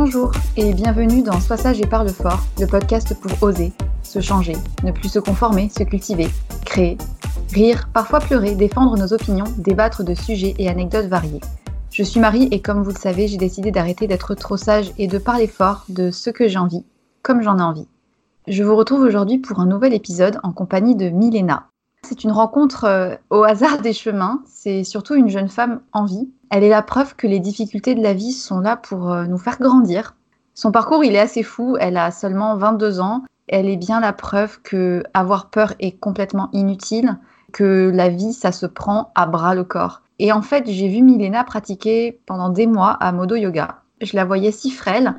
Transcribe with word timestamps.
Bonjour 0.00 0.30
et 0.56 0.74
bienvenue 0.74 1.24
dans 1.24 1.40
Sois 1.40 1.56
sage 1.56 1.80
et 1.80 1.86
parle 1.86 2.08
fort, 2.10 2.38
le 2.60 2.68
podcast 2.68 3.16
pour 3.20 3.32
oser, 3.42 3.72
se 4.04 4.20
changer, 4.20 4.54
ne 4.84 4.92
plus 4.92 5.08
se 5.08 5.18
conformer, 5.18 5.68
se 5.76 5.82
cultiver, 5.82 6.28
créer, 6.64 6.96
rire, 7.52 7.88
parfois 7.92 8.20
pleurer, 8.20 8.54
défendre 8.54 8.96
nos 8.96 9.12
opinions, 9.12 9.52
débattre 9.56 10.04
de 10.04 10.14
sujets 10.14 10.54
et 10.56 10.68
anecdotes 10.68 11.08
variés. 11.08 11.40
Je 11.90 12.04
suis 12.04 12.20
Marie 12.20 12.46
et 12.52 12.62
comme 12.62 12.84
vous 12.84 12.92
le 12.92 12.96
savez, 12.96 13.26
j'ai 13.26 13.38
décidé 13.38 13.72
d'arrêter 13.72 14.06
d'être 14.06 14.36
trop 14.36 14.56
sage 14.56 14.92
et 14.98 15.08
de 15.08 15.18
parler 15.18 15.48
fort 15.48 15.84
de 15.88 16.12
ce 16.12 16.30
que 16.30 16.46
j'ai 16.46 16.60
envie, 16.60 16.84
comme 17.22 17.42
j'en 17.42 17.58
ai 17.58 17.62
envie. 17.62 17.88
Je 18.46 18.62
vous 18.62 18.76
retrouve 18.76 19.00
aujourd'hui 19.00 19.38
pour 19.38 19.58
un 19.58 19.66
nouvel 19.66 19.94
épisode 19.94 20.38
en 20.44 20.52
compagnie 20.52 20.94
de 20.94 21.08
Milena. 21.08 21.66
C'est 22.08 22.24
une 22.24 22.32
rencontre 22.32 22.84
euh, 22.84 23.14
au 23.30 23.42
hasard 23.44 23.80
des 23.82 23.92
chemins, 23.92 24.42
c'est 24.46 24.82
surtout 24.82 25.14
une 25.14 25.28
jeune 25.28 25.48
femme 25.48 25.80
en 25.92 26.04
vie 26.04 26.28
elle 26.50 26.64
est 26.64 26.70
la 26.70 26.82
preuve 26.82 27.14
que 27.14 27.26
les 27.26 27.40
difficultés 27.40 27.94
de 27.94 28.02
la 28.02 28.14
vie 28.14 28.32
sont 28.32 28.60
là 28.60 28.76
pour 28.76 29.12
euh, 29.12 29.24
nous 29.24 29.38
faire 29.38 29.58
grandir. 29.58 30.14
Son 30.54 30.72
parcours, 30.72 31.04
il 31.04 31.14
est 31.14 31.20
assez 31.20 31.42
fou. 31.42 31.76
Elle 31.78 31.96
a 31.96 32.10
seulement 32.10 32.56
22 32.56 33.00
ans. 33.00 33.24
Elle 33.48 33.68
est 33.68 33.76
bien 33.76 34.00
la 34.00 34.12
preuve 34.12 34.60
que 34.62 35.02
avoir 35.14 35.50
peur 35.50 35.74
est 35.78 35.92
complètement 35.92 36.48
inutile, 36.52 37.18
que 37.52 37.90
la 37.94 38.08
vie, 38.08 38.32
ça 38.32 38.52
se 38.52 38.66
prend 38.66 39.12
à 39.14 39.26
bras 39.26 39.54
le 39.54 39.64
corps. 39.64 40.02
Et 40.18 40.32
en 40.32 40.42
fait, 40.42 40.64
j'ai 40.66 40.88
vu 40.88 41.02
Milena 41.02 41.44
pratiquer 41.44 42.20
pendant 42.26 42.48
des 42.48 42.66
mois 42.66 42.92
à 42.92 43.12
Modo 43.12 43.36
Yoga. 43.36 43.76
Je 44.00 44.16
la 44.16 44.24
voyais 44.24 44.52
si 44.52 44.70
frêle 44.70 45.16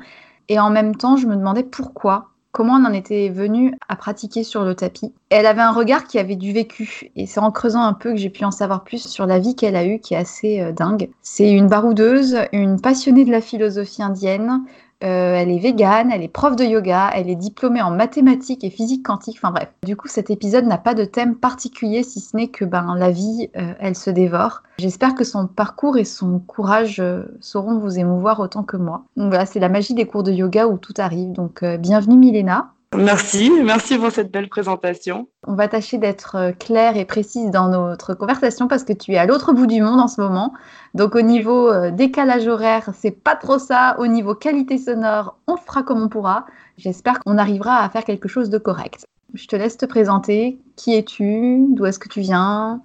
et 0.48 0.58
en 0.58 0.70
même 0.70 0.96
temps, 0.96 1.16
je 1.16 1.26
me 1.26 1.36
demandais 1.36 1.62
pourquoi 1.62 2.29
comment 2.52 2.74
on 2.74 2.84
en 2.84 2.92
était 2.92 3.28
venu 3.28 3.74
à 3.88 3.96
pratiquer 3.96 4.44
sur 4.44 4.64
le 4.64 4.74
tapis. 4.74 5.12
Elle 5.28 5.46
avait 5.46 5.60
un 5.60 5.72
regard 5.72 6.04
qui 6.04 6.18
avait 6.18 6.36
du 6.36 6.52
vécu, 6.52 7.10
et 7.16 7.26
c'est 7.26 7.40
en 7.40 7.50
creusant 7.50 7.82
un 7.82 7.92
peu 7.92 8.10
que 8.10 8.16
j'ai 8.16 8.30
pu 8.30 8.44
en 8.44 8.50
savoir 8.50 8.84
plus 8.84 9.06
sur 9.06 9.26
la 9.26 9.38
vie 9.38 9.54
qu'elle 9.54 9.76
a 9.76 9.84
eue, 9.84 10.00
qui 10.00 10.14
est 10.14 10.18
assez 10.18 10.60
euh, 10.60 10.72
dingue. 10.72 11.10
C'est 11.22 11.50
une 11.50 11.68
baroudeuse, 11.68 12.36
une 12.52 12.80
passionnée 12.80 13.24
de 13.24 13.30
la 13.30 13.40
philosophie 13.40 14.02
indienne, 14.02 14.64
euh, 15.02 15.34
elle 15.34 15.50
est 15.50 15.58
végane, 15.58 16.10
elle 16.12 16.22
est 16.22 16.28
prof 16.28 16.56
de 16.56 16.64
yoga, 16.64 17.10
elle 17.14 17.30
est 17.30 17.36
diplômée 17.36 17.80
en 17.80 17.90
mathématiques 17.90 18.64
et 18.64 18.70
physique 18.70 19.04
quantique. 19.04 19.38
Enfin 19.38 19.50
bref, 19.50 19.68
du 19.84 19.96
coup 19.96 20.08
cet 20.08 20.30
épisode 20.30 20.66
n'a 20.66 20.78
pas 20.78 20.94
de 20.94 21.04
thème 21.04 21.36
particulier 21.36 22.02
si 22.02 22.20
ce 22.20 22.36
n'est 22.36 22.48
que 22.48 22.64
ben 22.64 22.94
la 22.96 23.10
vie, 23.10 23.50
euh, 23.56 23.72
elle 23.78 23.96
se 23.96 24.10
dévore. 24.10 24.62
J'espère 24.78 25.14
que 25.14 25.24
son 25.24 25.46
parcours 25.46 25.96
et 25.96 26.04
son 26.04 26.38
courage 26.38 27.00
euh, 27.00 27.24
sauront 27.40 27.78
vous 27.78 27.98
émouvoir 27.98 28.40
autant 28.40 28.62
que 28.62 28.76
moi. 28.76 29.04
Donc 29.16 29.28
voilà, 29.28 29.46
c'est 29.46 29.60
la 29.60 29.68
magie 29.68 29.94
des 29.94 30.06
cours 30.06 30.22
de 30.22 30.32
yoga 30.32 30.66
où 30.66 30.78
tout 30.78 30.94
arrive. 30.98 31.32
Donc 31.32 31.64
bienvenue 31.64 32.16
Milena. 32.16 32.72
Merci, 32.96 33.52
merci 33.62 33.98
pour 33.98 34.10
cette 34.10 34.32
belle 34.32 34.48
présentation. 34.48 35.28
On 35.46 35.54
va 35.54 35.68
tâcher 35.68 35.96
d'être 35.98 36.36
euh, 36.36 36.52
clair 36.52 36.96
et 36.96 37.04
précise 37.04 37.50
dans 37.52 37.68
notre 37.68 38.14
conversation 38.14 38.66
parce 38.66 38.82
que 38.82 38.92
tu 38.92 39.12
es 39.12 39.16
à 39.16 39.26
l'autre 39.26 39.52
bout 39.52 39.68
du 39.68 39.80
monde 39.80 40.00
en 40.00 40.08
ce 40.08 40.20
moment. 40.20 40.52
Donc 40.94 41.14
au 41.14 41.20
niveau 41.20 41.70
euh, 41.70 41.92
décalage 41.92 42.48
horaire, 42.48 42.90
c'est 42.98 43.12
pas 43.12 43.36
trop 43.36 43.60
ça. 43.60 43.94
Au 44.00 44.08
niveau 44.08 44.34
qualité 44.34 44.76
sonore, 44.76 45.38
on 45.46 45.56
fera 45.56 45.84
comme 45.84 46.02
on 46.02 46.08
pourra. 46.08 46.46
J'espère 46.78 47.20
qu'on 47.20 47.38
arrivera 47.38 47.84
à 47.84 47.88
faire 47.90 48.04
quelque 48.04 48.28
chose 48.28 48.50
de 48.50 48.58
correct. 48.58 49.06
Je 49.34 49.46
te 49.46 49.54
laisse 49.54 49.76
te 49.76 49.86
présenter. 49.86 50.58
Qui 50.74 50.96
es-tu? 50.96 51.66
D'où 51.70 51.86
est-ce 51.86 52.00
que 52.00 52.08
tu 52.08 52.20
viens? 52.20 52.82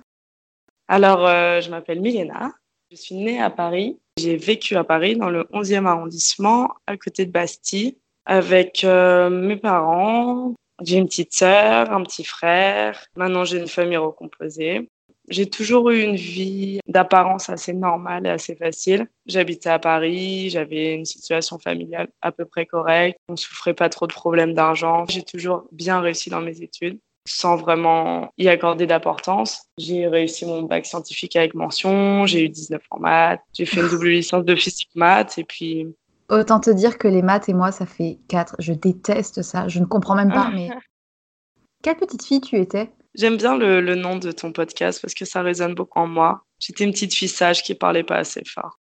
Alors, 0.88 1.26
euh, 1.26 1.62
je 1.62 1.72
m'appelle 1.72 2.00
Milena. 2.00 2.52
Je 2.92 2.96
suis 2.96 3.16
née 3.16 3.42
à 3.42 3.50
Paris. 3.50 3.98
J'ai 4.18 4.38
vécu 4.38 4.76
à 4.76 4.84
Paris 4.84 5.18
dans 5.18 5.32
le 5.32 5.46
11e 5.52 5.88
arrondissement, 5.88 6.70
à 6.86 6.96
côté 6.96 7.26
de 7.26 7.32
Bastille, 7.32 7.98
avec 8.26 8.84
euh, 8.84 9.30
mes 9.30 9.58
parents. 9.58 10.54
J'ai 10.82 10.98
une 10.98 11.06
petite 11.06 11.34
sœur, 11.34 11.92
un 11.92 12.04
petit 12.04 12.26
frère. 12.26 13.06
Maintenant, 13.16 13.46
j'ai 13.46 13.60
une 13.60 13.68
famille 13.68 13.98
recomposée. 13.98 14.90
J'ai 15.28 15.50
toujours 15.50 15.90
eu 15.90 16.02
une 16.02 16.16
vie 16.16 16.80
d'apparence 16.88 17.50
assez 17.50 17.74
normale 17.74 18.28
et 18.28 18.30
assez 18.30 18.56
facile. 18.56 19.08
J'habitais 19.26 19.70
à 19.70 19.80
Paris, 19.80 20.50
j'avais 20.52 20.94
une 20.94 21.06
situation 21.06 21.58
familiale 21.58 22.10
à 22.22 22.32
peu 22.32 22.46
près 22.46 22.68
correcte, 22.68 23.18
on 23.28 23.36
souffrait 23.36 23.74
pas 23.74 23.90
trop 23.90 24.06
de 24.06 24.14
problèmes 24.14 24.54
d'argent. 24.54 25.06
J'ai 25.10 25.24
toujours 25.24 25.64
bien 25.72 26.00
réussi 26.00 26.30
dans 26.30 26.42
mes 26.42 26.62
études 26.62 27.00
sans 27.28 27.56
vraiment 27.56 28.32
y 28.38 28.48
accorder 28.48 28.86
d'importance. 28.86 29.64
J'ai 29.78 30.08
réussi 30.08 30.46
mon 30.46 30.62
bac 30.62 30.86
scientifique 30.86 31.36
avec 31.36 31.56
mention, 31.56 32.26
j'ai 32.26 32.44
eu 32.44 32.50
19 32.50 32.82
en 32.92 33.00
maths, 33.00 33.42
j'ai 33.54 33.66
fait 33.66 33.82
une 33.82 33.90
double 33.90 34.10
licence 34.10 34.46
de 34.46 34.56
physique 34.56 34.92
maths 34.96 35.38
et 35.38 35.44
puis 35.44 35.88
Autant 36.30 36.60
te 36.60 36.70
dire 36.70 36.98
que 36.98 37.08
les 37.08 37.22
maths 37.22 37.50
et 37.50 37.54
moi, 37.54 37.72
ça 37.72 37.86
fait 37.86 38.20
4. 38.30 38.56
Je 38.60 38.74
déteste 38.74 39.42
ça. 39.42 39.68
Je 39.68 39.80
ne 39.80 39.86
comprends 39.86 40.16
même 40.16 40.34
pas. 40.34 40.50
Mais 40.52 40.70
quelle 41.84 41.98
petite 41.98 42.24
fille 42.24 42.42
tu 42.42 42.58
étais 42.60 42.92
J'aime 43.14 43.38
bien 43.38 43.58
le, 43.58 43.80
le, 43.80 43.96
nom 43.96 44.18
de 44.18 44.32
ton 44.32 44.52
podcast 44.52 45.02
parce 45.02 45.14
que 45.14 45.24
ça 45.24 45.42
résonne 45.42 45.76
beaucoup 45.76 46.00
en 46.00 46.08
moi. 46.08 46.44
J'étais 46.60 46.84
une 46.84 46.92
petite 46.92 47.14
fille 47.14 47.30
sage 47.30 47.64
qui 47.64 47.76
parlait 47.76 48.04
pas 48.04 48.18
assez 48.18 48.44
fort. 48.46 48.80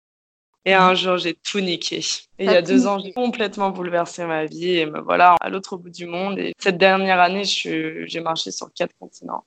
Et 0.66 0.74
un 0.74 0.96
jour, 0.96 1.18
j'ai 1.18 1.34
tout 1.34 1.62
niqué. 1.62 2.00
Et 2.40 2.44
il 2.44 2.52
y 2.52 2.56
a 2.56 2.62
deux 2.62 2.88
ans, 2.88 3.00
j'ai 3.00 3.14
complètement 3.14 3.70
bouleversé 3.70 4.26
ma 4.26 4.44
vie. 4.46 4.72
Et 4.72 4.86
me 4.86 5.00
voilà 5.00 5.36
à 5.40 5.50
l'autre 5.50 5.78
bout 5.78 5.90
du 5.90 6.08
monde. 6.08 6.40
Et 6.40 6.54
cette 6.60 6.78
dernière 6.78 7.22
année, 7.22 7.46
j'ai 7.46 8.20
marché 8.20 8.52
sur 8.52 8.74
quatre 8.74 8.94
continents. 9.00 9.46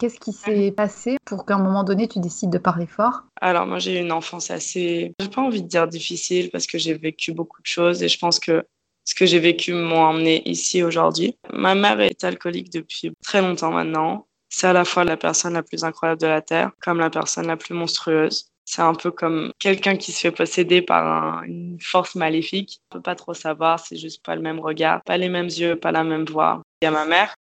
Qu'est-ce 0.00 0.18
qui 0.18 0.32
s'est 0.32 0.72
passé 0.72 1.16
pour 1.24 1.46
qu'à 1.46 1.54
un 1.54 1.62
moment 1.62 1.84
donné, 1.84 2.08
tu 2.08 2.18
décides 2.18 2.50
de 2.50 2.58
parler 2.58 2.86
fort? 2.86 3.22
Alors, 3.40 3.66
moi, 3.66 3.78
j'ai 3.78 3.96
eu 3.96 4.00
une 4.00 4.10
enfance 4.10 4.50
assez, 4.50 5.14
j'ai 5.20 5.28
pas 5.28 5.42
envie 5.42 5.62
de 5.62 5.68
dire 5.68 5.86
difficile 5.86 6.50
parce 6.50 6.66
que 6.66 6.78
j'ai 6.78 6.94
vécu 6.94 7.32
beaucoup 7.32 7.62
de 7.62 7.66
choses 7.66 8.02
et 8.02 8.08
je 8.08 8.18
pense 8.18 8.40
que 8.40 8.64
ce 9.04 9.14
que 9.14 9.26
j'ai 9.26 9.38
vécu 9.38 9.72
m'a 9.72 9.96
emmené 9.96 10.48
ici 10.48 10.82
aujourd'hui. 10.82 11.38
Ma 11.52 11.74
mère 11.74 12.00
est 12.00 12.24
alcoolique 12.24 12.72
depuis 12.72 13.12
très 13.22 13.40
longtemps 13.40 13.70
maintenant. 13.70 14.26
C'est 14.48 14.66
à 14.66 14.72
la 14.72 14.84
fois 14.84 15.04
la 15.04 15.16
personne 15.16 15.52
la 15.52 15.62
plus 15.62 15.84
incroyable 15.84 16.20
de 16.20 16.26
la 16.26 16.42
Terre, 16.42 16.70
comme 16.80 16.98
la 16.98 17.10
personne 17.10 17.46
la 17.46 17.56
plus 17.56 17.74
monstrueuse. 17.74 18.46
C'est 18.64 18.82
un 18.82 18.94
peu 18.94 19.10
comme 19.10 19.52
quelqu'un 19.58 19.96
qui 19.96 20.10
se 20.10 20.20
fait 20.20 20.30
posséder 20.32 20.80
par 20.80 21.06
un, 21.06 21.42
une 21.42 21.78
force 21.80 22.14
maléfique. 22.14 22.80
On 22.90 22.96
peut 22.96 23.02
pas 23.02 23.14
trop 23.14 23.34
savoir, 23.34 23.78
c'est 23.78 23.96
juste 23.96 24.24
pas 24.24 24.34
le 24.34 24.42
même 24.42 24.58
regard, 24.58 25.02
pas 25.04 25.18
les 25.18 25.28
mêmes 25.28 25.46
yeux, 25.46 25.76
pas 25.76 25.92
la 25.92 26.02
même 26.02 26.24
voix. 26.24 26.62
Il 26.80 26.86
y 26.86 26.88
a 26.88 26.90
ma 26.90 27.04
mère 27.04 27.34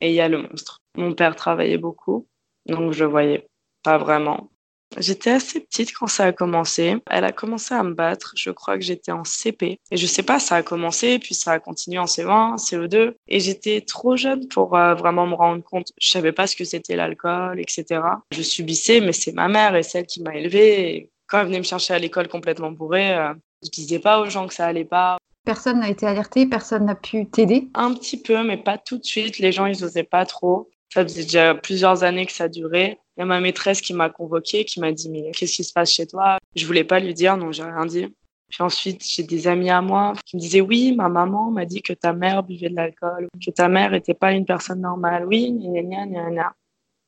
et 0.00 0.10
il 0.10 0.14
y 0.14 0.20
a 0.20 0.28
le 0.28 0.38
monstre. 0.38 0.78
Mon 0.96 1.12
père 1.12 1.36
travaillait 1.36 1.78
beaucoup, 1.78 2.26
donc 2.66 2.92
je 2.92 3.04
voyais 3.04 3.48
pas 3.82 3.98
vraiment. 3.98 4.50
J'étais 4.98 5.30
assez 5.30 5.60
petite 5.60 5.92
quand 5.92 6.06
ça 6.06 6.26
a 6.26 6.32
commencé. 6.32 6.96
Elle 7.10 7.24
a 7.24 7.32
commencé 7.32 7.74
à 7.74 7.82
me 7.82 7.94
battre. 7.94 8.32
Je 8.36 8.50
crois 8.50 8.76
que 8.76 8.84
j'étais 8.84 9.12
en 9.12 9.24
CP. 9.24 9.80
Et 9.90 9.96
je 9.96 10.06
sais 10.06 10.22
pas, 10.22 10.38
ça 10.38 10.56
a 10.56 10.62
commencé, 10.62 11.18
puis 11.18 11.34
ça 11.34 11.52
a 11.52 11.58
continué 11.58 11.98
en 11.98 12.04
CE1, 12.04 12.56
CE2. 12.58 13.14
Et 13.26 13.40
j'étais 13.40 13.80
trop 13.80 14.16
jeune 14.16 14.46
pour 14.48 14.76
euh, 14.76 14.94
vraiment 14.94 15.26
me 15.26 15.34
rendre 15.34 15.64
compte. 15.64 15.92
Je 16.00 16.10
savais 16.10 16.32
pas 16.32 16.46
ce 16.46 16.54
que 16.54 16.64
c'était 16.64 16.96
l'alcool, 16.96 17.60
etc. 17.60 18.02
Je 18.30 18.42
subissais, 18.42 19.00
mais 19.00 19.12
c'est 19.12 19.32
ma 19.32 19.48
mère 19.48 19.74
et 19.74 19.82
celle 19.82 20.06
qui 20.06 20.22
m'a 20.22 20.36
élevée. 20.36 20.96
Et 20.96 21.10
quand 21.26 21.40
elle 21.40 21.46
venait 21.46 21.58
me 21.58 21.64
chercher 21.64 21.94
à 21.94 21.98
l'école 21.98 22.28
complètement 22.28 22.70
bourrée, 22.70 23.16
euh, 23.16 23.34
je 23.64 23.70
disais 23.70 23.98
pas 23.98 24.20
aux 24.20 24.26
gens 24.26 24.46
que 24.46 24.54
ça 24.54 24.66
allait 24.66 24.84
pas. 24.84 25.18
Personne 25.44 25.80
n'a 25.80 25.90
été 25.90 26.06
alerté, 26.06 26.46
personne 26.46 26.86
n'a 26.86 26.94
pu 26.94 27.26
t'aider? 27.26 27.68
Un 27.74 27.92
petit 27.92 28.20
peu, 28.20 28.42
mais 28.44 28.56
pas 28.56 28.78
tout 28.78 28.96
de 28.96 29.04
suite. 29.04 29.38
Les 29.38 29.52
gens, 29.52 29.66
ils 29.66 29.84
osaient 29.84 30.04
pas 30.04 30.24
trop. 30.24 30.70
Ça 30.94 31.02
faisait 31.02 31.24
déjà 31.24 31.56
plusieurs 31.56 32.04
années 32.04 32.24
que 32.24 32.30
ça 32.30 32.48
durait. 32.48 33.00
Il 33.16 33.20
y 33.20 33.22
a 33.24 33.26
ma 33.26 33.40
maîtresse 33.40 33.80
qui 33.80 33.92
m'a 33.92 34.10
convoquée, 34.10 34.64
qui 34.64 34.78
m'a 34.78 34.92
dit 34.92 35.10
mais 35.10 35.32
qu'est-ce 35.32 35.56
qui 35.56 35.64
se 35.64 35.72
passe 35.72 35.90
chez 35.90 36.06
toi? 36.06 36.38
Je 36.54 36.64
voulais 36.64 36.84
pas 36.84 37.00
lui 37.00 37.12
dire, 37.12 37.36
donc 37.36 37.52
j'ai 37.52 37.64
rien 37.64 37.84
dit. 37.84 38.14
Puis 38.48 38.62
ensuite, 38.62 39.04
j'ai 39.04 39.24
des 39.24 39.48
amis 39.48 39.70
à 39.70 39.82
moi 39.82 40.12
qui 40.24 40.36
me 40.36 40.40
disaient 40.40 40.60
oui, 40.60 40.94
ma 40.94 41.08
maman 41.08 41.50
m'a 41.50 41.64
dit 41.64 41.82
que 41.82 41.94
ta 41.94 42.12
mère 42.12 42.44
buvait 42.44 42.68
de 42.68 42.76
l'alcool, 42.76 43.26
que 43.44 43.50
ta 43.50 43.68
mère 43.68 43.92
était 43.92 44.14
pas 44.14 44.30
une 44.30 44.44
personne 44.44 44.82
normale. 44.82 45.26
Oui, 45.26 45.50
gna 45.50 45.82
gna 45.82 46.06
gna 46.06 46.30
gna. 46.30 46.54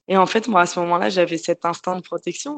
Et 0.09 0.17
en 0.17 0.27
fait, 0.27 0.49
moi 0.49 0.63
à 0.63 0.67
ce 0.67 0.81
moment-là, 0.81 1.09
j'avais 1.09 1.39
cet 1.39 1.65
instinct 1.65 1.95
de 1.95 2.03
protection. 2.03 2.57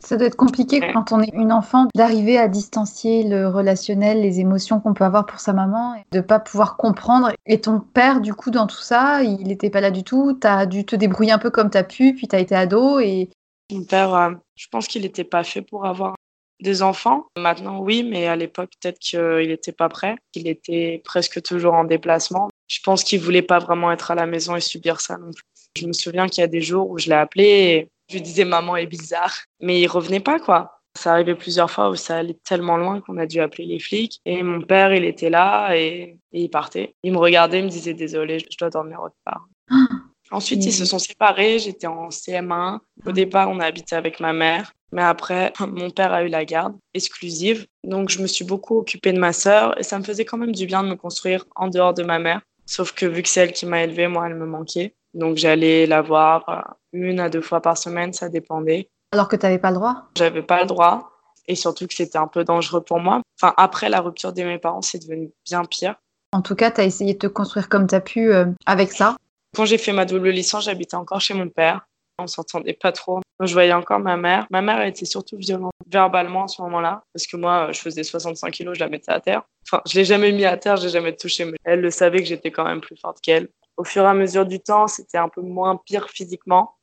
Ça 0.00 0.16
doit 0.16 0.26
être 0.26 0.36
compliqué 0.36 0.80
quand 0.92 1.12
on 1.12 1.20
est 1.20 1.32
une 1.34 1.52
enfant 1.52 1.86
d'arriver 1.94 2.38
à 2.38 2.48
distancier 2.48 3.22
le 3.24 3.48
relationnel, 3.48 4.22
les 4.22 4.40
émotions 4.40 4.80
qu'on 4.80 4.94
peut 4.94 5.04
avoir 5.04 5.26
pour 5.26 5.40
sa 5.40 5.52
maman, 5.52 5.94
et 5.94 6.04
de 6.12 6.20
pas 6.20 6.40
pouvoir 6.40 6.76
comprendre. 6.76 7.32
Et 7.46 7.60
ton 7.60 7.80
père, 7.80 8.20
du 8.20 8.34
coup, 8.34 8.50
dans 8.50 8.66
tout 8.66 8.80
ça, 8.80 9.22
il 9.22 9.46
n'était 9.46 9.70
pas 9.70 9.80
là 9.80 9.90
du 9.90 10.02
tout. 10.02 10.38
Tu 10.40 10.46
as 10.46 10.66
dû 10.66 10.84
te 10.84 10.96
débrouiller 10.96 11.32
un 11.32 11.38
peu 11.38 11.50
comme 11.50 11.70
tu 11.70 11.78
as 11.78 11.84
pu, 11.84 12.14
puis 12.14 12.28
tu 12.28 12.34
as 12.34 12.40
été 12.40 12.54
ado. 12.54 12.98
Et... 12.98 13.28
Mon 13.70 13.84
père, 13.84 14.14
euh, 14.14 14.30
je 14.56 14.66
pense 14.70 14.88
qu'il 14.88 15.02
n'était 15.02 15.24
pas 15.24 15.44
fait 15.44 15.62
pour 15.62 15.86
avoir 15.86 16.16
des 16.60 16.82
enfants. 16.82 17.26
Maintenant, 17.36 17.80
oui, 17.80 18.02
mais 18.02 18.26
à 18.26 18.36
l'époque, 18.36 18.70
peut-être 18.80 18.98
qu'il 18.98 19.48
n'était 19.48 19.72
pas 19.72 19.88
prêt. 19.88 20.16
Il 20.34 20.48
était 20.48 21.02
presque 21.04 21.42
toujours 21.42 21.74
en 21.74 21.84
déplacement. 21.84 22.48
Je 22.68 22.78
pense 22.82 23.04
qu'il 23.04 23.20
voulait 23.20 23.42
pas 23.42 23.58
vraiment 23.58 23.92
être 23.92 24.10
à 24.10 24.14
la 24.14 24.26
maison 24.26 24.56
et 24.56 24.60
subir 24.60 25.00
ça 25.00 25.16
non 25.16 25.30
plus. 25.32 25.44
Je 25.76 25.86
me 25.86 25.92
souviens 25.92 26.26
qu'il 26.26 26.40
y 26.42 26.44
a 26.44 26.48
des 26.48 26.60
jours 26.60 26.90
où 26.90 26.98
je 26.98 27.08
l'ai 27.08 27.14
appelé 27.14 27.44
et 27.44 27.88
je 28.10 28.14
lui 28.16 28.22
disais 28.22 28.44
maman 28.44 28.76
est 28.76 28.86
bizarre, 28.86 29.34
mais 29.60 29.80
il 29.80 29.86
revenait 29.86 30.20
pas 30.20 30.40
quoi. 30.40 30.80
Ça 30.98 31.12
arrivait 31.12 31.36
plusieurs 31.36 31.70
fois 31.70 31.90
où 31.90 31.94
ça 31.94 32.18
allait 32.18 32.38
tellement 32.44 32.76
loin 32.76 33.00
qu'on 33.00 33.16
a 33.18 33.26
dû 33.26 33.40
appeler 33.40 33.64
les 33.64 33.78
flics. 33.78 34.20
Et 34.26 34.42
mon 34.42 34.60
père, 34.60 34.92
il 34.92 35.04
était 35.04 35.30
là 35.30 35.76
et, 35.76 36.18
et 36.32 36.42
il 36.42 36.50
partait. 36.50 36.96
Il 37.04 37.12
me 37.12 37.18
regardait, 37.18 37.60
il 37.60 37.66
me 37.66 37.70
disait 37.70 37.94
désolé, 37.94 38.40
je 38.40 38.58
dois 38.58 38.70
dormir 38.70 39.00
autre 39.00 39.14
part. 39.24 39.46
Ensuite, 40.32 40.64
ils 40.64 40.72
se 40.72 40.84
sont 40.84 40.98
séparés. 40.98 41.60
J'étais 41.60 41.86
en 41.86 42.08
CM1. 42.08 42.78
Au 43.06 43.12
départ, 43.12 43.48
on 43.50 43.60
a 43.60 43.66
habité 43.66 43.94
avec 43.94 44.18
ma 44.18 44.32
mère. 44.32 44.72
Mais 44.92 45.02
après, 45.02 45.52
mon 45.60 45.90
père 45.90 46.12
a 46.12 46.24
eu 46.24 46.28
la 46.28 46.44
garde 46.44 46.76
exclusive. 46.92 47.66
Donc, 47.84 48.10
je 48.10 48.20
me 48.20 48.26
suis 48.26 48.44
beaucoup 48.44 48.78
occupée 48.78 49.12
de 49.12 49.18
ma 49.20 49.32
sœur 49.32 49.78
et 49.78 49.84
ça 49.84 49.96
me 49.98 50.04
faisait 50.04 50.24
quand 50.24 50.38
même 50.38 50.54
du 50.54 50.66
bien 50.66 50.82
de 50.82 50.88
me 50.88 50.96
construire 50.96 51.44
en 51.54 51.68
dehors 51.68 51.94
de 51.94 52.02
ma 52.02 52.18
mère. 52.18 52.40
Sauf 52.66 52.92
que 52.92 53.06
vu 53.06 53.22
que 53.22 53.28
c'est 53.28 53.40
elle 53.40 53.52
qui 53.52 53.66
m'a 53.66 53.82
élevée, 53.82 54.08
moi, 54.08 54.26
elle 54.26 54.36
me 54.36 54.46
manquait. 54.46 54.94
Donc, 55.14 55.36
j'allais 55.36 55.86
la 55.86 56.02
voir 56.02 56.76
une 56.92 57.20
à 57.20 57.28
deux 57.28 57.40
fois 57.40 57.60
par 57.60 57.76
semaine, 57.76 58.12
ça 58.12 58.28
dépendait. 58.28 58.88
Alors 59.12 59.28
que 59.28 59.36
tu 59.36 59.44
n'avais 59.44 59.58
pas 59.58 59.70
le 59.70 59.76
droit? 59.76 60.08
J'avais 60.16 60.42
pas 60.42 60.60
le 60.60 60.66
droit. 60.66 61.10
Et 61.48 61.56
surtout 61.56 61.86
que 61.86 61.94
c'était 61.94 62.18
un 62.18 62.28
peu 62.28 62.44
dangereux 62.44 62.82
pour 62.82 63.00
moi. 63.00 63.22
Enfin, 63.40 63.54
après 63.56 63.88
la 63.88 64.00
rupture 64.00 64.32
de 64.32 64.42
mes 64.42 64.58
parents, 64.58 64.82
c'est 64.82 65.00
devenu 65.00 65.32
bien 65.44 65.64
pire. 65.64 65.96
En 66.32 66.42
tout 66.42 66.54
cas, 66.54 66.70
tu 66.70 66.80
as 66.80 66.84
essayé 66.84 67.14
de 67.14 67.18
te 67.18 67.26
construire 67.26 67.68
comme 67.68 67.88
tu 67.88 67.94
as 67.94 68.00
pu 68.00 68.32
euh, 68.32 68.46
avec 68.66 68.92
ça? 68.92 69.16
Quand 69.56 69.64
j'ai 69.64 69.78
fait 69.78 69.92
ma 69.92 70.04
double 70.04 70.30
licence, 70.30 70.64
j'habitais 70.64 70.94
encore 70.94 71.20
chez 71.20 71.34
mon 71.34 71.48
père. 71.48 71.86
On 72.18 72.28
s'entendait 72.28 72.74
pas 72.74 72.92
trop. 72.92 73.20
Je 73.40 73.52
voyais 73.52 73.72
encore 73.72 73.98
ma 73.98 74.16
mère. 74.16 74.46
Ma 74.50 74.62
mère 74.62 74.82
était 74.82 75.06
surtout 75.06 75.36
violente 75.38 75.72
verbalement 75.88 76.44
à 76.44 76.48
ce 76.48 76.62
moment-là, 76.62 77.02
parce 77.12 77.26
que 77.26 77.36
moi, 77.36 77.72
je 77.72 77.80
faisais 77.80 78.04
65 78.04 78.50
kilos, 78.52 78.76
je 78.76 78.80
la 78.80 78.88
mettais 78.88 79.10
à 79.10 79.18
terre. 79.18 79.42
Enfin, 79.66 79.82
je 79.88 79.98
l'ai 79.98 80.04
jamais 80.04 80.30
mis 80.30 80.44
à 80.44 80.56
terre, 80.56 80.76
je 80.76 80.84
l'ai 80.84 80.90
jamais 80.90 81.16
touché, 81.16 81.46
mais 81.46 81.56
elle 81.64 81.80
le 81.80 81.90
savait 81.90 82.18
que 82.18 82.26
j'étais 82.26 82.50
quand 82.50 82.64
même 82.64 82.80
plus 82.80 82.96
forte 82.96 83.20
qu'elle. 83.20 83.48
Au 83.80 83.84
fur 83.84 84.02
et 84.02 84.08
à 84.08 84.12
mesure 84.12 84.44
du 84.44 84.60
temps, 84.60 84.88
c'était 84.88 85.16
un 85.16 85.30
peu 85.30 85.40
moins 85.40 85.74
pire 85.74 86.10
physiquement. 86.10 86.74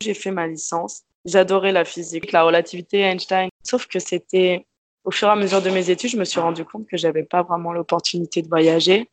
J'ai 0.00 0.14
fait 0.14 0.30
ma 0.30 0.46
licence. 0.46 1.02
J'adorais 1.26 1.72
la 1.72 1.84
physique, 1.84 2.32
la 2.32 2.42
relativité, 2.42 3.00
Einstein. 3.00 3.50
Sauf 3.62 3.86
que 3.86 3.98
c'était, 3.98 4.66
au 5.04 5.10
fur 5.10 5.28
et 5.28 5.32
à 5.32 5.36
mesure 5.36 5.60
de 5.60 5.68
mes 5.68 5.90
études, 5.90 6.08
je 6.08 6.16
me 6.16 6.24
suis 6.24 6.40
rendu 6.40 6.64
compte 6.64 6.86
que 6.86 6.96
j'avais 6.96 7.22
pas 7.22 7.42
vraiment 7.42 7.74
l'opportunité 7.74 8.40
de 8.40 8.48
voyager. 8.48 9.10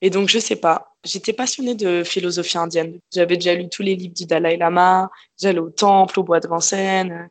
Et 0.00 0.08
donc, 0.08 0.30
je 0.30 0.38
sais 0.38 0.56
pas. 0.56 0.94
J'étais 1.04 1.34
passionnée 1.34 1.74
de 1.74 2.02
philosophie 2.02 2.56
indienne. 2.56 2.98
J'avais 3.12 3.36
déjà 3.36 3.54
lu 3.54 3.68
tous 3.68 3.82
les 3.82 3.94
livres 3.94 4.14
du 4.14 4.24
Dalai 4.24 4.56
Lama. 4.56 5.10
J'allais 5.38 5.58
au 5.58 5.68
temple, 5.68 6.18
au 6.18 6.22
bois 6.22 6.40
de 6.40 6.48
Vincennes. 6.48 7.28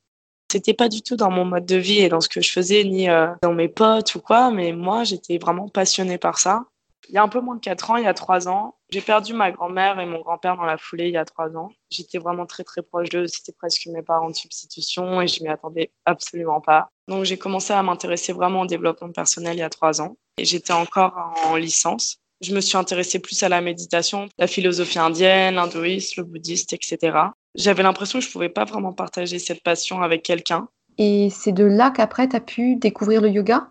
C'était 0.52 0.76
pas 0.76 0.90
du 0.90 1.02
tout 1.02 1.16
dans 1.16 1.32
mon 1.32 1.44
mode 1.44 1.66
de 1.66 1.76
vie 1.76 2.02
et 2.02 2.10
dans 2.10 2.22
ce 2.22 2.30
que 2.30 2.42
je 2.42 2.52
faisais, 2.52 2.84
ni 2.84 3.10
euh, 3.10 3.30
dans 3.42 3.56
mes 3.56 3.68
potes 3.68 4.14
ou 4.14 4.20
quoi. 4.20 4.52
Mais 4.52 4.74
moi, 4.74 5.06
j'étais 5.06 5.40
vraiment 5.40 5.70
passionnée 5.70 6.20
par 6.20 6.38
ça. 6.38 6.66
Il 7.10 7.16
y 7.16 7.18
a 7.18 7.24
un 7.24 7.28
peu 7.28 7.40
moins 7.40 7.56
de 7.56 7.62
4 7.62 7.92
ans, 7.92 7.98
il 7.98 8.04
y 8.04 8.08
a 8.08 8.14
3 8.14 8.50
ans, 8.50 8.76
j'ai 8.90 9.02
perdu 9.02 9.34
ma 9.34 9.52
grand-mère 9.52 10.00
et 10.00 10.06
mon 10.06 10.20
grand-père 10.20 10.58
dans 10.58 10.66
la 10.66 10.78
foulée 10.78 11.08
il 11.08 11.14
y 11.14 11.18
a 11.18 11.26
3 11.26 11.56
ans. 11.56 11.70
J'étais 11.90 12.18
vraiment 12.18 12.46
très 12.46 12.64
très 12.64 12.82
proche 12.82 13.10
d'eux, 13.10 13.28
c'était 13.28 13.54
presque 13.54 13.88
mes 13.88 14.02
parents 14.02 14.30
de 14.30 14.36
substitution 14.36 15.22
et 15.22 15.28
je 15.28 15.42
m'y 15.44 15.50
attendais 15.50 15.92
absolument 16.06 16.60
pas. 16.60 16.90
Donc 17.08 17.24
j'ai 17.24 17.38
commencé 17.38 17.72
à 17.74 17.82
m'intéresser 17.82 18.34
vraiment 18.34 18.62
au 18.62 18.66
développement 18.66 19.12
personnel 19.12 19.56
il 19.56 19.60
y 19.60 19.64
a 19.64 19.70
3 19.70 20.02
ans 20.02 20.18
et 20.38 20.46
j'étais 20.46 20.74
encore 20.74 21.34
en 21.46 21.56
licence. 21.56 22.18
Je 22.42 22.54
me 22.54 22.62
suis 22.62 22.78
intéressée 22.78 23.20
plus 23.20 23.42
à 23.42 23.50
la 23.50 23.62
méditation, 23.62 24.28
la 24.38 24.48
philosophie 24.48 25.00
indienne, 25.00 25.56
l'hindouisme, 25.56 26.22
le 26.22 26.28
bouddhiste, 26.28 26.74
etc. 26.74 27.18
J'avais 27.56 27.82
l'impression 27.82 28.20
que 28.20 28.26
je 28.26 28.32
pouvais 28.32 28.50
pas 28.50 28.66
vraiment 28.66 28.94
partager 28.94 29.40
cette 29.40 29.64
passion 29.64 30.02
avec 30.02 30.22
quelqu'un. 30.22 30.68
Et 31.00 31.30
c'est 31.32 31.52
de 31.52 31.64
là 31.64 31.90
qu'après 31.90 32.28
tu 32.30 32.36
as 32.36 32.42
pu 32.42 32.76
découvrir 32.76 33.22
le 33.22 33.30
yoga? 33.30 33.70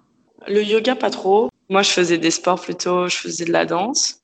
Le 0.49 0.63
yoga 0.63 0.95
pas 0.95 1.11
trop. 1.11 1.51
Moi, 1.69 1.83
je 1.83 1.91
faisais 1.91 2.19
des 2.19 2.31
sports 2.31 2.61
plutôt, 2.61 3.09
je 3.09 3.17
faisais 3.17 3.45
de 3.45 3.53
la 3.53 3.67
danse. 3.67 4.21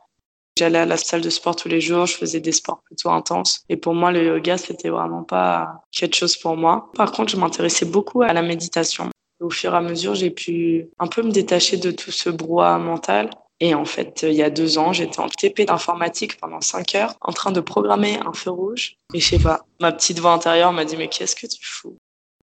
J'allais 0.56 0.78
à 0.78 0.86
la 0.86 0.96
salle 0.96 1.22
de 1.22 1.30
sport 1.30 1.56
tous 1.56 1.68
les 1.68 1.80
jours, 1.80 2.06
je 2.06 2.16
faisais 2.16 2.38
des 2.38 2.52
sports 2.52 2.82
plutôt 2.84 3.10
intenses. 3.10 3.64
Et 3.68 3.76
pour 3.76 3.94
moi, 3.94 4.12
le 4.12 4.24
yoga, 4.24 4.58
c'était 4.58 4.90
vraiment 4.90 5.24
pas 5.24 5.82
quelque 5.90 6.14
chose 6.14 6.36
pour 6.36 6.56
moi. 6.56 6.90
Par 6.94 7.10
contre, 7.10 7.32
je 7.32 7.36
m'intéressais 7.36 7.86
beaucoup 7.86 8.22
à 8.22 8.32
la 8.32 8.42
méditation. 8.42 9.08
Au 9.40 9.50
fur 9.50 9.74
et 9.74 9.76
à 9.76 9.80
mesure, 9.80 10.14
j'ai 10.14 10.30
pu 10.30 10.88
un 10.98 11.08
peu 11.08 11.22
me 11.22 11.32
détacher 11.32 11.78
de 11.78 11.90
tout 11.90 12.12
ce 12.12 12.30
brouhaha 12.30 12.78
mental 12.78 13.30
Et 13.58 13.74
en 13.74 13.84
fait, 13.84 14.24
il 14.28 14.34
y 14.34 14.42
a 14.42 14.50
deux 14.50 14.78
ans, 14.78 14.92
j'étais 14.92 15.20
en 15.20 15.28
TP 15.28 15.64
d'informatique 15.64 16.36
pendant 16.36 16.60
cinq 16.60 16.94
heures, 16.94 17.14
en 17.22 17.32
train 17.32 17.50
de 17.50 17.60
programmer 17.60 18.20
un 18.24 18.32
feu 18.32 18.50
rouge. 18.50 18.96
Et 19.14 19.20
je 19.20 19.28
sais 19.30 19.38
pas, 19.38 19.64
ma 19.80 19.90
petite 19.90 20.20
voix 20.20 20.32
intérieure 20.32 20.72
m'a 20.72 20.84
dit 20.84 20.96
Mais 20.96 21.08
qu'est-ce 21.08 21.34
que 21.34 21.46
tu 21.46 21.64
fous? 21.64 21.96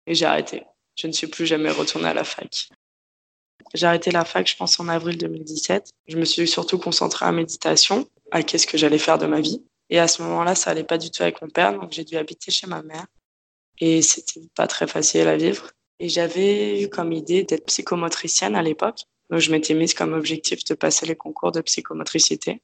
Et 0.08 0.16
j'ai 0.16 0.26
arrêté. 0.26 0.64
Je 0.96 1.06
ne 1.06 1.12
suis 1.12 1.28
plus 1.28 1.46
jamais 1.46 1.70
retournée 1.70 2.08
à 2.08 2.14
la 2.14 2.24
fac. 2.24 2.70
J'ai 3.74 3.86
arrêté 3.86 4.12
la 4.12 4.26
fac, 4.26 4.48
je 4.48 4.56
pense, 4.56 4.80
en 4.80 4.88
avril 4.88 5.18
2017. 5.18 5.92
Je 6.08 6.18
me 6.18 6.26
suis 6.26 6.48
surtout 6.48 6.78
concentrée 6.78 7.26
à 7.26 7.32
méditation, 7.32 8.08
à 8.32 8.44
qu'est-ce 8.44 8.68
que 8.68 8.78
j'allais 8.78 8.98
faire 8.98 9.18
de 9.18 9.26
ma 9.26 9.42
vie. 9.42 9.64
Et 9.90 10.00
à 10.00 10.08
ce 10.08 10.22
moment-là, 10.24 10.56
ça 10.56 10.72
allait 10.72 10.84
pas 10.84 10.98
du 10.98 11.12
tout 11.12 11.24
avec 11.24 11.42
mon 11.42 11.50
père, 11.50 11.74
donc 11.74 11.92
j'ai 11.92 12.04
dû 12.04 12.18
habiter 12.18 12.52
chez 12.52 12.68
ma 12.68 12.82
mère. 12.82 13.06
Et 13.80 14.02
c'était 14.02 14.42
pas 14.56 14.68
très 14.68 14.88
facile 14.88 15.28
à 15.28 15.38
vivre. 15.38 15.72
Et 16.00 16.10
j'avais 16.10 16.82
eu 16.82 16.90
comme 16.90 17.12
idée 17.12 17.44
d'être 17.44 17.66
psychomotricienne 17.66 18.56
à 18.56 18.62
l'époque. 18.62 19.02
Donc, 19.30 19.40
je 19.40 19.52
m'étais 19.52 19.74
mise 19.74 19.94
comme 19.94 20.14
objectif 20.14 20.64
de 20.64 20.74
passer 20.74 21.06
les 21.06 21.16
concours 21.16 21.52
de 21.52 21.62
psychomotricité. 21.62 22.62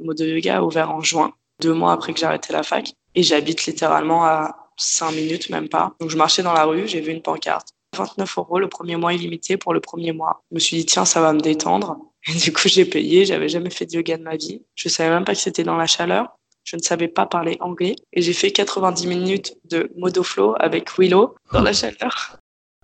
Modo 0.00 0.24
Yoga 0.24 0.58
a 0.58 0.62
ouvert 0.62 0.90
en 0.90 1.00
juin, 1.00 1.34
deux 1.60 1.72
mois 1.72 1.92
après 1.92 2.12
que 2.12 2.20
j'ai 2.20 2.26
arrêté 2.26 2.52
la 2.52 2.62
fac. 2.62 2.92
Et 3.14 3.22
j'habite 3.22 3.66
littéralement 3.66 4.24
à 4.24 4.70
cinq 4.76 5.12
minutes, 5.12 5.50
même 5.50 5.68
pas. 5.68 5.94
Donc, 6.00 6.10
je 6.10 6.16
marchais 6.16 6.42
dans 6.42 6.52
la 6.52 6.64
rue, 6.64 6.88
j'ai 6.88 7.00
vu 7.00 7.12
une 7.12 7.22
pancarte. 7.22 7.73
29 7.94 8.38
euros 8.38 8.58
le 8.58 8.68
premier 8.68 8.96
mois 8.96 9.14
illimité 9.14 9.56
pour 9.56 9.72
le 9.72 9.80
premier 9.80 10.12
mois. 10.12 10.42
Je 10.50 10.56
me 10.56 10.60
suis 10.60 10.76
dit, 10.76 10.86
tiens, 10.86 11.04
ça 11.04 11.20
va 11.20 11.32
me 11.32 11.40
détendre. 11.40 11.98
Et 12.28 12.34
du 12.34 12.52
coup, 12.52 12.68
j'ai 12.68 12.84
payé. 12.84 13.24
J'avais 13.24 13.48
jamais 13.48 13.70
fait 13.70 13.86
de 13.86 13.94
yoga 13.94 14.16
de 14.16 14.22
ma 14.22 14.36
vie. 14.36 14.62
Je 14.74 14.88
savais 14.88 15.10
même 15.10 15.24
pas 15.24 15.32
que 15.32 15.40
c'était 15.40 15.64
dans 15.64 15.76
la 15.76 15.86
chaleur. 15.86 16.36
Je 16.64 16.76
ne 16.76 16.82
savais 16.82 17.08
pas 17.08 17.26
parler 17.26 17.56
anglais. 17.60 17.96
Et 18.12 18.22
j'ai 18.22 18.32
fait 18.32 18.50
90 18.50 19.06
minutes 19.06 19.56
de 19.64 19.90
modo 19.96 20.22
flow 20.22 20.54
avec 20.58 20.98
Willow 20.98 21.34
dans 21.52 21.62
la 21.62 21.72
chaleur. 21.72 22.38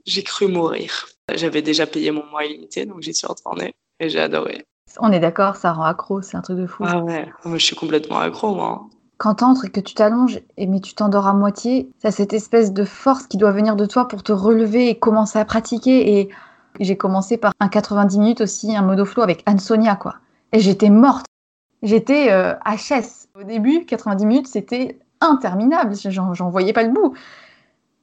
J'ai 0.06 0.22
cru 0.22 0.46
mourir. 0.46 1.08
J'avais 1.34 1.62
déjà 1.62 1.86
payé 1.86 2.10
mon 2.10 2.24
mois 2.26 2.44
illimité, 2.44 2.86
donc 2.86 3.02
j'y 3.02 3.14
suis 3.14 3.26
retournée 3.26 3.74
et 4.00 4.08
j'ai 4.08 4.20
adoré. 4.20 4.64
On 4.98 5.12
est 5.12 5.20
d'accord, 5.20 5.56
ça 5.56 5.72
rend 5.72 5.84
accro, 5.84 6.20
c'est 6.20 6.36
un 6.36 6.42
truc 6.42 6.58
de 6.58 6.66
fou. 6.66 6.84
Ah 6.86 6.98
ouais, 6.98 7.28
je 7.44 7.56
suis 7.58 7.76
complètement 7.76 8.18
accro, 8.18 8.54
moi. 8.54 8.88
Quand 9.20 9.34
t'entres 9.34 9.66
et 9.66 9.68
que 9.68 9.80
tu 9.80 9.92
t'allonges, 9.92 10.40
mais 10.56 10.80
tu 10.80 10.94
t'endors 10.94 11.26
à 11.26 11.34
moitié, 11.34 11.90
t'as 12.00 12.10
cette 12.10 12.32
espèce 12.32 12.72
de 12.72 12.86
force 12.86 13.26
qui 13.26 13.36
doit 13.36 13.52
venir 13.52 13.76
de 13.76 13.84
toi 13.84 14.08
pour 14.08 14.22
te 14.22 14.32
relever 14.32 14.88
et 14.88 14.98
commencer 14.98 15.38
à 15.38 15.44
pratiquer. 15.44 16.18
Et 16.18 16.30
j'ai 16.80 16.96
commencé 16.96 17.36
par 17.36 17.52
un 17.60 17.68
90 17.68 18.18
minutes 18.18 18.40
aussi, 18.40 18.74
un 18.74 18.80
modo 18.80 19.04
flow 19.04 19.22
avec 19.22 19.42
Anne-Sonia, 19.44 19.96
quoi. 19.96 20.14
Et 20.54 20.60
j'étais 20.60 20.88
morte. 20.88 21.26
J'étais 21.82 22.32
euh, 22.32 22.54
HS. 22.64 23.28
Au 23.38 23.44
début, 23.44 23.84
90 23.84 24.24
minutes, 24.24 24.46
c'était 24.46 24.98
interminable. 25.20 25.94
J'en 26.08 26.48
voyais 26.48 26.72
pas 26.72 26.84
le 26.84 26.90
bout. 26.90 27.14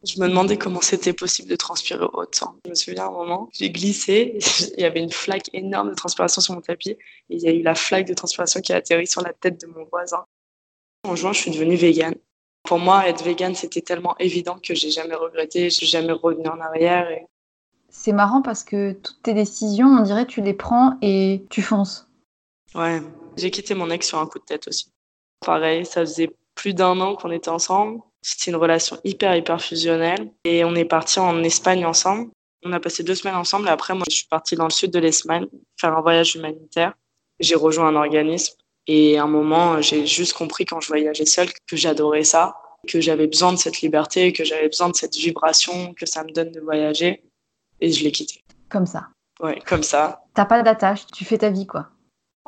Je 0.04 0.22
me 0.22 0.30
demandais 0.30 0.60
comment 0.60 0.82
c'était 0.82 1.14
possible 1.14 1.50
de 1.50 1.56
transpirer 1.56 2.06
autant. 2.14 2.58
Je 2.66 2.70
me 2.70 2.76
souviens 2.76 3.08
un 3.08 3.12
moment, 3.12 3.50
j'ai 3.54 3.72
glissé, 3.72 4.38
il 4.78 4.84
y 4.84 4.86
avait 4.86 5.02
une 5.02 5.12
flaque 5.12 5.50
énorme 5.54 5.90
de 5.90 5.96
transpiration 5.96 6.44
sur 6.44 6.54
mon 6.54 6.62
tapis, 6.62 6.92
et 6.92 6.98
il 7.30 7.42
y 7.42 7.48
a 7.48 7.52
eu 7.52 7.64
la 7.64 7.74
flaque 7.74 8.06
de 8.06 8.14
transpiration 8.14 8.62
qui 8.62 8.72
a 8.72 8.76
atterri 8.76 9.08
sur 9.08 9.24
la 9.24 9.34
tête 9.34 9.60
de 9.60 9.66
mon 9.66 9.84
voisin. 9.86 10.24
En 11.08 11.16
juin, 11.16 11.32
je 11.32 11.40
suis 11.40 11.52
devenue 11.52 11.78
végane. 11.78 12.16
Pour 12.64 12.80
moi, 12.80 13.08
être 13.08 13.24
végane, 13.24 13.56
c'était 13.56 13.82
tellement 13.82 14.18
évident 14.20 14.60
que 14.62 14.76
j'ai 14.76 14.92
jamais 14.92 15.16
regretté, 15.16 15.70
je 15.70 15.76
suis 15.76 15.86
jamais 15.86 16.12
revenue 16.12 16.50
en 16.50 16.60
arrière. 16.60 17.10
Et... 17.10 17.26
C'est 17.90 18.12
marrant 18.12 18.42
parce 18.42 18.66
que 18.66 18.92
toutes 18.92 19.24
tes 19.24 19.34
décisions, 19.34 19.88
on 19.88 20.02
dirait, 20.02 20.26
tu 20.26 20.42
les 20.42 20.54
prends 20.54 20.98
et 21.02 21.46
tu 21.50 21.62
fonces. 21.62 22.10
Ouais, 22.76 23.02
j'ai 23.38 23.52
quitté 23.52 23.74
mon 23.74 23.90
ex 23.90 24.06
sur 24.06 24.20
un 24.20 24.28
coup 24.28 24.40
de 24.40 24.44
tête 24.44 24.68
aussi. 24.68 24.92
Pareil, 25.46 25.86
ça 25.86 26.02
faisait 26.02 26.30
plus 26.56 26.74
d'un 26.74 27.00
an 27.00 27.16
qu'on 27.16 27.32
était 27.32 27.50
ensemble. 27.50 28.02
C'était 28.22 28.52
une 28.52 28.58
relation 28.58 28.98
hyper, 29.06 29.34
hyper 29.36 29.62
fusionnelle. 29.62 30.34
Et 30.44 30.66
on 30.66 30.76
est 30.76 30.86
parti 30.86 31.20
en 31.20 31.42
Espagne 31.44 31.86
ensemble. 31.86 32.32
On 32.66 32.74
a 32.74 32.82
passé 32.82 33.04
deux 33.04 33.16
semaines 33.16 33.36
ensemble. 33.36 33.68
Et 33.68 33.72
après, 33.72 33.94
moi, 33.94 34.04
je 34.10 34.16
suis 34.16 34.28
partie 34.28 34.56
dans 34.58 34.66
le 34.66 34.72
sud 34.72 34.92
de 34.92 35.00
l'Espagne 35.00 35.48
faire 35.80 35.96
un 35.96 36.02
voyage 36.02 36.36
humanitaire. 36.36 36.94
J'ai 37.40 37.56
rejoint 37.56 37.88
un 37.88 37.96
organisme. 37.96 38.56
Et 38.88 39.18
à 39.18 39.24
un 39.24 39.28
moment, 39.28 39.82
j'ai 39.82 40.06
juste 40.06 40.34
compris 40.34 40.66
quand 40.66 40.80
je 40.80 40.88
voyageais 40.88 41.26
seule 41.26 41.50
que 41.68 41.76
j'adorais 41.76 42.24
ça, 42.24 42.56
que 42.88 43.02
j'avais 43.02 43.28
besoin 43.28 43.52
de 43.52 43.58
cette 43.58 43.82
liberté, 43.82 44.32
que 44.32 44.46
j'avais 44.46 44.68
besoin 44.68 44.90
de 44.90 44.96
cette 44.96 45.16
vibration 45.16 45.94
que 45.94 46.06
ça 46.06 46.24
me 46.24 46.32
donne 46.32 46.52
de 46.52 46.62
voyager. 46.62 47.24
Et 47.82 47.92
je 47.92 48.04
l'ai 48.04 48.12
quitté. 48.12 48.44
Comme 48.70 48.86
ça. 48.86 49.08
Ouais, 49.42 49.60
comme 49.68 49.84
ça. 49.84 50.24
T'as 50.34 50.46
pas 50.46 50.62
d'attache, 50.62 51.06
tu 51.14 51.26
fais 51.26 51.38
ta 51.38 51.50
vie, 51.50 51.68
quoi 51.68 51.90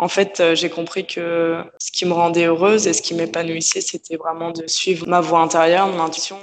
en 0.01 0.08
fait, 0.08 0.39
euh, 0.39 0.55
j'ai 0.55 0.69
compris 0.69 1.05
que 1.05 1.62
ce 1.77 1.91
qui 1.91 2.05
me 2.05 2.13
rendait 2.13 2.46
heureuse 2.46 2.88
et 2.88 2.93
ce 2.93 3.01
qui 3.01 3.13
m'épanouissait, 3.13 3.81
c'était 3.81 4.15
vraiment 4.15 4.51
de 4.51 4.65
suivre 4.65 5.05
ma 5.08 5.19
voix 5.19 5.41
intérieure, 5.41 5.88
mon 5.88 6.01
intuition. 6.01 6.39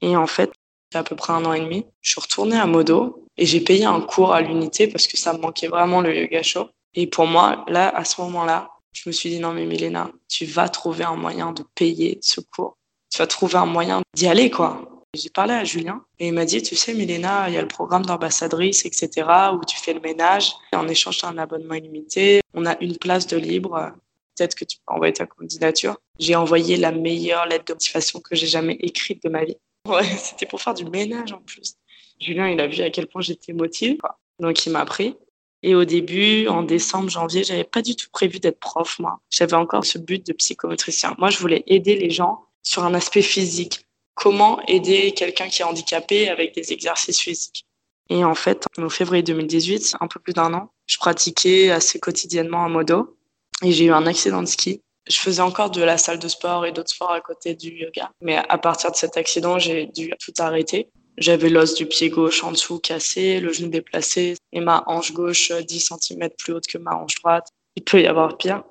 Et 0.00 0.16
en 0.16 0.28
fait, 0.28 0.52
il 0.92 0.94
y 0.94 0.96
a 0.96 1.00
à 1.00 1.02
peu 1.02 1.16
près 1.16 1.32
un 1.32 1.44
an 1.44 1.52
et 1.54 1.60
demi, 1.60 1.84
je 2.00 2.10
suis 2.12 2.20
retournée 2.20 2.56
à 2.56 2.66
Modo 2.66 3.26
et 3.36 3.46
j'ai 3.46 3.60
payé 3.60 3.84
un 3.84 4.00
cours 4.00 4.32
à 4.32 4.42
l'unité 4.42 4.86
parce 4.86 5.08
que 5.08 5.16
ça 5.16 5.32
me 5.32 5.38
manquait 5.38 5.66
vraiment 5.66 6.00
le 6.00 6.16
yoga 6.16 6.44
show. 6.44 6.68
Et 6.94 7.08
pour 7.08 7.26
moi, 7.26 7.64
là, 7.66 7.88
à 7.88 8.04
ce 8.04 8.20
moment-là, 8.20 8.68
je 8.96 9.08
me 9.08 9.12
suis 9.12 9.28
dit 9.28 9.38
non 9.38 9.52
mais 9.52 9.66
Milena, 9.66 10.10
tu 10.28 10.46
vas 10.46 10.68
trouver 10.68 11.04
un 11.04 11.16
moyen 11.16 11.52
de 11.52 11.62
payer 11.74 12.18
ce 12.22 12.40
cours. 12.40 12.78
Tu 13.10 13.18
vas 13.18 13.26
trouver 13.26 13.56
un 13.56 13.66
moyen 13.66 14.00
d'y 14.14 14.26
aller 14.26 14.50
quoi. 14.50 14.90
J'ai 15.14 15.30
parlé 15.30 15.54
à 15.54 15.64
Julien 15.64 16.02
et 16.18 16.28
il 16.28 16.34
m'a 16.34 16.44
dit, 16.44 16.62
tu 16.62 16.76
sais, 16.76 16.92
Milena, 16.92 17.48
il 17.48 17.54
y 17.54 17.56
a 17.56 17.62
le 17.62 17.68
programme 17.68 18.04
d'ambassadrice, 18.04 18.84
etc., 18.84 19.26
où 19.54 19.64
tu 19.64 19.78
fais 19.78 19.94
le 19.94 20.00
ménage. 20.00 20.52
En 20.74 20.86
échange, 20.88 21.18
tu 21.18 21.24
as 21.24 21.28
un 21.28 21.38
abonnement 21.38 21.74
illimité. 21.74 22.42
On 22.52 22.66
a 22.66 22.76
une 22.82 22.98
place 22.98 23.26
de 23.26 23.38
libre. 23.38 23.92
Peut-être 24.36 24.54
que 24.54 24.66
tu 24.66 24.76
peux 24.76 24.92
envoyer 24.92 25.14
ta 25.14 25.24
candidature. 25.24 25.96
J'ai 26.18 26.34
envoyé 26.34 26.76
la 26.76 26.92
meilleure 26.92 27.46
lettre 27.46 27.64
de 27.64 27.72
motivation 27.72 28.20
que 28.20 28.34
j'ai 28.36 28.46
jamais 28.46 28.74
écrite 28.74 29.22
de 29.22 29.30
ma 29.30 29.44
vie. 29.44 29.56
Ouais, 29.88 30.04
c'était 30.18 30.46
pour 30.46 30.60
faire 30.60 30.74
du 30.74 30.84
ménage 30.84 31.32
en 31.32 31.40
plus. 31.40 31.76
Julien, 32.20 32.50
il 32.50 32.60
a 32.60 32.66
vu 32.66 32.82
à 32.82 32.90
quel 32.90 33.06
point 33.06 33.22
j'étais 33.22 33.54
motivée. 33.54 33.96
Donc, 34.38 34.66
il 34.66 34.72
m'a 34.72 34.84
pris. 34.84 35.16
Et 35.66 35.74
au 35.74 35.84
début, 35.84 36.46
en 36.48 36.62
décembre, 36.62 37.10
janvier, 37.10 37.44
j'avais 37.44 37.64
pas 37.64 37.82
du 37.82 37.96
tout 37.96 38.08
prévu 38.12 38.38
d'être 38.38 38.60
prof, 38.60 38.98
moi. 38.98 39.18
J'avais 39.30 39.56
encore 39.56 39.84
ce 39.84 39.98
but 39.98 40.24
de 40.24 40.32
psychomotricien. 40.32 41.14
Moi, 41.18 41.28
je 41.28 41.38
voulais 41.38 41.64
aider 41.66 41.96
les 41.96 42.10
gens 42.10 42.44
sur 42.62 42.84
un 42.84 42.94
aspect 42.94 43.22
physique 43.22 43.86
comment 44.16 44.60
aider 44.66 45.12
quelqu'un 45.12 45.48
qui 45.48 45.62
est 45.62 45.64
handicapé 45.64 46.28
avec 46.28 46.52
des 46.54 46.72
exercices 46.72 47.20
physiques? 47.20 47.64
Et 48.08 48.24
en 48.24 48.34
fait, 48.34 48.66
en 48.78 48.88
février 48.88 49.22
2018, 49.22 49.96
un 50.00 50.08
peu 50.08 50.18
plus 50.18 50.32
d'un 50.32 50.52
an, 50.54 50.72
je 50.86 50.96
pratiquais 50.96 51.70
assez 51.70 52.00
quotidiennement 52.00 52.64
un 52.64 52.68
modo 52.68 53.16
et 53.62 53.70
j'ai 53.70 53.84
eu 53.84 53.92
un 53.92 54.06
accident 54.06 54.42
de 54.42 54.48
ski. 54.48 54.80
Je 55.08 55.18
faisais 55.18 55.42
encore 55.42 55.70
de 55.70 55.82
la 55.82 55.98
salle 55.98 56.18
de 56.18 56.28
sport 56.28 56.66
et 56.66 56.72
d'autres 56.72 56.90
sports 56.90 57.12
à 57.12 57.20
côté 57.20 57.54
du 57.54 57.70
yoga. 57.70 58.10
Mais 58.20 58.36
à 58.48 58.58
partir 58.58 58.90
de 58.90 58.96
cet 58.96 59.16
accident, 59.16 59.58
j'ai 59.58 59.86
dû 59.86 60.12
tout 60.18 60.32
arrêter. 60.38 60.88
J'avais 61.18 61.48
l'os 61.48 61.74
du 61.74 61.86
pied 61.86 62.10
gauche 62.10 62.44
en 62.44 62.52
dessous 62.52 62.78
cassé, 62.78 63.40
le 63.40 63.52
genou 63.52 63.68
déplacé 63.68 64.36
et 64.52 64.60
ma 64.60 64.84
hanche 64.86 65.12
gauche 65.12 65.52
10 65.52 65.92
cm 66.00 66.28
plus 66.38 66.52
haute 66.52 66.66
que 66.66 66.78
ma 66.78 66.94
hanche 66.94 67.14
droite. 67.16 67.48
Il 67.74 67.84
peut 67.84 68.02
y 68.02 68.06
avoir 68.06 68.36
pire. 68.36 68.64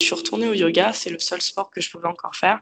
Je 0.00 0.06
suis 0.06 0.14
retournée 0.14 0.48
au 0.48 0.54
yoga, 0.54 0.92
c'est 0.92 1.10
le 1.10 1.18
seul 1.18 1.40
sport 1.40 1.70
que 1.70 1.80
je 1.80 1.90
pouvais 1.90 2.08
encore 2.08 2.34
faire 2.34 2.60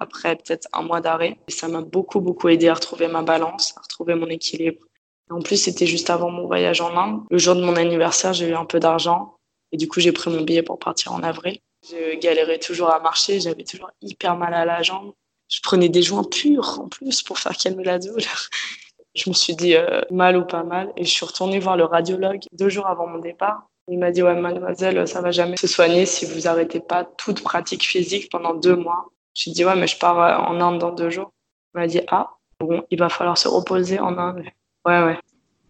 après 0.00 0.36
peut-être 0.36 0.68
un 0.72 0.82
mois 0.82 1.00
d'arrêt. 1.00 1.38
Et 1.48 1.52
ça 1.52 1.68
m'a 1.68 1.80
beaucoup, 1.80 2.20
beaucoup 2.20 2.48
aidé 2.48 2.68
à 2.68 2.74
retrouver 2.74 3.08
ma 3.08 3.22
balance, 3.22 3.74
à 3.76 3.80
retrouver 3.80 4.14
mon 4.14 4.28
équilibre. 4.28 4.84
En 5.30 5.40
plus, 5.40 5.56
c'était 5.56 5.86
juste 5.86 6.10
avant 6.10 6.30
mon 6.30 6.46
voyage 6.46 6.80
en 6.80 6.96
Inde. 6.96 7.22
Le 7.30 7.38
jour 7.38 7.54
de 7.54 7.62
mon 7.62 7.76
anniversaire, 7.76 8.32
j'ai 8.32 8.48
eu 8.48 8.54
un 8.54 8.66
peu 8.66 8.78
d'argent. 8.78 9.36
Et 9.72 9.76
du 9.76 9.88
coup, 9.88 10.00
j'ai 10.00 10.12
pris 10.12 10.30
mon 10.30 10.42
billet 10.42 10.62
pour 10.62 10.78
partir 10.78 11.12
en 11.12 11.22
avril. 11.22 11.58
Je 11.88 12.18
galérais 12.18 12.58
toujours 12.58 12.90
à 12.90 13.00
marcher. 13.00 13.40
J'avais 13.40 13.64
toujours 13.64 13.90
hyper 14.02 14.36
mal 14.36 14.54
à 14.54 14.64
la 14.64 14.82
jambe. 14.82 15.12
Je 15.48 15.60
prenais 15.62 15.88
des 15.88 16.02
joints 16.02 16.24
purs 16.24 16.80
en 16.80 16.88
plus 16.88 17.22
pour 17.22 17.38
faire 17.38 17.56
calmer 17.56 17.84
la 17.84 17.98
douleur. 17.98 18.48
Je 19.14 19.30
me 19.30 19.34
suis 19.34 19.54
dit 19.54 19.76
euh, 19.76 20.00
mal 20.10 20.36
ou 20.36 20.44
pas 20.44 20.64
mal. 20.64 20.92
Et 20.96 21.04
je 21.04 21.10
suis 21.10 21.24
retournée 21.24 21.60
voir 21.60 21.76
le 21.76 21.84
radiologue 21.84 22.42
deux 22.52 22.68
jours 22.68 22.86
avant 22.86 23.06
mon 23.06 23.18
départ. 23.18 23.68
Il 23.88 23.98
m'a 23.98 24.10
dit 24.10 24.22
Ouais, 24.22 24.34
mademoiselle, 24.34 25.06
ça 25.06 25.20
va 25.20 25.30
jamais 25.30 25.56
se 25.56 25.66
soigner 25.66 26.06
si 26.06 26.26
vous 26.26 26.48
arrêtez 26.48 26.80
pas 26.80 27.04
toute 27.04 27.42
pratique 27.42 27.84
physique 27.84 28.30
pendant 28.30 28.54
deux 28.54 28.76
mois. 28.76 29.10
J'ai 29.34 29.50
dit, 29.50 29.64
ouais, 29.64 29.76
mais 29.76 29.86
je 29.86 29.98
pars 29.98 30.20
euh, 30.20 30.36
en 30.36 30.60
Inde 30.60 30.78
dans 30.78 30.92
deux 30.92 31.10
jours. 31.10 31.32
Il 31.74 31.80
m'a 31.80 31.86
dit, 31.86 32.00
ah, 32.08 32.30
bon, 32.60 32.82
il 32.90 32.98
va 32.98 33.08
falloir 33.08 33.36
se 33.36 33.48
reposer 33.48 33.98
en 33.98 34.16
Inde. 34.16 34.44
Ouais, 34.86 35.02
ouais. 35.02 35.18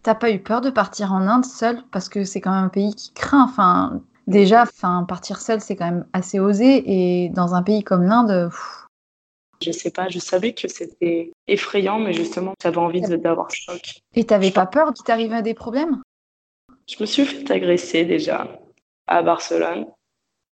T'as 0.02 0.14
pas 0.14 0.30
eu 0.30 0.42
peur 0.42 0.60
de 0.60 0.68
partir 0.68 1.12
en 1.12 1.26
Inde 1.26 1.46
seul 1.46 1.82
Parce 1.90 2.10
que 2.10 2.24
c'est 2.24 2.42
quand 2.42 2.52
même 2.52 2.64
un 2.64 2.68
pays 2.68 2.94
qui 2.94 3.12
craint. 3.14 3.44
Enfin, 3.44 4.02
déjà, 4.26 4.62
enfin, 4.62 5.04
partir 5.08 5.40
seul, 5.40 5.62
c'est 5.62 5.76
quand 5.76 5.86
même 5.86 6.06
assez 6.12 6.38
osé. 6.38 6.84
Et 6.86 7.30
dans 7.30 7.54
un 7.54 7.62
pays 7.62 7.82
comme 7.82 8.04
l'Inde, 8.04 8.50
je 9.62 9.72
sais 9.72 9.90
pas, 9.90 10.08
je 10.08 10.18
savais 10.18 10.52
que 10.52 10.68
c'était 10.68 11.32
effrayant, 11.46 11.98
mais 11.98 12.12
justement, 12.12 12.54
j'avais 12.62 12.78
envie 12.78 13.00
d'avoir 13.00 13.50
choc. 13.50 14.00
Et 14.14 14.24
t'avais 14.24 14.50
pas 14.50 14.66
peur 14.66 14.92
qu'il 14.92 15.04
t'arrive 15.04 15.40
des 15.42 15.54
problèmes? 15.54 16.02
Je 16.88 16.96
me 17.00 17.06
suis 17.06 17.24
fait 17.24 17.50
agresser 17.50 18.04
déjà 18.04 18.48
à 19.06 19.22
Barcelone. 19.22 19.86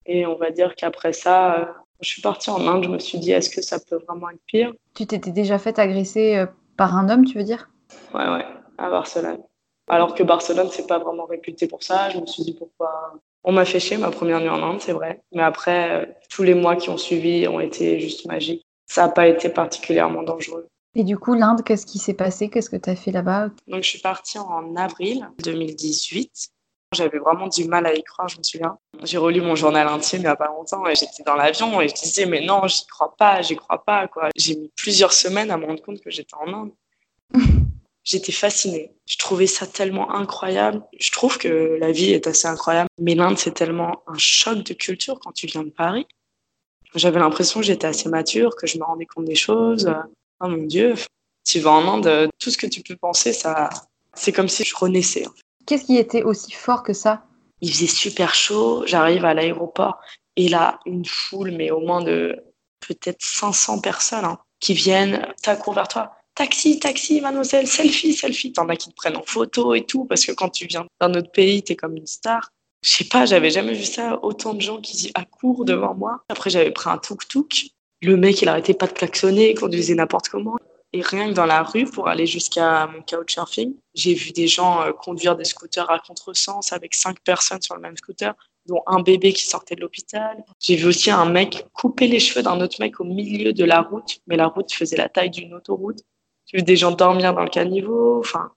Et 0.07 0.27
on 0.27 0.37
va 0.37 0.51
dire 0.51 0.75
qu'après 0.75 1.13
ça, 1.13 1.55
euh, 1.55 1.65
je 2.01 2.09
suis 2.09 2.23
partie 2.23 2.51
en 2.51 2.67
Inde, 2.67 2.85
je 2.85 2.89
me 2.89 2.99
suis 2.99 3.19
dit, 3.19 3.33
est-ce 3.33 3.51
que 3.51 3.61
ça 3.61 3.79
peut 3.79 3.99
vraiment 4.07 4.31
être 4.31 4.41
pire? 4.47 4.73
Tu 4.95 5.07
t'étais 5.07 5.33
déjà 5.33 5.59
fait 5.59 5.79
agresser 5.79 6.37
euh, 6.37 6.47
par 6.77 6.97
un 6.97 7.09
homme, 7.11 7.25
tu 7.25 7.37
veux 7.37 7.45
dire? 7.45 7.71
Ouais, 8.15 8.29
ouais, 8.29 8.47
à 8.79 8.91
Barcelone. 8.91 9.43
Alors 9.89 10.15
que 10.15 10.23
Barcelone, 10.23 10.69
c'est 10.71 10.87
pas 10.87 10.99
vraiment 10.99 11.25
réputé 11.25 11.67
pour 11.67 11.83
ça. 11.83 12.11
Je 12.11 12.19
me 12.19 12.27
suis 12.27 12.43
dit 12.43 12.55
pourquoi? 12.55 13.15
On 13.45 13.53
m'a 13.53 13.65
fait 13.65 13.81
chier 13.81 13.97
ma 13.97 14.11
première 14.11 14.41
nuit 14.41 14.49
en 14.49 14.63
Inde, 14.63 14.81
c'est 14.81 14.93
vrai. 14.93 15.23
Mais 15.33 15.43
après, 15.43 15.91
euh, 15.91 16.07
tous 16.29 16.43
les 16.43 16.55
mois 16.55 16.77
qui 16.77 16.91
ont 16.91 16.99
suivi 16.99 17.49
ont 17.49 17.61
été 17.61 17.99
juste 18.01 18.27
magiques. 18.27 18.67
Ça 18.89 19.07
n'a 19.07 19.09
pas 19.13 19.29
été 19.29 19.49
particulièrement 19.49 20.23
dangereux. 20.23 20.67
Et 20.95 21.05
du 21.05 21.19
coup, 21.19 21.35
l'Inde, 21.35 21.63
qu'est-ce 21.65 21.87
qui 21.87 21.99
s'est 21.99 22.15
passé? 22.15 22.49
Qu'est-ce 22.49 22.71
que 22.71 22.77
tu 22.77 22.91
as 22.91 22.97
fait 22.97 23.13
là-bas? 23.13 23.51
Donc, 23.69 23.83
je 23.83 23.89
suis 23.89 24.01
partie 24.01 24.39
en 24.39 24.75
avril 24.77 25.29
2018. 25.45 26.51
J'avais 26.95 27.19
vraiment 27.19 27.49
du 27.49 27.67
mal 27.67 27.87
à 27.87 27.95
y 27.95 28.03
croire, 28.03 28.29
je 28.29 28.39
me 28.39 28.43
souviens. 28.43 28.79
J'ai 29.03 29.19
relu 29.19 29.43
mon 29.43 29.55
journal 29.55 29.87
intime 29.87 30.21
il 30.21 30.23
n'y 30.23 30.27
a 30.27 30.37
pas 30.37 30.47
longtemps 30.47 30.87
et 30.87 30.95
j'étais 30.95 31.23
dans 31.23 31.37
l'avion 31.37 31.81
et 31.83 31.89
je 31.89 31.95
disais, 31.95 32.25
mais 32.25 32.41
non, 32.41 32.67
j'y 32.67 32.87
crois 32.87 33.15
pas, 33.15 33.43
j'y 33.43 33.57
crois 33.57 33.85
pas, 33.85 34.09
quoi. 34.09 34.31
J'ai 34.35 34.57
mis 34.57 34.73
plusieurs 34.75 35.13
semaines 35.13 35.51
à 35.51 35.59
me 35.59 35.67
rendre 35.67 35.83
compte 35.83 36.01
que 36.01 36.11
j'étais 36.11 36.35
en 36.35 36.53
Inde. 36.53 36.73
J'étais 38.05 38.33
fascinée. 38.33 38.95
Je 39.05 39.19
trouvais 39.19 39.47
ça 39.47 39.67
tellement 39.67 40.15
incroyable. 40.15 40.83
Je 40.99 41.13
trouve 41.13 41.37
que 41.37 41.77
la 41.79 41.93
vie 41.93 42.13
est 42.13 42.27
assez 42.27 42.49
incroyable. 42.49 42.89
Mais 42.99 43.15
l'Inde, 43.15 43.37
c'est 43.37 43.53
tellement 43.53 44.03
un 44.07 44.17
choc 44.17 44.63
de 44.63 44.73
culture 44.73 45.21
quand 45.21 45.33
tu 45.33 45.47
viens 45.47 45.63
de 45.63 45.69
Paris. 45.69 46.07
J'avais 46.95 47.21
l'impression 47.21 47.61
que 47.61 47.67
j'étais 47.67 47.87
assez 47.87 48.09
mature, 48.09 48.57
que 48.57 48.67
je 48.67 48.79
me 48.79 48.85
rendais 48.85 49.07
compte 49.07 49.25
des 49.25 49.35
choses. 49.35 49.93
Oh 50.41 50.49
mon 50.49 50.65
Dieu, 50.65 50.95
tu 51.45 51.61
vas 51.61 51.71
en 51.71 51.87
Inde, 51.95 52.31
tout 52.39 52.51
ce 52.51 52.59
que 52.59 52.67
tu 52.67 52.83
peux 52.83 52.97
penser, 52.97 53.33
ça, 53.33 53.71
c'est 54.15 54.33
comme 54.33 54.49
si 54.49 54.65
je 54.65 54.75
renaissais. 54.77 55.27
Qu'est-ce 55.67 55.85
qui 55.85 55.97
était 55.97 56.23
aussi 56.23 56.53
fort 56.53 56.83
que 56.83 56.93
ça? 56.93 57.25
Il 57.61 57.73
faisait 57.73 57.87
super 57.87 58.35
chaud. 58.35 58.85
J'arrive 58.87 59.25
à 59.25 59.35
l'aéroport 59.35 59.99
et 60.37 60.49
là, 60.49 60.79
une 60.87 61.05
foule, 61.05 61.51
mais 61.51 61.71
au 61.71 61.81
moins 61.81 62.03
de 62.03 62.37
peut-être 62.81 63.21
500 63.21 63.81
personnes 63.81 64.25
hein, 64.25 64.39
qui 64.61 64.75
viennent, 64.75 65.27
t'accourent 65.43 65.75
vers 65.75 65.89
toi 65.89 66.13
taxi, 66.39 66.79
taxi, 66.79 67.21
mademoiselle, 67.21 67.67
selfie, 67.67 68.13
selfie. 68.15 68.53
T'en 68.53 68.69
as 68.69 68.77
qui 68.77 68.91
te 68.91 68.95
prennent 68.95 69.17
en 69.17 69.25
photo 69.25 69.75
et 69.75 69.85
tout, 69.85 70.05
parce 70.05 70.25
que 70.25 70.31
quand 70.31 70.51
tu 70.51 70.67
viens 70.67 70.87
d'un 71.01 71.13
autre 71.15 71.33
pays, 71.33 71.65
t'es 71.65 71.75
comme 71.75 71.97
une 71.97 72.07
star. 72.07 72.53
Je 72.83 72.91
sais 72.91 73.05
pas, 73.05 73.27
j'avais 73.27 73.51
jamais 73.51 73.75
vu 73.75 73.85
ça, 73.85 74.19
autant 74.23 74.55
de 74.55 74.61
gens 74.61 74.81
qui 74.81 75.11
accourent 75.15 75.65
devant 75.65 75.95
moi. 75.95 76.23
Après, 76.29 76.51
j'avais 76.51 76.71
pris 76.71 76.89
un 76.89 76.99
tuk-tuk. 76.99 77.71
Le 78.03 78.17
mec, 78.17 78.41
il 78.43 78.49
arrêtait 78.49 78.75
pas 78.75 78.87
de 78.87 78.93
klaxonner, 78.93 79.51
il 79.51 79.59
conduisait 79.59 79.95
n'importe 79.95 80.29
comment. 80.29 80.57
Et 80.93 81.03
rien 81.03 81.29
que 81.29 81.35
dans 81.35 81.45
la 81.45 81.63
rue, 81.63 81.85
pour 81.85 82.09
aller 82.09 82.25
jusqu'à 82.25 82.87
mon 82.87 83.03
couchsurfing, 83.03 83.75
j'ai 83.95 84.15
vu 84.15 84.31
des 84.31 84.47
gens 84.47 84.83
euh, 84.83 84.93
conduire 84.93 85.37
des 85.37 85.45
scooters 85.45 85.91
à 85.91 85.99
contresens 85.99 86.73
avec 86.73 86.95
cinq 86.95 87.21
personnes 87.21 87.61
sur 87.61 87.75
le 87.75 87.83
même 87.83 87.97
scooter, 87.97 88.35
dont 88.67 88.83
un 88.87 89.03
bébé 89.03 89.35
qui 89.35 89.47
sortait 89.47 89.75
de 89.75 89.83
l'hôpital. 89.83 90.43
J'ai 90.61 90.77
vu 90.77 90.87
aussi 90.87 91.11
un 91.11 91.27
mec 91.27 91.67
couper 91.75 92.07
les 92.07 92.21
cheveux 92.21 92.43
d'un 92.43 92.61
autre 92.61 92.77
mec 92.81 93.01
au 93.01 93.05
milieu 93.05 93.53
de 93.53 93.65
la 93.65 93.83
route, 93.83 94.21
mais 94.27 94.37
la 94.37 94.47
route 94.47 94.73
faisait 94.73 94.97
la 94.97 95.11
taille 95.11 95.31
d'une 95.31 95.53
autoroute. 95.53 95.99
J'ai 96.47 96.59
vu 96.59 96.63
des 96.63 96.77
gens 96.77 96.93
dormir 96.93 97.35
dans 97.35 97.43
le 97.43 97.51
caniveau. 97.51 98.21
Enfin, 98.21 98.53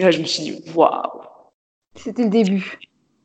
là, 0.00 0.10
je 0.10 0.18
me 0.18 0.24
suis 0.24 0.42
dit, 0.42 0.62
waouh. 0.74 1.22
C'était 1.94 2.24
le 2.24 2.30
début. 2.30 2.78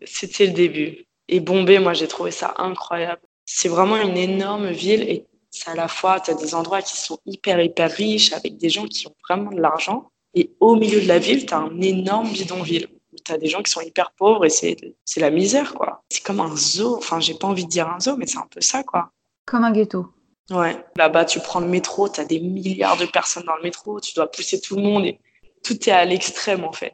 C'était 0.06 0.48
le 0.48 0.54
début. 0.54 1.06
Et 1.28 1.40
Bombay, 1.40 1.80
moi, 1.80 1.94
j'ai 1.94 2.08
trouvé 2.08 2.32
ça 2.32 2.54
incroyable. 2.58 3.22
C'est 3.46 3.70
vraiment 3.70 3.98
une 3.98 4.18
énorme 4.18 4.70
ville 4.70 5.02
et 5.04 5.26
c'est 5.52 5.70
à 5.70 5.76
la 5.76 5.88
fois, 5.88 6.20
tu 6.20 6.32
as 6.32 6.34
des 6.34 6.54
endroits 6.54 6.82
qui 6.82 6.98
sont 6.98 7.18
hyper, 7.26 7.62
hyper 7.62 7.92
riches 7.92 8.34
avec 8.34 8.58
des 8.58 8.70
gens 8.70 8.86
qui 8.86 9.08
ont 9.08 9.16
vraiment 9.28 9.52
de 9.52 9.62
l'argent. 9.62 10.12
Et 10.34 10.52
au 10.60 10.76
milieu 10.76 11.02
de 11.02 11.08
la 11.08 11.20
ville, 11.20 11.46
tu 11.46 11.54
as 11.54 11.60
un 11.60 11.82
énorme 11.82 12.30
bidonville 12.30 12.88
où 13.14 13.16
tu 13.24 13.32
as 13.32 13.38
des 13.38 13.48
gens 13.48 13.62
qui 13.62 13.72
sont 13.72 13.82
hyper 13.82 14.12
pauvres 14.12 14.46
et 14.46 14.50
c'est, 14.50 14.76
c'est 15.06 15.22
la 15.22 15.30
misère, 15.30 15.74
quoi. 15.74 16.04
C'est 16.10 16.24
comme 16.24 16.42
un 16.42 16.56
zoo. 16.56 16.98
Enfin, 16.98 17.20
j'ai 17.20 17.36
pas 17.36 17.48
envie 17.48 17.66
de 17.66 17.70
dire 17.70 17.88
un 17.88 18.00
zoo, 18.00 18.18
mais 18.18 18.28
c'est 18.28 18.38
un 18.38 18.48
peu 18.50 18.62
ça, 18.62 18.84
quoi. 18.84 19.12
Comme 19.46 19.64
un 19.64 19.72
ghetto. 19.72 20.08
Ouais, 20.52 20.78
là-bas, 20.96 21.26
tu 21.26 21.40
prends 21.40 21.60
le 21.60 21.68
métro, 21.68 22.08
tu 22.08 22.20
as 22.20 22.26
des 22.26 22.40
milliards 22.40 22.98
de 22.98 23.06
personnes 23.06 23.46
dans 23.46 23.56
le 23.56 23.64
métro, 23.64 24.00
tu 24.00 24.14
dois 24.14 24.30
pousser 24.30 24.62
tout 24.62 24.76
le 24.76 24.84
monde 24.84 25.06
et 25.06 25.20
tout 25.64 25.90
est 25.90 25.92
à 25.92 26.06
l'extrême 26.06 26.64
en 26.64 26.72
fait. 26.72 26.94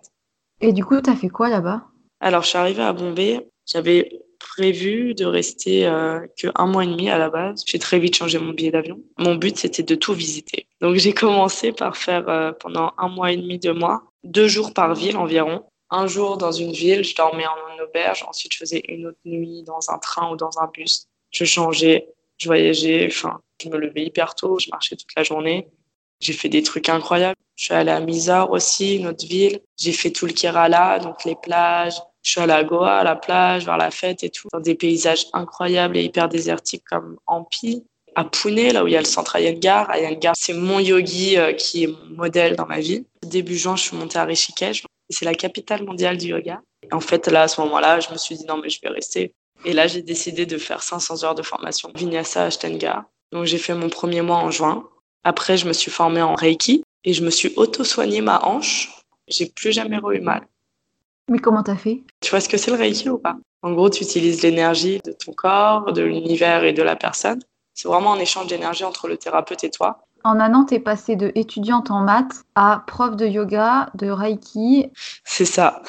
Et 0.61 0.71
du 0.71 0.85
coup, 0.85 1.01
tu 1.01 1.09
as 1.09 1.15
fait 1.15 1.27
quoi 1.27 1.49
là-bas? 1.49 1.83
Alors, 2.21 2.43
je 2.43 2.49
suis 2.49 2.57
arrivée 2.57 2.83
à 2.83 2.93
Bombay, 2.93 3.45
j'avais 3.65 4.21
prévu 4.39 5.13
de 5.13 5.25
rester 5.25 5.85
euh, 5.85 6.25
que 6.37 6.47
un 6.55 6.67
mois 6.67 6.83
et 6.83 6.87
demi 6.87 7.09
à 7.09 7.17
la 7.17 7.29
base. 7.29 7.63
J'ai 7.65 7.79
très 7.79 7.99
vite 7.99 8.15
changé 8.15 8.39
mon 8.39 8.53
billet 8.53 8.71
d'avion. 8.71 8.99
Mon 9.17 9.35
but, 9.35 9.57
c'était 9.57 9.83
de 9.83 9.95
tout 9.95 10.13
visiter. 10.13 10.67
Donc, 10.79 10.95
j'ai 10.95 11.13
commencé 11.13 11.71
par 11.71 11.97
faire 11.97 12.29
euh, 12.29 12.51
pendant 12.53 12.93
un 12.97 13.09
mois 13.09 13.31
et 13.31 13.37
demi, 13.37 13.59
deux 13.59 13.73
mois, 13.73 14.03
deux 14.23 14.47
jours 14.47 14.73
par 14.73 14.95
ville 14.95 15.17
environ. 15.17 15.65
Un 15.89 16.07
jour 16.07 16.37
dans 16.37 16.51
une 16.51 16.71
ville, 16.71 17.03
je 17.03 17.15
dormais 17.15 17.45
en 17.45 17.83
auberge. 17.83 18.23
Ensuite, 18.27 18.53
je 18.53 18.59
faisais 18.59 18.83
une 18.87 19.07
autre 19.07 19.19
nuit 19.25 19.63
dans 19.63 19.89
un 19.89 19.97
train 19.97 20.31
ou 20.31 20.37
dans 20.37 20.59
un 20.59 20.69
bus. 20.73 21.07
Je 21.31 21.43
changeais 21.43 22.07
je 22.41 22.47
voyageais, 22.47 23.05
enfin, 23.07 23.39
je 23.61 23.69
me 23.69 23.77
levais 23.77 24.03
hyper 24.03 24.33
tôt, 24.33 24.57
je 24.57 24.67
marchais 24.71 24.95
toute 24.95 25.15
la 25.15 25.23
journée. 25.23 25.67
J'ai 26.19 26.33
fait 26.33 26.49
des 26.49 26.63
trucs 26.63 26.89
incroyables. 26.89 27.39
Je 27.55 27.65
suis 27.65 27.73
allée 27.73 27.91
à 27.91 27.99
Mizar 27.99 28.49
aussi, 28.49 28.95
une 28.97 29.07
autre 29.07 29.27
ville. 29.27 29.61
J'ai 29.77 29.91
fait 29.91 30.09
tout 30.09 30.25
le 30.25 30.33
Kerala, 30.33 30.97
donc 30.97 31.23
les 31.23 31.35
plages. 31.35 32.01
Je 32.23 32.31
suis 32.31 32.41
allée 32.41 32.53
à 32.53 32.63
Goa, 32.63 32.99
à 32.99 33.03
la 33.03 33.15
plage, 33.15 33.65
vers 33.65 33.77
la 33.77 33.91
fête 33.91 34.23
et 34.23 34.29
tout, 34.29 34.47
dans 34.53 34.59
des 34.59 34.75
paysages 34.75 35.25
incroyables 35.33 35.97
et 35.97 36.03
hyper 36.03 36.29
désertiques 36.29 36.83
comme 36.89 37.17
Ampi. 37.27 37.83
À 38.13 38.25
Pune, 38.25 38.73
là 38.73 38.83
où 38.83 38.87
il 38.87 38.93
y 38.93 38.97
a 38.97 38.99
le 38.99 39.05
centre 39.05 39.37
Iyengar. 39.37 39.95
Iyengar, 39.95 40.33
c'est 40.37 40.53
mon 40.53 40.79
yogi 40.79 41.37
euh, 41.37 41.53
qui 41.53 41.85
est 41.85 41.87
mon 41.87 42.15
modèle 42.17 42.57
dans 42.57 42.65
ma 42.65 42.79
vie. 42.79 43.05
Début 43.25 43.55
juin, 43.55 43.77
je 43.77 43.83
suis 43.83 43.97
montée 43.97 44.19
à 44.19 44.25
Rishikesh. 44.25 44.83
C'est 45.09 45.25
la 45.25 45.33
capitale 45.33 45.85
mondiale 45.85 46.17
du 46.17 46.27
yoga. 46.27 46.61
Et 46.83 46.93
en 46.93 46.99
fait, 46.99 47.27
là, 47.27 47.43
à 47.43 47.47
ce 47.47 47.61
moment-là, 47.61 48.01
je 48.01 48.11
me 48.11 48.17
suis 48.17 48.35
dit 48.35 48.45
non, 48.45 48.57
mais 48.57 48.69
je 48.69 48.79
vais 48.81 48.89
rester. 48.89 49.33
Et 49.63 49.73
là, 49.73 49.87
j'ai 49.87 50.01
décidé 50.01 50.45
de 50.45 50.57
faire 50.57 50.83
500 50.83 51.23
heures 51.23 51.35
de 51.35 51.41
formation 51.41 51.89
Vinyasa 51.95 52.45
Ashtenga. 52.45 53.05
Donc, 53.31 53.45
j'ai 53.45 53.57
fait 53.57 53.75
mon 53.75 53.89
premier 53.89 54.21
mois 54.21 54.37
en 54.37 54.51
juin. 54.51 54.89
Après, 55.23 55.57
je 55.57 55.67
me 55.67 55.73
suis 55.73 55.91
formée 55.91 56.21
en 56.21 56.35
Reiki 56.35 56.83
et 57.03 57.13
je 57.13 57.23
me 57.23 57.29
suis 57.29 57.53
auto-soignée 57.55 58.21
ma 58.21 58.43
hanche. 58.43 58.89
J'ai 59.27 59.45
plus 59.45 59.71
jamais 59.71 59.99
eu 60.13 60.19
mal. 60.19 60.47
Mais 61.29 61.39
comment 61.39 61.63
t'as 61.63 61.75
fait? 61.75 62.03
Tu 62.21 62.29
vois 62.29 62.39
ce 62.39 62.49
que 62.49 62.57
c'est 62.57 62.71
le 62.71 62.77
Reiki 62.77 63.09
ou 63.09 63.17
pas? 63.17 63.37
En 63.61 63.73
gros, 63.73 63.89
tu 63.89 64.03
utilises 64.03 64.41
l'énergie 64.41 64.99
de 65.05 65.11
ton 65.11 65.33
corps, 65.33 65.93
de 65.93 66.01
l'univers 66.01 66.63
et 66.63 66.73
de 66.73 66.81
la 66.81 66.95
personne. 66.95 67.39
C'est 67.73 67.87
vraiment 67.87 68.13
un 68.13 68.19
échange 68.19 68.47
d'énergie 68.47 68.83
entre 68.83 69.07
le 69.07 69.17
thérapeute 69.17 69.63
et 69.63 69.69
toi. 69.69 70.05
En 70.23 70.39
un 70.39 70.53
an, 70.53 70.65
t'es 70.65 70.79
passée 70.79 71.15
de 71.15 71.31
étudiante 71.35 71.89
en 71.89 72.01
maths 72.01 72.43
à 72.55 72.83
prof 72.85 73.15
de 73.15 73.25
yoga, 73.25 73.89
de 73.95 74.09
Reiki. 74.09 74.87
C'est 75.23 75.45
ça. 75.45 75.81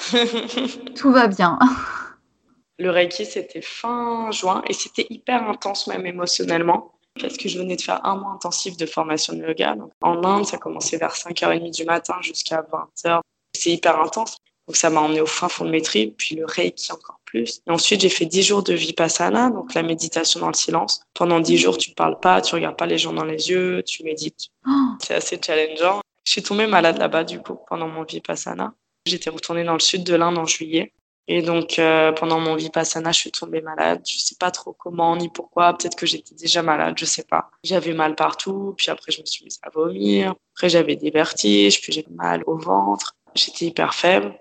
Tout 0.96 1.12
va 1.12 1.26
bien. 1.26 1.58
Le 2.78 2.90
Reiki, 2.90 3.26
c'était 3.26 3.60
fin 3.60 4.30
juin 4.30 4.62
et 4.66 4.72
c'était 4.72 5.06
hyper 5.10 5.48
intense 5.48 5.86
même 5.86 6.06
émotionnellement 6.06 6.92
parce 7.20 7.36
que 7.36 7.48
je 7.48 7.58
venais 7.58 7.76
de 7.76 7.82
faire 7.82 8.04
un 8.04 8.16
mois 8.16 8.32
intensif 8.32 8.76
de 8.76 8.86
formation 8.86 9.34
de 9.34 9.46
yoga. 9.46 9.76
Donc, 9.76 9.92
en 10.00 10.24
Inde, 10.24 10.46
ça 10.46 10.56
commençait 10.58 10.96
vers 10.96 11.12
5h30 11.12 11.70
du 11.70 11.84
matin 11.84 12.14
jusqu'à 12.22 12.62
20h. 12.62 13.20
C'est 13.54 13.70
hyper 13.70 14.00
intense. 14.00 14.36
Donc 14.72 14.78
ça 14.78 14.88
m'a 14.88 15.02
emmené 15.02 15.20
au 15.20 15.26
fin 15.26 15.50
fond 15.50 15.66
de 15.66 15.70
mes 15.70 15.82
tripes, 15.82 16.16
puis 16.16 16.34
le 16.34 16.46
Reiki 16.46 16.92
encore 16.92 17.20
plus. 17.26 17.60
Et 17.66 17.70
ensuite, 17.70 18.00
j'ai 18.00 18.08
fait 18.08 18.24
10 18.24 18.42
jours 18.42 18.62
de 18.62 18.72
Vipassana, 18.72 19.50
donc 19.50 19.74
la 19.74 19.82
méditation 19.82 20.40
dans 20.40 20.46
le 20.46 20.54
silence. 20.54 21.02
Pendant 21.12 21.40
10 21.40 21.58
jours, 21.58 21.76
tu 21.76 21.90
parles 21.90 22.18
pas, 22.18 22.40
tu 22.40 22.54
regardes 22.54 22.78
pas 22.78 22.86
les 22.86 22.96
gens 22.96 23.12
dans 23.12 23.26
les 23.26 23.50
yeux, 23.50 23.82
tu 23.82 24.02
médites. 24.02 24.48
Oh. 24.66 24.70
C'est 24.98 25.12
assez 25.12 25.38
challengeant. 25.44 26.00
Je 26.24 26.32
suis 26.32 26.42
tombée 26.42 26.66
malade 26.66 26.96
là-bas, 26.96 27.24
du 27.24 27.38
coup, 27.38 27.58
pendant 27.68 27.86
mon 27.86 28.04
Vipassana. 28.04 28.72
J'étais 29.04 29.28
retournée 29.28 29.64
dans 29.64 29.74
le 29.74 29.80
sud 29.80 30.04
de 30.04 30.14
l'Inde 30.14 30.38
en 30.38 30.46
juillet. 30.46 30.94
Et 31.28 31.42
donc, 31.42 31.78
euh, 31.78 32.12
pendant 32.12 32.40
mon 32.40 32.56
vipassana, 32.56 33.12
je 33.12 33.18
suis 33.18 33.30
tombée 33.30 33.60
malade. 33.60 34.00
Je 34.06 34.16
sais 34.16 34.36
pas 34.40 34.50
trop 34.50 34.72
comment 34.72 35.14
ni 35.16 35.28
pourquoi. 35.28 35.76
Peut-être 35.76 35.96
que 35.96 36.06
j'étais 36.06 36.34
déjà 36.34 36.62
malade, 36.62 36.94
je 36.96 37.04
sais 37.04 37.24
pas. 37.24 37.50
J'avais 37.62 37.92
mal 37.92 38.14
partout. 38.14 38.74
Puis 38.78 38.90
après, 38.90 39.12
je 39.12 39.20
me 39.20 39.26
suis 39.26 39.44
mise 39.44 39.60
à 39.62 39.68
vomir. 39.68 40.34
Après, 40.54 40.70
j'avais 40.70 40.96
des 40.96 41.10
vertiges. 41.10 41.80
Puis 41.82 41.92
j'ai 41.92 42.06
mal 42.10 42.42
au 42.46 42.56
ventre. 42.56 43.14
J'étais 43.34 43.66
hyper 43.66 43.94
faible. 43.94 44.34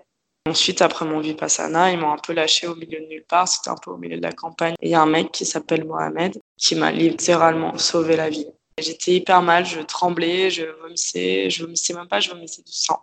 Ensuite, 0.48 0.82
après 0.82 1.04
mon 1.04 1.20
vipassana, 1.20 1.92
ils 1.92 1.98
m'ont 1.98 2.12
un 2.12 2.18
peu 2.18 2.32
lâché 2.32 2.66
au 2.66 2.74
milieu 2.74 3.00
de 3.00 3.06
nulle 3.06 3.24
part. 3.24 3.46
C'était 3.46 3.70
un 3.70 3.76
peu 3.76 3.90
au 3.90 3.96
milieu 3.96 4.16
de 4.16 4.22
la 4.22 4.32
campagne. 4.32 4.74
Et 4.80 4.88
il 4.88 4.90
y 4.90 4.94
a 4.94 5.02
un 5.02 5.06
mec 5.06 5.30
qui 5.30 5.46
s'appelle 5.46 5.84
Mohamed 5.84 6.38
qui 6.56 6.74
m'a 6.74 6.90
littéralement 6.90 7.78
sauvé 7.78 8.16
la 8.16 8.28
vie. 8.28 8.46
J'étais 8.78 9.12
hyper 9.12 9.42
mal. 9.42 9.64
Je 9.64 9.80
tremblais, 9.80 10.50
je 10.50 10.64
vomissais. 10.82 11.48
Je 11.48 11.62
vomissais 11.62 11.94
même 11.94 12.08
pas, 12.08 12.20
je 12.20 12.30
vomissais 12.30 12.62
du 12.62 12.72
sang. 12.72 13.02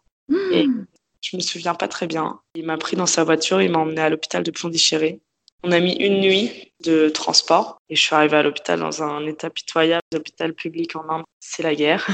Et 0.52 0.68
je 1.22 1.36
me 1.38 1.42
souviens 1.42 1.76
pas 1.76 1.88
très 1.88 2.08
bien. 2.08 2.40
Il 2.56 2.66
m'a 2.66 2.78
pris 2.78 2.96
dans 2.96 3.06
sa 3.06 3.24
voiture, 3.24 3.62
il 3.62 3.72
m'a 3.72 3.80
emmené 3.80 4.02
à 4.02 4.10
l'hôpital 4.10 4.44
de 4.44 4.52
Pondichéry. 4.52 5.22
On 5.64 5.72
a 5.72 5.80
mis 5.80 5.94
une 5.94 6.22
nuit 6.22 6.72
de 6.84 7.10
transport 7.10 7.82
et 7.90 7.96
je 7.96 8.02
suis 8.02 8.16
arrivée 8.16 8.38
à 8.38 8.44
l'hôpital 8.44 8.80
dans 8.80 9.04
un 9.04 9.26
état 9.26 9.50
pitoyable. 9.50 10.04
L'hôpital 10.14 10.54
public 10.54 10.96
en 10.96 11.10
Inde, 11.10 11.24
c'est 11.40 11.64
la 11.64 11.76
guerre. 11.76 12.08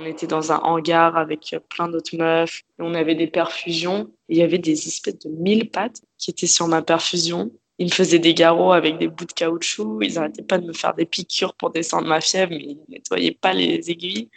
On 0.00 0.06
était 0.06 0.26
dans 0.26 0.50
un 0.50 0.56
hangar 0.58 1.18
avec 1.18 1.54
plein 1.68 1.86
d'autres 1.86 2.16
meufs. 2.16 2.62
Et 2.78 2.82
on 2.82 2.94
avait 2.94 3.14
des 3.14 3.26
perfusions. 3.26 4.10
Il 4.30 4.38
y 4.38 4.42
avait 4.42 4.58
des 4.58 4.88
espèces 4.88 5.18
de 5.18 5.28
mille 5.28 5.70
pattes 5.70 6.00
qui 6.16 6.30
étaient 6.30 6.46
sur 6.46 6.66
ma 6.68 6.80
perfusion. 6.80 7.50
Ils 7.78 7.86
me 7.86 7.92
faisaient 7.92 8.18
des 8.18 8.32
garrots 8.32 8.72
avec 8.72 8.98
des 8.98 9.08
bouts 9.08 9.26
de 9.26 9.32
caoutchouc. 9.32 10.02
Ils 10.02 10.14
n'arrêtaient 10.14 10.42
pas 10.42 10.56
de 10.56 10.66
me 10.66 10.72
faire 10.72 10.94
des 10.94 11.04
piqûres 11.04 11.54
pour 11.54 11.70
descendre 11.70 12.08
ma 12.08 12.22
fièvre, 12.22 12.52
mais 12.52 12.62
ils 12.62 12.80
nettoyaient 12.88 13.38
pas 13.38 13.52
les 13.52 13.90
aiguilles. 13.90 14.30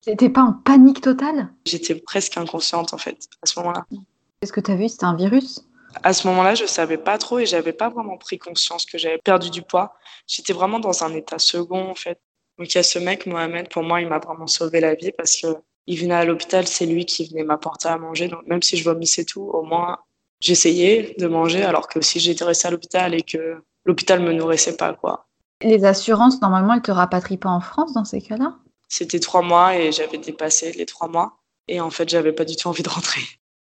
T'étais 0.00 0.30
pas 0.30 0.42
en 0.42 0.52
panique 0.54 1.02
totale? 1.02 1.52
J'étais 1.66 1.94
presque 1.94 2.36
inconsciente 2.38 2.94
en 2.94 2.98
fait 2.98 3.28
à 3.42 3.46
ce 3.46 3.58
moment-là. 3.60 3.84
Qu'est-ce 4.40 4.52
que 4.52 4.60
tu 4.60 4.70
as 4.70 4.76
vu? 4.76 4.88
C'était 4.88 5.04
un 5.04 5.14
virus? 5.14 5.62
À 6.02 6.14
ce 6.14 6.26
moment-là, 6.26 6.54
je 6.54 6.64
savais 6.64 6.96
pas 6.96 7.18
trop 7.18 7.38
et 7.38 7.46
j'avais 7.46 7.74
pas 7.74 7.90
vraiment 7.90 8.16
pris 8.16 8.38
conscience 8.38 8.86
que 8.86 8.96
j'avais 8.96 9.18
perdu 9.18 9.50
du 9.50 9.62
poids. 9.62 9.94
J'étais 10.26 10.54
vraiment 10.54 10.80
dans 10.80 11.04
un 11.04 11.12
état 11.14 11.38
second 11.38 11.90
en 11.90 11.94
fait. 11.94 12.18
Donc 12.58 12.72
il 12.72 12.76
y 12.76 12.78
a 12.78 12.82
ce 12.82 12.98
mec 12.98 13.26
Mohamed, 13.26 13.68
pour 13.68 13.82
moi, 13.82 14.00
il 14.00 14.08
m'a 14.08 14.18
vraiment 14.18 14.46
sauvé 14.46 14.80
la 14.80 14.94
vie 14.94 15.12
parce 15.16 15.40
que 15.40 15.48
il 15.86 15.98
venait 15.98 16.14
à 16.14 16.24
l'hôpital, 16.24 16.66
c'est 16.66 16.86
lui 16.86 17.04
qui 17.06 17.28
venait 17.28 17.42
m'apporter 17.42 17.88
à 17.88 17.98
manger. 17.98 18.28
Donc 18.28 18.46
même 18.46 18.62
si 18.62 18.76
je 18.76 18.84
vomissais 18.84 19.24
tout, 19.24 19.42
au 19.42 19.62
moins 19.62 19.98
j'essayais 20.40 21.14
de 21.18 21.26
manger 21.26 21.62
alors 21.62 21.88
que 21.88 22.00
si 22.00 22.20
j'étais 22.20 22.44
restée 22.44 22.68
à 22.68 22.70
l'hôpital 22.70 23.14
et 23.14 23.22
que 23.22 23.62
l'hôpital 23.84 24.20
me 24.20 24.32
nourrissait 24.32 24.76
pas 24.76 24.94
quoi. 24.94 25.26
Les 25.62 25.84
assurances, 25.84 26.40
normalement, 26.40 26.74
elles 26.74 26.82
te 26.82 26.90
rapatrient 26.90 27.36
pas 27.36 27.50
en 27.50 27.60
France 27.60 27.92
dans 27.92 28.04
ces 28.04 28.20
cas-là? 28.20 28.56
C'était 28.88 29.20
trois 29.20 29.42
mois 29.42 29.76
et 29.76 29.92
j'avais 29.92 30.18
dépassé 30.18 30.72
les 30.72 30.86
trois 30.86 31.08
mois. 31.08 31.38
Et 31.68 31.80
en 31.80 31.90
fait, 31.90 32.08
j'avais 32.08 32.32
pas 32.32 32.44
du 32.44 32.56
tout 32.56 32.68
envie 32.68 32.82
de 32.82 32.88
rentrer. 32.88 33.22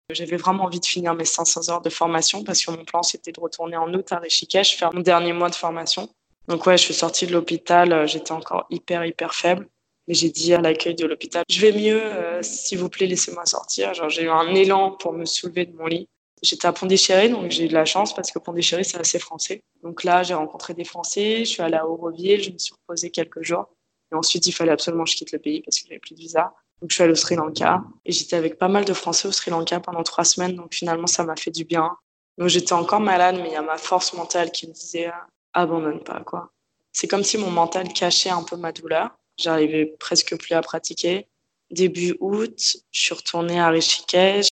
J'avais 0.10 0.38
vraiment 0.38 0.64
envie 0.64 0.80
de 0.80 0.86
finir 0.86 1.14
mes 1.14 1.26
500 1.26 1.70
heures 1.70 1.82
de 1.82 1.90
formation 1.90 2.44
parce 2.44 2.64
que 2.64 2.72
mon 2.72 2.86
plan, 2.86 3.04
c'était 3.04 3.32
de 3.32 3.40
retourner 3.40 3.78
en 3.78 3.94
août 3.94 4.12
à 4.12 4.20
Rishikesh, 4.20 4.78
faire 4.78 4.94
mon 4.94 5.02
dernier 5.02 5.34
mois 5.34 5.50
de 5.50 5.56
formation. 5.56 6.10
Donc 6.48 6.66
ouais, 6.66 6.78
je 6.78 6.84
suis 6.84 6.94
sortie 6.94 7.26
de 7.26 7.32
l'hôpital, 7.32 7.94
euh, 7.94 8.08
j'étais 8.08 8.32
encore 8.32 8.66
hyper, 8.70 9.06
hyper 9.06 9.34
faible. 9.34 9.68
Mais 10.08 10.14
j'ai 10.14 10.30
dit 10.30 10.54
à 10.54 10.60
l'accueil 10.60 10.96
de 10.96 11.06
l'hôpital, 11.06 11.44
je 11.50 11.62
vais 11.62 11.72
mieux, 11.72 12.02
euh, 12.04 12.42
s'il 12.42 12.78
vous 12.80 12.90
plaît, 12.90 13.08
laissez-moi 13.08 13.46
sortir. 13.46 13.94
Genre, 13.94 14.10
j'ai 14.10 14.24
eu 14.24 14.30
un 14.30 14.54
élan 14.54 14.92
pour 14.92 15.14
me 15.14 15.24
soulever 15.24 15.66
de 15.66 15.74
mon 15.78 15.88
lit. 15.88 16.10
J'étais 16.42 16.68
à 16.68 16.74
Pondichéry, 16.74 17.30
donc 17.30 17.50
j'ai 17.52 17.66
eu 17.66 17.68
de 17.70 17.74
la 17.74 17.86
chance 17.86 18.14
parce 18.14 18.30
que 18.30 18.38
Pondichéry, 18.38 18.84
c'est 18.84 18.98
assez 18.98 19.18
français. 19.18 19.64
Donc 19.82 20.04
là, 20.04 20.24
j'ai 20.24 20.34
rencontré 20.34 20.74
des 20.74 20.84
Français, 20.84 21.46
je 21.46 21.50
suis 21.50 21.62
allée 21.62 21.78
à 21.78 21.88
Auroville, 21.88 22.44
je 22.44 22.52
me 22.52 22.58
suis 22.58 22.74
reposée 22.74 23.12
quelques 23.12 23.44
jours. 23.44 23.70
Et 24.12 24.16
ensuite, 24.16 24.46
il 24.46 24.52
fallait 24.52 24.74
absolument 24.74 25.06
que 25.06 25.12
je 25.12 25.16
quitte 25.16 25.32
le 25.32 25.40
pays 25.40 25.62
parce 25.62 25.80
que 25.80 25.88
j'avais 25.88 26.00
plus 26.00 26.16
de 26.16 26.20
visa. 26.20 26.54
Donc 26.82 26.90
je 26.90 26.96
suis 26.96 27.04
allée 27.04 27.14
au 27.14 27.16
Sri 27.16 27.36
Lanka 27.36 27.82
et 28.06 28.12
j'étais 28.12 28.36
avec 28.36 28.58
pas 28.58 28.68
mal 28.68 28.84
de 28.84 28.94
Français 28.94 29.30
au 29.30 29.32
Sri 29.32 29.52
Lanka 29.52 29.80
pendant 29.80 30.04
trois 30.04 30.26
semaines. 30.26 30.58
Donc 30.58 30.74
finalement, 30.74 31.08
ça 31.08 31.24
m'a 31.24 31.38
fait 31.38 31.52
du 31.52 31.64
bien. 31.64 31.96
Donc 32.38 32.50
j'étais 32.50 32.74
encore 32.74 33.00
malade, 33.00 33.38
mais 33.42 33.48
il 33.48 33.54
y 33.54 33.56
a 33.56 33.62
ma 33.62 33.78
force 33.78 34.12
mentale 34.14 34.52
qui 34.52 34.68
me 34.68 34.74
disait 34.74 35.10
abandonne 35.54 36.04
pas 36.04 36.22
quoi. 36.22 36.52
C'est 36.92 37.08
comme 37.08 37.24
si 37.24 37.38
mon 37.38 37.50
mental 37.50 37.92
cachait 37.92 38.30
un 38.30 38.44
peu 38.44 38.56
ma 38.56 38.72
douleur. 38.72 39.10
J'arrivais 39.38 39.86
presque 40.00 40.38
plus 40.38 40.54
à 40.54 40.62
pratiquer. 40.62 41.28
Début 41.72 42.16
août, 42.20 42.78
je 42.92 43.00
suis 43.00 43.16
retournée 43.16 43.60
à 43.60 43.70
Rishikesh. 43.70 44.50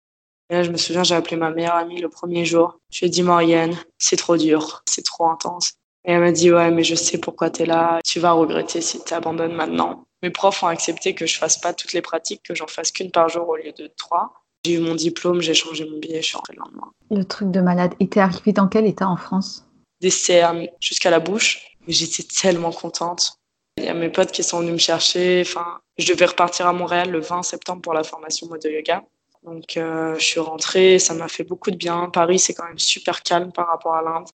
Et 0.50 0.56
là, 0.56 0.64
je 0.64 0.72
me 0.72 0.78
souviens, 0.78 1.04
j'ai 1.04 1.16
appelé 1.16 1.36
ma 1.36 1.52
meilleure 1.52 1.76
amie 1.76 2.02
le 2.02 2.10
premier 2.10 2.46
jour. 2.46 2.80
Je 2.92 3.00
lui 3.00 3.08
ai 3.08 3.10
dit, 3.10 3.22
Maurienne, 3.22 3.76
c'est 3.98 4.16
trop 4.16 4.38
dur, 4.38 4.82
c'est 4.86 5.06
trop 5.06 5.30
intense. 5.30 5.74
Et 6.06 6.14
elle 6.14 6.22
m'a 6.22 6.32
dit, 6.32 6.52
ouais, 6.52 6.72
mais 6.72 6.84
je 6.84 6.96
sais 6.96 7.18
pourquoi 7.20 7.50
tu 7.50 7.64
es 7.64 7.66
là. 7.66 8.00
Tu 8.06 8.20
vas 8.20 8.32
regretter 8.32 8.82
si 8.82 9.04
tu 9.04 9.14
maintenant. 9.14 10.06
Mes 10.24 10.32
profs 10.32 10.64
ont 10.64 10.68
accepté 10.68 11.14
que 11.14 11.26
je 11.26 11.38
fasse 11.38 11.58
pas 11.58 11.74
toutes 11.74 11.94
les 11.94 12.02
pratiques, 12.02 12.42
que 12.44 12.56
j'en 12.56 12.68
fasse 12.68 12.92
qu'une 12.92 13.12
par 13.12 13.30
jour 13.30 13.48
au 13.48 13.58
lieu 13.58 13.74
de 13.74 13.92
trois. 13.98 14.34
J'ai 14.66 14.74
eu 14.74 14.80
mon 14.80 14.96
diplôme, 14.96 15.42
j'ai 15.42 15.54
changé 15.54 15.88
mon 15.90 16.00
billet, 16.00 16.22
je 16.22 16.28
suis 16.28 16.36
rentrée 16.36 16.54
le 16.54 16.60
lendemain. 16.60 16.92
Le 17.12 17.24
truc 17.24 17.52
de 17.52 17.62
malade. 17.62 17.94
Et 18.00 18.10
t'es 18.10 18.20
arrivée 18.20 18.54
dans 18.54 18.68
quel 18.68 18.86
état 18.86 19.08
en 19.08 19.18
France? 19.18 19.69
Des 20.02 20.10
cernes 20.10 20.68
jusqu'à 20.80 21.10
la 21.10 21.20
bouche. 21.20 21.76
J'étais 21.88 22.24
tellement 22.24 22.72
contente. 22.72 23.40
Il 23.78 23.86
y 23.86 23.88
a 23.88 23.94
mes 23.94 24.10
potes 24.10 24.32
qui 24.32 24.44
sont 24.44 24.60
venus 24.60 24.74
me 24.74 24.78
chercher. 24.78 25.44
Enfin, 25.46 25.80
je 25.98 26.12
devais 26.12 26.26
repartir 26.26 26.68
à 26.68 26.74
Montréal 26.74 27.10
le 27.10 27.20
20 27.20 27.44
septembre 27.44 27.82
pour 27.82 27.94
la 27.94 28.04
formation 28.04 28.48
mode 28.48 28.64
yoga. 28.64 29.04
Donc, 29.44 29.78
euh, 29.78 30.16
je 30.16 30.24
suis 30.24 30.40
rentrée, 30.40 31.00
ça 31.00 31.14
m'a 31.14 31.28
fait 31.28 31.46
beaucoup 31.46 31.72
de 31.72 31.78
bien. 31.78 32.10
Paris, 32.10 32.40
c'est 32.40 32.54
quand 32.54 32.68
même 32.68 32.80
super 32.80 33.24
calme 33.24 33.52
par 33.52 33.68
rapport 33.68 33.96
à 33.96 34.02
l'Inde. 34.02 34.28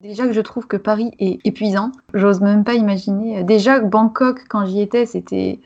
Déjà 0.00 0.26
que 0.26 0.32
je 0.32 0.40
trouve 0.40 0.66
que 0.66 0.76
Paris 0.76 1.10
est 1.18 1.38
épuisant, 1.44 1.90
j'ose 2.12 2.40
même 2.40 2.64
pas 2.64 2.74
imaginer. 2.74 3.42
Déjà 3.44 3.80
Bangkok, 3.80 4.46
quand 4.48 4.66
j'y 4.66 4.82
étais, 4.82 5.06
c'était. 5.06 5.58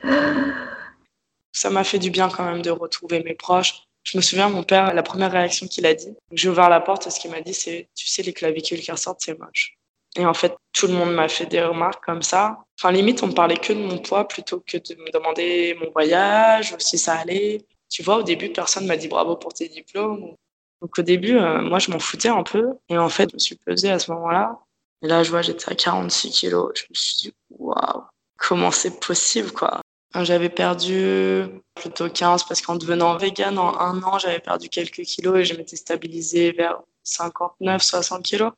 Ça 1.51 1.69
m'a 1.69 1.83
fait 1.83 1.99
du 1.99 2.11
bien 2.11 2.29
quand 2.29 2.45
même 2.45 2.61
de 2.61 2.71
retrouver 2.71 3.21
mes 3.23 3.33
proches. 3.35 3.83
Je 4.03 4.17
me 4.17 4.21
souviens, 4.21 4.49
mon 4.49 4.63
père, 4.63 4.93
la 4.93 5.03
première 5.03 5.31
réaction 5.31 5.67
qu'il 5.67 5.85
a 5.85 5.93
dit, 5.93 6.15
j'ai 6.31 6.49
ouvert 6.49 6.69
la 6.69 6.81
porte, 6.81 7.09
ce 7.09 7.19
qu'il 7.19 7.31
m'a 7.31 7.41
dit, 7.41 7.53
c'est 7.53 7.87
Tu 7.95 8.07
sais, 8.07 8.23
les 8.23 8.33
clavicules 8.33 8.79
qui 8.79 8.91
ressortent, 8.91 9.21
c'est 9.21 9.37
moche. 9.37 9.77
Et 10.17 10.25
en 10.25 10.33
fait, 10.33 10.55
tout 10.73 10.87
le 10.87 10.93
monde 10.93 11.13
m'a 11.13 11.29
fait 11.29 11.45
des 11.45 11.61
remarques 11.61 12.03
comme 12.03 12.21
ça. 12.21 12.57
Enfin, 12.79 12.91
limite, 12.91 13.23
on 13.23 13.27
me 13.27 13.33
parlait 13.33 13.57
que 13.57 13.71
de 13.73 13.79
mon 13.79 13.97
poids 13.99 14.27
plutôt 14.27 14.59
que 14.59 14.77
de 14.77 14.95
me 15.01 15.11
demander 15.11 15.77
mon 15.79 15.89
voyage, 15.91 16.75
si 16.79 16.97
ça 16.97 17.13
allait. 17.15 17.65
Tu 17.89 18.03
vois, 18.03 18.17
au 18.17 18.23
début, 18.23 18.51
personne 18.51 18.87
m'a 18.87 18.97
dit 18.97 19.07
bravo 19.07 19.35
pour 19.35 19.53
tes 19.53 19.69
diplômes 19.69 20.35
donc 20.81 20.97
au 20.97 21.01
début, 21.03 21.37
euh, 21.37 21.61
moi, 21.61 21.79
je 21.79 21.91
m'en 21.91 21.99
foutais 21.99 22.29
un 22.29 22.43
peu. 22.43 22.73
Et 22.89 22.97
en 22.97 23.09
fait, 23.09 23.29
je 23.29 23.35
me 23.35 23.39
suis 23.39 23.55
pesée 23.55 23.91
à 23.91 23.99
ce 23.99 24.11
moment-là. 24.11 24.59
Et 25.03 25.07
là, 25.07 25.23
je 25.23 25.29
vois, 25.29 25.41
j'étais 25.41 25.71
à 25.71 25.75
46 25.75 26.31
kilos. 26.31 26.71
Je 26.75 26.83
me 26.89 26.95
suis 26.95 27.15
dit, 27.17 27.33
waouh, 27.51 28.03
comment 28.37 28.71
c'est 28.71 28.99
possible, 28.99 29.51
quoi? 29.51 29.81
J'avais 30.13 30.49
perdu 30.49 31.45
plutôt 31.73 32.09
15 32.09 32.43
parce 32.43 32.61
qu'en 32.61 32.75
devenant 32.75 33.17
vegan 33.17 33.57
en 33.57 33.79
un 33.79 34.03
an, 34.03 34.19
j'avais 34.19 34.39
perdu 34.39 34.67
quelques 34.67 35.03
kilos 35.03 35.39
et 35.39 35.45
je 35.45 35.55
m'étais 35.55 35.77
stabilisée 35.77 36.51
vers 36.51 36.81
59, 37.03 37.81
60 37.81 38.23
kilos. 38.23 38.51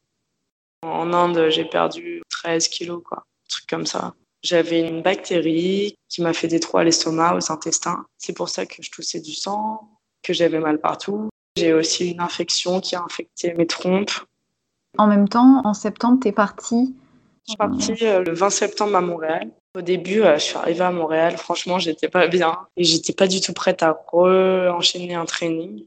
En 0.82 1.14
Inde, 1.14 1.50
j'ai 1.50 1.66
perdu 1.66 2.22
13 2.30 2.68
kilos, 2.68 3.02
quoi. 3.06 3.20
Un 3.20 3.48
truc 3.50 3.68
comme 3.68 3.86
ça. 3.86 4.14
J'avais 4.42 4.82
une 4.82 5.02
bactérie 5.02 5.96
qui 6.10 6.22
m'a 6.22 6.34
fait 6.34 6.48
des 6.48 6.60
trous 6.60 6.80
à 6.80 6.84
l'estomac, 6.84 7.36
aux 7.36 7.52
intestins. 7.52 8.06
C'est 8.18 8.34
pour 8.34 8.50
ça 8.50 8.66
que 8.66 8.82
je 8.82 8.92
toussais 8.92 9.22
du 9.22 9.34
sang, 9.34 9.88
que 10.22 10.34
j'avais 10.34 10.60
mal 10.60 10.80
partout. 10.80 11.30
J'ai 11.56 11.74
aussi 11.74 12.12
une 12.12 12.20
infection 12.20 12.82
qui 12.82 12.96
a 12.96 13.04
infecté 13.04 13.54
mes 13.54 13.68
trompes. 13.68 14.12
En 14.98 15.08
même 15.08 15.30
temps, 15.30 15.62
en 15.64 15.74
septembre, 15.74 16.20
tu 16.22 16.28
es 16.30 16.32
partie 16.32 16.94
Je 17.46 17.52
suis 17.52 17.58
partie 17.58 18.06
euh, 18.06 18.24
le 18.24 18.34
20 18.34 18.50
septembre 18.50 18.96
à 18.96 19.02
Montréal. 19.02 19.52
Au 19.76 19.82
début, 19.82 20.22
euh, 20.22 20.36
je 20.36 20.44
suis 20.44 20.56
arrivée 20.56 20.82
à 20.82 20.92
Montréal. 20.92 21.38
Franchement, 21.38 21.78
j'étais 21.78 22.08
pas 22.08 22.28
bien 22.28 22.58
et 22.78 22.84
j'étais 22.84 23.12
pas 23.12 23.28
du 23.28 23.42
tout 23.42 23.54
prête 23.54 23.84
à 23.84 24.00
enchaîner 24.14 25.16
un 25.16 25.26
training. 25.26 25.86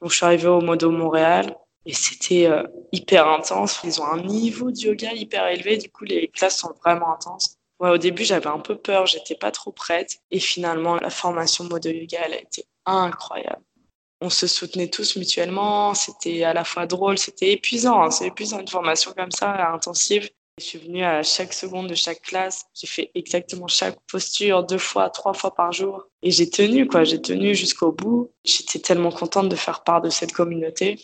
Donc, 0.00 0.10
je 0.10 0.16
suis 0.16 0.24
arrivée 0.24 0.48
au 0.48 0.60
Modo 0.60 0.90
Montréal 0.90 1.56
et 1.84 1.94
c'était 1.94 2.46
euh, 2.46 2.64
hyper 2.90 3.28
intense. 3.28 3.80
Ils 3.84 4.00
ont 4.00 4.06
un 4.06 4.22
niveau 4.22 4.72
de 4.72 4.78
yoga 4.78 5.12
hyper 5.12 5.46
élevé. 5.46 5.76
Du 5.76 5.88
coup, 5.88 6.04
les 6.04 6.28
classes 6.28 6.58
sont 6.58 6.74
vraiment 6.84 7.14
intenses. 7.14 7.58
Ouais, 7.78 7.90
au 7.90 7.98
début, 7.98 8.24
j'avais 8.24 8.48
un 8.48 8.58
peu 8.58 8.76
peur. 8.76 9.06
J'étais 9.06 9.36
pas 9.36 9.52
trop 9.52 9.70
prête. 9.70 10.18
Et 10.32 10.40
finalement, 10.40 10.96
la 10.96 11.10
formation 11.10 11.64
Modo 11.64 11.90
Yoga, 11.90 12.18
elle 12.24 12.34
a 12.34 12.40
été 12.40 12.64
incroyable 12.86 13.62
on 14.20 14.30
se 14.30 14.46
soutenait 14.46 14.88
tous 14.88 15.16
mutuellement. 15.16 15.94
C'était 15.94 16.42
à 16.44 16.52
la 16.52 16.64
fois 16.64 16.86
drôle, 16.86 17.18
c'était 17.18 17.52
épuisant. 17.52 18.02
Hein. 18.02 18.10
C'est 18.10 18.26
épuisant 18.26 18.60
une 18.60 18.68
formation 18.68 19.12
comme 19.16 19.30
ça, 19.30 19.72
intensive. 19.72 20.30
Je 20.58 20.64
suis 20.64 20.78
venue 20.78 21.04
à 21.04 21.22
chaque 21.22 21.52
seconde 21.52 21.88
de 21.88 21.94
chaque 21.94 22.22
classe. 22.22 22.64
J'ai 22.72 22.86
fait 22.86 23.10
exactement 23.14 23.66
chaque 23.68 23.98
posture 24.10 24.64
deux 24.64 24.78
fois, 24.78 25.10
trois 25.10 25.34
fois 25.34 25.54
par 25.54 25.70
jour. 25.72 26.08
Et 26.22 26.30
j'ai 26.30 26.48
tenu, 26.48 26.86
quoi. 26.86 27.04
J'ai 27.04 27.20
tenu 27.20 27.54
jusqu'au 27.54 27.92
bout. 27.92 28.32
J'étais 28.42 28.78
tellement 28.78 29.10
contente 29.10 29.50
de 29.50 29.56
faire 29.56 29.84
part 29.84 30.00
de 30.00 30.08
cette 30.08 30.32
communauté. 30.32 30.98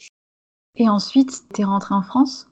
Et 0.77 0.89
ensuite, 0.89 1.43
tu 1.55 1.61
es 1.61 1.65
rentrée 1.65 1.95
en 1.95 2.03
France? 2.03 2.49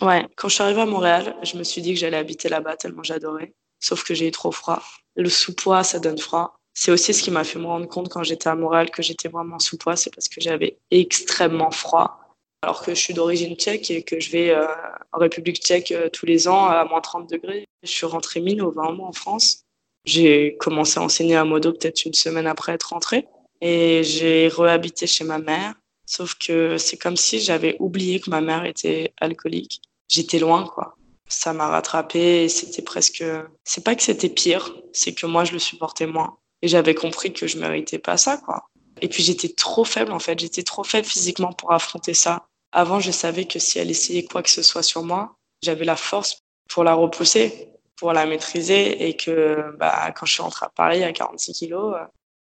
Ouais. 0.00 0.24
Quand 0.36 0.48
je 0.48 0.54
suis 0.54 0.62
arrivée 0.62 0.82
à 0.82 0.86
Montréal, 0.86 1.36
je 1.42 1.58
me 1.58 1.64
suis 1.64 1.82
dit 1.82 1.94
que 1.94 1.98
j'allais 1.98 2.18
habiter 2.18 2.48
là-bas 2.48 2.76
tellement 2.76 3.02
j'adorais. 3.02 3.52
Sauf 3.80 4.04
que 4.04 4.14
j'ai 4.14 4.28
eu 4.28 4.30
trop 4.30 4.52
froid. 4.52 4.80
Le 5.16 5.28
sous-poids, 5.28 5.82
ça 5.82 5.98
donne 5.98 6.18
froid. 6.18 6.54
C'est 6.74 6.92
aussi 6.92 7.12
ce 7.12 7.24
qui 7.24 7.32
m'a 7.32 7.42
fait 7.42 7.58
me 7.58 7.66
rendre 7.66 7.88
compte 7.88 8.08
quand 8.08 8.22
j'étais 8.22 8.48
à 8.48 8.54
Montréal 8.54 8.90
que 8.90 9.02
j'étais 9.02 9.28
vraiment 9.28 9.58
sous 9.58 9.76
poids, 9.76 9.96
c'est 9.96 10.14
parce 10.14 10.28
que 10.28 10.40
j'avais 10.40 10.78
extrêmement 10.92 11.72
froid. 11.72 12.20
Alors 12.62 12.82
que 12.82 12.94
je 12.94 13.00
suis 13.00 13.14
d'origine 13.14 13.56
tchèque 13.56 13.90
et 13.90 14.02
que 14.02 14.20
je 14.20 14.30
vais 14.30 14.50
euh, 14.50 14.66
en 15.12 15.18
République 15.18 15.62
tchèque 15.62 15.92
euh, 15.92 16.10
tous 16.10 16.26
les 16.26 16.46
ans 16.46 16.66
à 16.66 16.84
moins 16.84 17.00
30 17.00 17.28
degrés. 17.30 17.66
Je 17.82 17.90
suis 17.90 18.06
rentrée 18.06 18.40
mi-novembre 18.40 18.92
mois 18.92 19.08
en 19.08 19.12
France. 19.12 19.64
J'ai 20.04 20.56
commencé 20.58 20.98
à 20.98 21.02
enseigner 21.02 21.36
à 21.36 21.44
Modo 21.44 21.72
peut-être 21.72 22.04
une 22.04 22.12
semaine 22.12 22.46
après 22.46 22.72
être 22.72 22.90
rentrée. 22.90 23.26
Et 23.62 24.02
j'ai 24.04 24.48
rehabité 24.48 25.06
chez 25.06 25.24
ma 25.24 25.38
mère. 25.38 25.74
Sauf 26.04 26.34
que 26.34 26.76
c'est 26.76 26.96
comme 26.98 27.16
si 27.16 27.40
j'avais 27.40 27.76
oublié 27.78 28.20
que 28.20 28.28
ma 28.28 28.40
mère 28.40 28.64
était 28.64 29.14
alcoolique. 29.18 29.80
J'étais 30.08 30.38
loin, 30.38 30.66
quoi. 30.66 30.96
Ça 31.28 31.52
m'a 31.52 31.68
rattrapé 31.68 32.48
c'était 32.48 32.82
presque. 32.82 33.22
C'est 33.64 33.84
pas 33.84 33.94
que 33.94 34.02
c'était 34.02 34.28
pire, 34.28 34.74
c'est 34.92 35.14
que 35.14 35.26
moi 35.26 35.44
je 35.44 35.52
le 35.52 35.60
supportais 35.60 36.06
moins. 36.06 36.38
Et 36.62 36.68
j'avais 36.68 36.94
compris 36.94 37.32
que 37.32 37.46
je 37.46 37.58
méritais 37.58 37.98
pas 37.98 38.16
ça, 38.16 38.36
quoi. 38.38 38.68
Et 39.00 39.08
puis 39.08 39.22
j'étais 39.22 39.48
trop 39.48 39.84
faible, 39.84 40.12
en 40.12 40.18
fait. 40.18 40.38
J'étais 40.38 40.62
trop 40.62 40.84
faible 40.84 41.06
physiquement 41.06 41.52
pour 41.52 41.72
affronter 41.72 42.14
ça. 42.14 42.46
Avant, 42.72 43.00
je 43.00 43.10
savais 43.10 43.46
que 43.46 43.58
si 43.58 43.78
elle 43.78 43.90
essayait 43.90 44.24
quoi 44.24 44.42
que 44.42 44.50
ce 44.50 44.62
soit 44.62 44.82
sur 44.82 45.02
moi, 45.02 45.36
j'avais 45.62 45.84
la 45.84 45.96
force 45.96 46.42
pour 46.68 46.84
la 46.84 46.94
repousser, 46.94 47.68
pour 47.96 48.12
la 48.12 48.26
maîtriser. 48.26 49.08
Et 49.08 49.16
que 49.16 49.74
bah, 49.78 50.12
quand 50.12 50.26
je 50.26 50.32
suis 50.34 50.42
rentrée 50.42 50.66
à 50.66 50.70
Paris 50.70 51.02
à 51.02 51.12
46 51.12 51.52
kilos, 51.52 51.96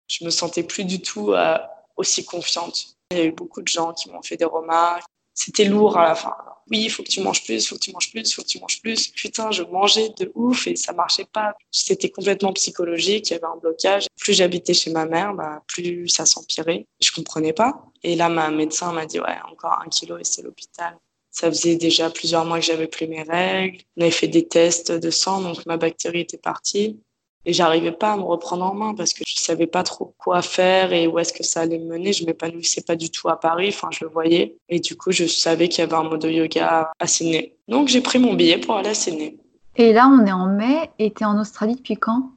je 0.07 0.25
me 0.25 0.31
sentais 0.31 0.63
plus 0.63 0.85
du 0.85 1.01
tout 1.01 1.33
euh, 1.33 1.59
aussi 1.97 2.25
confiante. 2.25 2.87
Il 3.11 3.19
y 3.19 3.21
a 3.21 3.25
eu 3.25 3.33
beaucoup 3.33 3.63
de 3.63 3.69
gens 3.69 3.93
qui 3.93 4.11
m'ont 4.11 4.23
fait 4.23 4.37
des 4.37 4.45
remarques. 4.45 5.09
C'était 5.41 5.65
lourd 5.65 5.97
à 5.97 6.09
la 6.09 6.15
fin 6.15 6.35
oui, 6.71 6.83
il 6.85 6.91
faut 6.91 7.03
que 7.03 7.09
tu 7.09 7.21
manges 7.21 7.45
plus, 7.45 7.67
faut 7.67 7.77
que 7.77 7.81
tu 7.81 7.93
manges 7.93 8.11
plus, 8.11 8.33
faut 8.33 8.43
que 8.43 8.47
tu 8.47 8.61
manges 8.61 8.81
plus. 8.83 9.09
Putain, 9.09 9.51
je 9.51 9.63
mangeais 9.63 10.11
de 10.19 10.31
ouf 10.35 10.67
et 10.67 10.77
ça 10.77 10.93
marchait 10.93 11.25
pas. 11.25 11.55
C'était 11.71 12.11
complètement 12.11 12.53
psychologique, 12.53 13.31
il 13.31 13.35
y 13.35 13.37
avait 13.37 13.47
un 13.47 13.57
blocage. 13.57 14.07
Plus 14.19 14.35
j'habitais 14.35 14.75
chez 14.75 14.91
ma 14.91 15.07
mère, 15.07 15.35
bah, 15.35 15.63
plus 15.67 16.09
ça 16.09 16.27
s'empirait. 16.27 16.87
Je 17.01 17.11
comprenais 17.13 17.53
pas. 17.53 17.85
Et 18.03 18.17
là, 18.17 18.29
ma 18.29 18.51
médecin 18.51 18.93
m'a 18.93 19.07
dit, 19.07 19.19
ouais, 19.19 19.37
encore 19.51 19.81
un 19.85 19.89
kilo 19.89 20.19
et 20.19 20.25
c'est 20.25 20.43
l'hôpital. 20.43 20.97
Ça 21.31 21.49
faisait 21.49 21.77
déjà 21.77 22.11
plusieurs 22.11 22.45
mois 22.45 22.59
que 22.59 22.65
j'avais 22.65 22.89
plus 22.89 23.07
mes 23.07 23.23
règles. 23.23 23.79
On 23.97 24.03
avait 24.03 24.11
fait 24.11 24.29
des 24.29 24.47
tests 24.47 24.93
de 24.93 25.11
sang, 25.11 25.41
donc 25.41 25.65
ma 25.67 25.77
bactérie 25.77 26.21
était 26.21 26.39
partie. 26.39 27.01
Et 27.45 27.53
j'arrivais 27.53 27.93
pas 27.93 28.13
à 28.13 28.17
me 28.17 28.23
reprendre 28.23 28.65
en 28.65 28.75
main 28.75 28.95
parce 28.95 29.13
que 29.13 29.23
je 29.27 29.41
savais 29.41 29.67
pas 29.67 29.83
trop 29.83 30.15
quoi 30.19 30.43
faire 30.43 30.93
et 30.93 31.07
où 31.07 31.19
est-ce 31.19 31.33
que 31.33 31.43
ça 31.43 31.61
allait 31.61 31.79
me 31.79 31.87
mener. 31.87 32.13
Je 32.13 32.27
m'épanouissais 32.27 32.83
pas 32.83 32.97
du 32.97 33.11
tout 33.11 33.29
à 33.29 33.41
Paris. 33.41 33.69
Enfin, 33.69 33.89
je 33.91 34.05
le 34.05 34.11
voyais. 34.11 34.57
Et 34.69 34.81
du 34.81 34.97
coup, 34.97 35.13
je 35.13 35.27
savais 35.27 35.69
qu'il 35.69 35.81
y 35.81 35.83
avait 35.83 35.95
un 35.95 36.03
mode 36.03 36.21
de 36.21 36.31
yoga 36.31 36.91
à 36.99 37.07
Sydney. 37.07 37.55
Donc, 37.69 37.89
j'ai 37.89 38.01
pris 38.01 38.19
mon 38.19 38.35
billet 38.35 38.59
pour 38.59 38.77
aller 38.77 38.91
à 38.91 38.95
Sydney. 38.95 39.37
Et 39.77 39.93
là, 39.93 40.09
on 40.09 40.27
est 40.27 40.33
en 40.33 40.47
mai 40.47 40.91
et 40.99 41.13
tu 41.13 41.23
es 41.23 41.27
en 41.27 41.41
Australie 41.41 41.77
depuis 41.77 41.97
quand? 41.97 42.33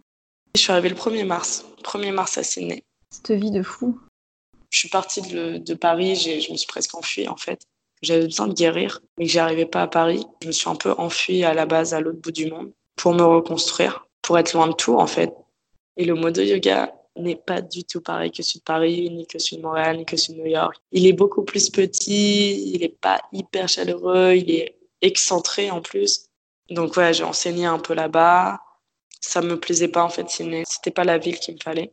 Je 0.55 0.61
suis 0.61 0.71
arrivée 0.71 0.89
le 0.89 0.95
1er 0.95 1.25
mars. 1.25 1.65
1er 1.83 2.11
mars 2.11 2.37
à 2.37 2.43
Sydney. 2.43 2.83
Cette 3.09 3.31
vie 3.31 3.51
de 3.51 3.63
fou. 3.63 3.99
Je 4.69 4.79
suis 4.79 4.89
partie 4.89 5.21
de, 5.21 5.57
de 5.57 5.73
Paris. 5.73 6.15
Je 6.15 6.51
me 6.51 6.57
suis 6.57 6.67
presque 6.67 6.95
enfuie, 6.95 7.27
en 7.27 7.37
fait. 7.37 7.61
J'avais 8.01 8.25
besoin 8.25 8.47
de 8.47 8.53
guérir, 8.53 9.01
mais 9.17 9.25
que 9.25 9.31
j'arrivais 9.31 9.65
pas 9.65 9.83
à 9.83 9.87
Paris. 9.87 10.25
Je 10.41 10.47
me 10.47 10.51
suis 10.51 10.69
un 10.69 10.75
peu 10.75 10.93
enfuie 10.97 11.43
à 11.43 11.53
la 11.53 11.65
base 11.65 11.93
à 11.93 11.99
l'autre 11.99 12.19
bout 12.19 12.31
du 12.31 12.49
monde 12.49 12.71
pour 12.95 13.13
me 13.13 13.23
reconstruire 13.23 14.05
pour 14.31 14.39
être 14.39 14.53
loin 14.53 14.67
de 14.67 14.73
tout, 14.73 14.95
en 14.95 15.07
fait. 15.07 15.33
Et 15.97 16.05
le 16.05 16.15
mode 16.15 16.37
yoga, 16.37 16.95
n'est 17.17 17.35
pas 17.35 17.59
du 17.59 17.83
tout 17.83 17.99
pareil 17.99 18.31
que 18.31 18.41
celui 18.41 18.59
de 18.59 18.63
Paris, 18.63 19.09
ni 19.09 19.27
que 19.27 19.39
celui 19.39 19.57
de 19.57 19.63
Montréal, 19.63 19.97
ni 19.97 20.05
que 20.05 20.15
celui 20.15 20.39
de 20.39 20.43
New 20.45 20.49
York. 20.49 20.77
Il 20.93 21.05
est 21.05 21.11
beaucoup 21.11 21.43
plus 21.43 21.69
petit, 21.69 22.71
il 22.71 22.79
n'est 22.79 22.87
pas 22.87 23.19
hyper 23.33 23.67
chaleureux, 23.67 24.35
il 24.37 24.49
est 24.49 24.77
excentré 25.01 25.69
en 25.69 25.81
plus. 25.81 26.29
Donc 26.69 26.95
ouais, 26.95 27.13
j'ai 27.13 27.25
enseigné 27.25 27.65
un 27.65 27.77
peu 27.77 27.93
là-bas. 27.93 28.61
Ça 29.19 29.41
me 29.41 29.59
plaisait 29.59 29.89
pas 29.89 30.05
en 30.05 30.07
fait, 30.07 30.29
c'était 30.29 30.91
pas 30.91 31.03
la 31.03 31.17
ville 31.17 31.37
qu'il 31.37 31.55
me 31.55 31.59
fallait. 31.61 31.91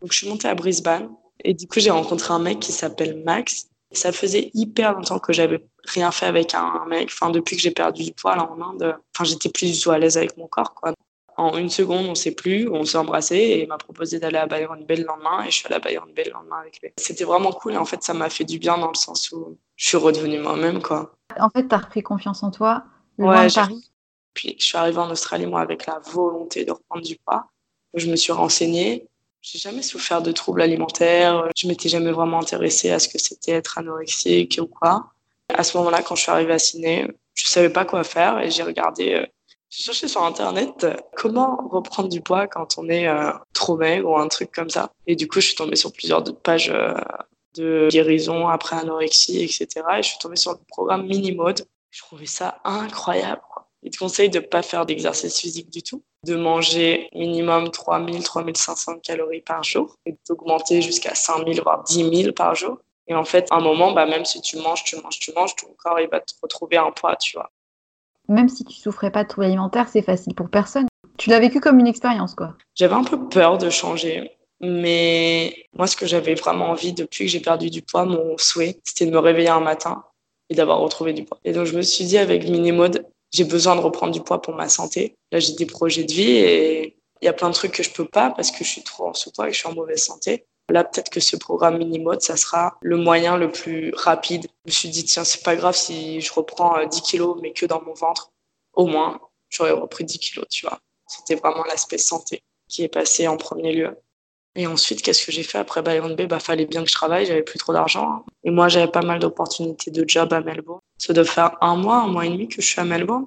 Donc 0.00 0.10
je 0.10 0.18
suis 0.18 0.28
montée 0.28 0.48
à 0.48 0.56
Brisbane 0.56 1.08
et 1.44 1.54
du 1.54 1.68
coup 1.68 1.78
j'ai 1.78 1.92
rencontré 1.92 2.34
un 2.34 2.40
mec 2.40 2.58
qui 2.58 2.72
s'appelle 2.72 3.22
Max. 3.24 3.68
Ça 3.92 4.10
faisait 4.10 4.50
hyper 4.54 4.94
longtemps 4.94 5.20
que 5.20 5.32
j'avais 5.32 5.64
rien 5.84 6.10
fait 6.10 6.26
avec 6.26 6.52
un 6.52 6.84
mec. 6.88 7.10
Enfin 7.12 7.30
depuis 7.30 7.54
que 7.54 7.62
j'ai 7.62 7.70
perdu 7.70 8.02
du 8.02 8.12
poids 8.12 8.34
là 8.34 8.50
en 8.50 8.60
Inde, 8.60 8.96
enfin 9.14 9.22
j'étais 9.22 9.50
plus 9.50 9.70
du 9.72 9.78
tout 9.80 9.92
à 9.92 9.98
l'aise 10.00 10.16
avec 10.16 10.36
mon 10.36 10.48
corps 10.48 10.74
quoi. 10.74 10.92
En 11.36 11.56
une 11.58 11.68
seconde, 11.68 12.06
on 12.06 12.14
s'est 12.14 12.34
plus, 12.34 12.68
on 12.68 12.84
s'est 12.84 12.96
embrassé 12.96 13.36
et 13.36 13.62
il 13.62 13.68
m'a 13.68 13.76
proposé 13.76 14.18
d'aller 14.18 14.38
à 14.38 14.46
Bayern 14.46 14.82
Bay 14.84 14.96
le 14.96 15.04
lendemain 15.04 15.42
et 15.42 15.50
je 15.50 15.56
suis 15.56 15.66
allée 15.66 15.76
à 15.76 15.80
Bayern 15.80 16.10
Bay 16.12 16.24
le 16.24 16.32
lendemain 16.32 16.60
avec 16.60 16.80
lui. 16.80 16.90
C'était 16.96 17.24
vraiment 17.24 17.52
cool 17.52 17.74
et 17.74 17.76
en 17.76 17.84
fait 17.84 18.02
ça 18.02 18.14
m'a 18.14 18.30
fait 18.30 18.44
du 18.44 18.58
bien 18.58 18.78
dans 18.78 18.88
le 18.88 18.94
sens 18.94 19.30
où 19.32 19.58
je 19.76 19.88
suis 19.88 19.98
redevenue 19.98 20.38
moi-même 20.38 20.80
quoi. 20.80 21.14
En 21.38 21.50
fait, 21.50 21.68
tu 21.68 21.74
as 21.74 21.78
repris 21.78 22.02
confiance 22.02 22.42
en 22.42 22.50
toi, 22.50 22.84
loin 23.18 23.46
de 23.46 23.52
Paris. 23.52 23.90
Puis 24.32 24.56
je 24.58 24.64
suis 24.64 24.78
arrivée 24.78 24.98
en 24.98 25.10
Australie 25.10 25.46
moi 25.46 25.60
avec 25.60 25.86
la 25.86 25.98
volonté 25.98 26.64
de 26.64 26.72
reprendre 26.72 27.04
du 27.04 27.16
poids. 27.16 27.50
Je 27.92 28.10
me 28.10 28.16
suis 28.16 28.32
renseignée. 28.32 29.06
J'ai 29.42 29.58
jamais 29.58 29.82
souffert 29.82 30.22
de 30.22 30.32
troubles 30.32 30.62
alimentaires. 30.62 31.50
Je 31.54 31.68
m'étais 31.68 31.88
jamais 31.88 32.12
vraiment 32.12 32.40
intéressée 32.40 32.90
à 32.90 32.98
ce 32.98 33.08
que 33.08 33.18
c'était 33.18 33.52
être 33.52 33.78
anorexique 33.78 34.58
ou 34.60 34.66
quoi. 34.66 35.12
À 35.54 35.62
ce 35.62 35.76
moment-là, 35.76 36.02
quand 36.02 36.16
je 36.16 36.22
suis 36.22 36.32
arrivée 36.32 36.54
à 36.54 36.58
Sydney, 36.58 37.06
je 37.34 37.46
savais 37.46 37.70
pas 37.70 37.84
quoi 37.84 38.02
faire 38.02 38.40
et 38.40 38.50
j'ai 38.50 38.62
regardé 38.62 39.14
euh, 39.14 39.26
j'ai 39.70 39.84
cherché 39.84 40.08
sur 40.08 40.22
Internet 40.22 40.84
euh, 40.84 40.94
comment 41.16 41.68
reprendre 41.70 42.08
du 42.08 42.20
poids 42.20 42.46
quand 42.46 42.78
on 42.78 42.88
est 42.88 43.08
euh, 43.08 43.32
trop 43.52 43.76
maigre 43.76 44.10
ou 44.10 44.16
un 44.16 44.28
truc 44.28 44.52
comme 44.52 44.70
ça? 44.70 44.92
Et 45.06 45.16
du 45.16 45.28
coup, 45.28 45.40
je 45.40 45.48
suis 45.48 45.56
tombée 45.56 45.76
sur 45.76 45.92
plusieurs 45.92 46.22
pages 46.42 46.70
euh, 46.70 46.94
de 47.56 47.88
guérison 47.90 48.48
après 48.48 48.76
anorexie, 48.76 49.42
etc. 49.42 49.66
Et 49.98 50.02
je 50.02 50.08
suis 50.08 50.18
tombée 50.18 50.36
sur 50.36 50.52
le 50.52 50.58
programme 50.68 51.06
Minimode. 51.06 51.66
Je 51.90 52.00
trouvais 52.02 52.26
ça 52.26 52.60
incroyable. 52.64 53.42
Il 53.82 53.90
te 53.90 53.98
conseille 53.98 54.30
de 54.30 54.38
ne 54.38 54.44
pas 54.44 54.62
faire 54.62 54.86
d'exercice 54.86 55.38
physique 55.38 55.70
du 55.70 55.82
tout, 55.82 56.02
de 56.24 56.34
manger 56.34 57.08
minimum 57.12 57.70
3000, 57.70 58.22
3500 58.22 58.98
calories 58.98 59.42
par 59.42 59.62
jour 59.62 59.94
et 60.06 60.16
d'augmenter 60.28 60.82
jusqu'à 60.82 61.14
5000, 61.14 61.60
voire 61.62 61.84
10 61.84 62.22
000 62.22 62.32
par 62.32 62.54
jour. 62.54 62.78
Et 63.08 63.14
en 63.14 63.24
fait, 63.24 63.46
à 63.50 63.56
un 63.56 63.60
moment, 63.60 63.92
bah, 63.92 64.06
même 64.06 64.24
si 64.24 64.40
tu 64.40 64.56
manges, 64.58 64.82
tu 64.82 64.96
manges, 64.96 65.18
tu 65.20 65.32
manges, 65.32 65.54
ton 65.54 65.68
corps, 65.78 66.00
il 66.00 66.08
va 66.08 66.20
te 66.20 66.32
retrouver 66.42 66.76
un 66.76 66.90
poids, 66.90 67.16
tu 67.16 67.36
vois 67.36 67.50
même 68.28 68.48
si 68.48 68.64
tu 68.64 68.74
souffrais 68.74 69.10
pas 69.10 69.24
de 69.24 69.28
troubles 69.28 69.46
alimentaires, 69.46 69.88
c'est 69.88 70.02
facile 70.02 70.34
pour 70.34 70.48
personne. 70.48 70.86
Tu 71.18 71.30
l'as 71.30 71.40
vécu 71.40 71.60
comme 71.60 71.78
une 71.78 71.86
expérience, 71.86 72.34
quoi. 72.34 72.54
J'avais 72.74 72.94
un 72.94 73.04
peu 73.04 73.28
peur 73.28 73.58
de 73.58 73.70
changer. 73.70 74.32
Mais 74.60 75.54
moi, 75.74 75.86
ce 75.86 75.96
que 75.96 76.06
j'avais 76.06 76.34
vraiment 76.34 76.70
envie 76.70 76.92
depuis 76.92 77.26
que 77.26 77.30
j'ai 77.30 77.40
perdu 77.40 77.70
du 77.70 77.82
poids, 77.82 78.04
mon 78.04 78.38
souhait, 78.38 78.80
c'était 78.84 79.06
de 79.06 79.10
me 79.10 79.18
réveiller 79.18 79.48
un 79.48 79.60
matin 79.60 80.04
et 80.48 80.54
d'avoir 80.54 80.78
retrouvé 80.78 81.12
du 81.12 81.24
poids. 81.24 81.38
Et 81.44 81.52
donc, 81.52 81.66
je 81.66 81.76
me 81.76 81.82
suis 81.82 82.04
dit, 82.04 82.18
avec 82.18 82.48
Minimode, 82.48 83.06
j'ai 83.32 83.44
besoin 83.44 83.76
de 83.76 83.80
reprendre 83.80 84.12
du 84.12 84.20
poids 84.20 84.40
pour 84.40 84.54
ma 84.54 84.68
santé. 84.68 85.16
Là, 85.32 85.40
j'ai 85.40 85.54
des 85.54 85.66
projets 85.66 86.04
de 86.04 86.12
vie 86.12 86.30
et 86.30 86.96
il 87.20 87.24
y 87.24 87.28
a 87.28 87.32
plein 87.32 87.48
de 87.48 87.54
trucs 87.54 87.72
que 87.72 87.82
je 87.82 87.90
peux 87.90 88.06
pas 88.06 88.30
parce 88.30 88.50
que 88.50 88.64
je 88.64 88.70
suis 88.70 88.82
trop 88.82 89.08
en 89.08 89.14
sous-poids 89.14 89.46
et 89.46 89.48
que 89.48 89.54
je 89.54 89.60
suis 89.60 89.68
en 89.68 89.74
mauvaise 89.74 90.02
santé. 90.02 90.46
Là, 90.68 90.82
peut-être 90.82 91.10
que 91.10 91.20
ce 91.20 91.36
programme 91.36 91.78
mini-mode, 91.78 92.22
ça 92.22 92.36
sera 92.36 92.76
le 92.82 92.96
moyen 92.96 93.36
le 93.36 93.50
plus 93.50 93.92
rapide. 93.94 94.46
Je 94.64 94.70
me 94.70 94.72
suis 94.72 94.88
dit, 94.88 95.04
tiens, 95.04 95.22
c'est 95.22 95.44
pas 95.44 95.54
grave 95.54 95.76
si 95.76 96.20
je 96.20 96.32
reprends 96.32 96.84
10 96.84 96.98
euh, 96.98 97.02
kilos, 97.02 97.38
mais 97.40 97.52
que 97.52 97.66
dans 97.66 97.80
mon 97.82 97.94
ventre. 97.94 98.32
Au 98.74 98.86
moins, 98.86 99.20
j'aurais 99.48 99.70
repris 99.70 100.04
10 100.04 100.18
kilos, 100.18 100.46
tu 100.50 100.66
vois. 100.66 100.80
C'était 101.06 101.36
vraiment 101.36 101.64
l'aspect 101.64 101.98
santé 101.98 102.42
qui 102.68 102.82
est 102.82 102.88
passé 102.88 103.28
en 103.28 103.36
premier 103.36 103.72
lieu. 103.72 103.96
Et 104.56 104.66
ensuite, 104.66 105.02
qu'est-ce 105.02 105.24
que 105.24 105.30
j'ai 105.30 105.42
fait 105.42 105.58
après 105.58 105.82
Bayern 105.82 106.14
Bay 106.16 106.26
Bah, 106.26 106.40
fallait 106.40 106.66
bien 106.66 106.82
que 106.82 106.88
je 106.88 106.94
travaille, 106.94 107.26
j'avais 107.26 107.42
plus 107.42 107.58
trop 107.58 107.72
d'argent. 107.72 108.24
Et 108.42 108.50
moi, 108.50 108.68
j'avais 108.68 108.90
pas 108.90 109.02
mal 109.02 109.20
d'opportunités 109.20 109.90
de 109.90 110.04
job 110.08 110.32
à 110.32 110.40
Melbourne. 110.40 110.80
Ça 110.98 111.12
doit 111.12 111.24
faire 111.24 111.56
un 111.60 111.76
mois, 111.76 111.98
un 111.98 112.08
mois 112.08 112.26
et 112.26 112.30
demi 112.30 112.48
que 112.48 112.60
je 112.60 112.66
suis 112.66 112.80
à 112.80 112.84
Melbourne. 112.84 113.26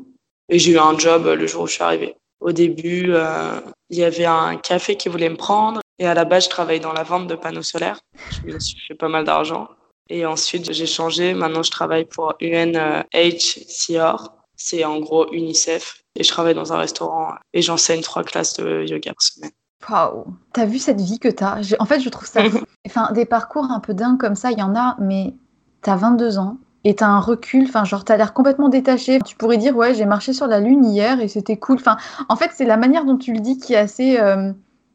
Et 0.49 0.58
j'ai 0.60 0.71
eu 0.71 0.80
un 0.80 0.97
job 0.97 1.25
le 1.25 1.47
jour 1.47 1.63
où 1.63 1.67
je 1.67 1.73
suis 1.73 1.84
arrivée. 1.84 2.15
Au 2.39 2.52
début, 2.52 3.13
euh, 3.13 3.62
il 3.89 3.99
y 3.99 4.04
avait 4.04 4.25
un 4.25 4.58
café 4.58 4.97
qui 4.97 5.08
voulait 5.08 5.30
me 5.30 5.38
prendre. 5.38 5.82
Et 6.00 6.08
à 6.08 6.14
la 6.14 6.26
base, 6.26 6.46
je 6.46 6.50
travaillais 6.50 6.80
dans 6.80 6.94
la 6.94 7.04
vente 7.04 7.28
de 7.28 7.36
panneaux 7.36 7.62
solaires. 7.62 8.00
Je 8.48 8.54
me 8.54 8.60
suis 8.60 8.80
fait 8.88 8.96
pas 8.96 9.10
mal 9.10 9.26
d'argent. 9.26 9.68
Et 10.10 10.26
ensuite, 10.26 10.72
j'ai 10.72 10.86
changé. 10.86 11.34
Maintenant, 11.34 11.62
je 11.62 11.72
travaille 11.72 12.06
pour 12.06 12.34
UNHCR. 12.42 14.32
C'est 14.56 14.84
en 14.86 15.00
gros 15.00 15.32
UNICEF. 15.32 16.04
Et 16.16 16.24
je 16.24 16.30
travaille 16.30 16.56
dans 16.56 16.74
un 16.74 16.78
restaurant 16.78 17.34
et 17.54 17.62
j'enseigne 17.62 18.02
trois 18.02 18.24
classes 18.24 18.56
de 18.56 18.86
yoga 18.86 19.14
par 19.14 19.22
semaine. 19.22 19.52
Waouh 19.90 20.26
T'as 20.52 20.66
vu 20.66 20.80
cette 20.80 21.00
vie 21.00 21.20
que 21.20 21.30
t'as? 21.30 21.62
En 21.80 21.86
fait, 21.86 22.00
je 22.00 22.10
trouve 22.10 22.28
ça... 22.28 22.42
enfin, 22.86 23.12
des 23.14 23.26
parcours 23.26 23.66
un 23.66 23.80
peu 23.80 23.94
dingues 23.94 24.20
comme 24.20 24.36
ça, 24.36 24.52
il 24.52 24.60
y 24.60 24.64
en 24.64 24.76
a, 24.76 24.98
mais 25.00 25.34
t'as 25.82 25.96
22 25.96 26.38
ans 26.40 26.58
et 26.86 26.96
t'as 26.96 27.08
un 27.08 27.20
recul, 27.20 27.66
enfin 27.68 27.84
genre 27.84 28.06
t'as 28.06 28.16
l'air 28.18 28.34
complètement 28.34 28.70
détaché. 28.70 29.20
Tu 29.26 29.36
pourrais 29.36 29.58
dire 29.58 29.76
ouais 29.76 29.94
j'ai 29.94 30.06
marché 30.06 30.32
sur 30.32 30.48
la 30.48 30.62
lune 30.62 30.86
hier 30.86 31.20
et 31.20 31.28
c'était 31.28 31.58
cool. 31.58 31.76
Enfin 31.76 31.98
en 32.30 32.36
fait 32.36 32.52
c'est 32.54 32.66
la 32.66 32.78
manière 32.78 33.06
dont 33.06 33.18
tu 33.18 33.34
le 33.34 33.40
dis 33.40 33.58
qui 33.58 33.74
est 33.74 33.78
assez 33.78 34.18
euh, 34.18 34.54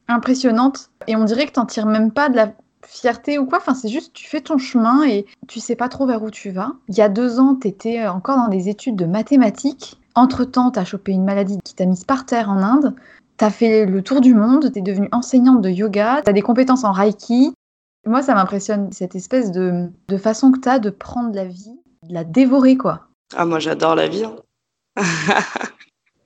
impressionnante 0.08 0.90
et 1.06 1.16
on 1.16 1.24
dirait 1.24 1.46
que 1.46 1.52
t'en 1.52 1.66
tires 1.66 1.86
même 1.86 2.10
pas 2.10 2.28
de 2.28 2.36
la 2.36 2.52
fierté 2.86 3.38
ou 3.38 3.46
quoi. 3.46 3.58
Enfin 3.58 3.74
c'est 3.74 3.88
juste 3.88 4.12
tu 4.12 4.28
fais 4.28 4.40
ton 4.40 4.58
chemin 4.58 5.04
et 5.04 5.26
tu 5.48 5.60
sais 5.60 5.76
pas 5.76 5.88
trop 5.88 6.06
vers 6.06 6.22
où 6.22 6.30
tu 6.30 6.50
vas. 6.50 6.72
Il 6.88 6.96
y 6.96 7.02
a 7.02 7.08
deux 7.08 7.40
ans 7.40 7.54
t'étais 7.54 8.06
encore 8.06 8.36
dans 8.36 8.48
des 8.48 8.68
études 8.68 8.96
de 8.96 9.06
mathématiques. 9.06 10.00
Entre 10.14 10.44
temps 10.44 10.70
t'as 10.70 10.84
chopé 10.84 11.12
une 11.12 11.24
maladie 11.24 11.58
qui 11.64 11.74
t'a 11.74 11.86
mise 11.86 12.04
par 12.04 12.26
terre 12.26 12.50
en 12.50 12.62
Inde. 12.62 12.94
T'as 13.36 13.50
fait 13.50 13.84
le 13.84 14.02
tour 14.02 14.20
du 14.20 14.32
monde, 14.32 14.70
t'es 14.72 14.80
devenue 14.80 15.08
enseignante 15.10 15.60
de 15.60 15.68
yoga, 15.68 16.22
t'as 16.24 16.32
des 16.32 16.42
compétences 16.42 16.84
en 16.84 16.92
reiki, 16.92 17.52
moi, 18.06 18.22
ça 18.22 18.34
m'impressionne, 18.34 18.92
cette 18.92 19.14
espèce 19.14 19.50
de, 19.50 19.88
de 20.08 20.16
façon 20.16 20.52
que 20.52 20.60
tu 20.60 20.68
as 20.68 20.78
de 20.78 20.90
prendre 20.90 21.34
la 21.34 21.46
vie, 21.46 21.78
de 22.02 22.12
la 22.12 22.24
dévorer, 22.24 22.76
quoi. 22.76 23.08
Ah, 23.34 23.46
moi, 23.46 23.58
j'adore 23.58 23.94
la 23.94 24.08
vie. 24.08 24.24
Hein. 24.24 24.36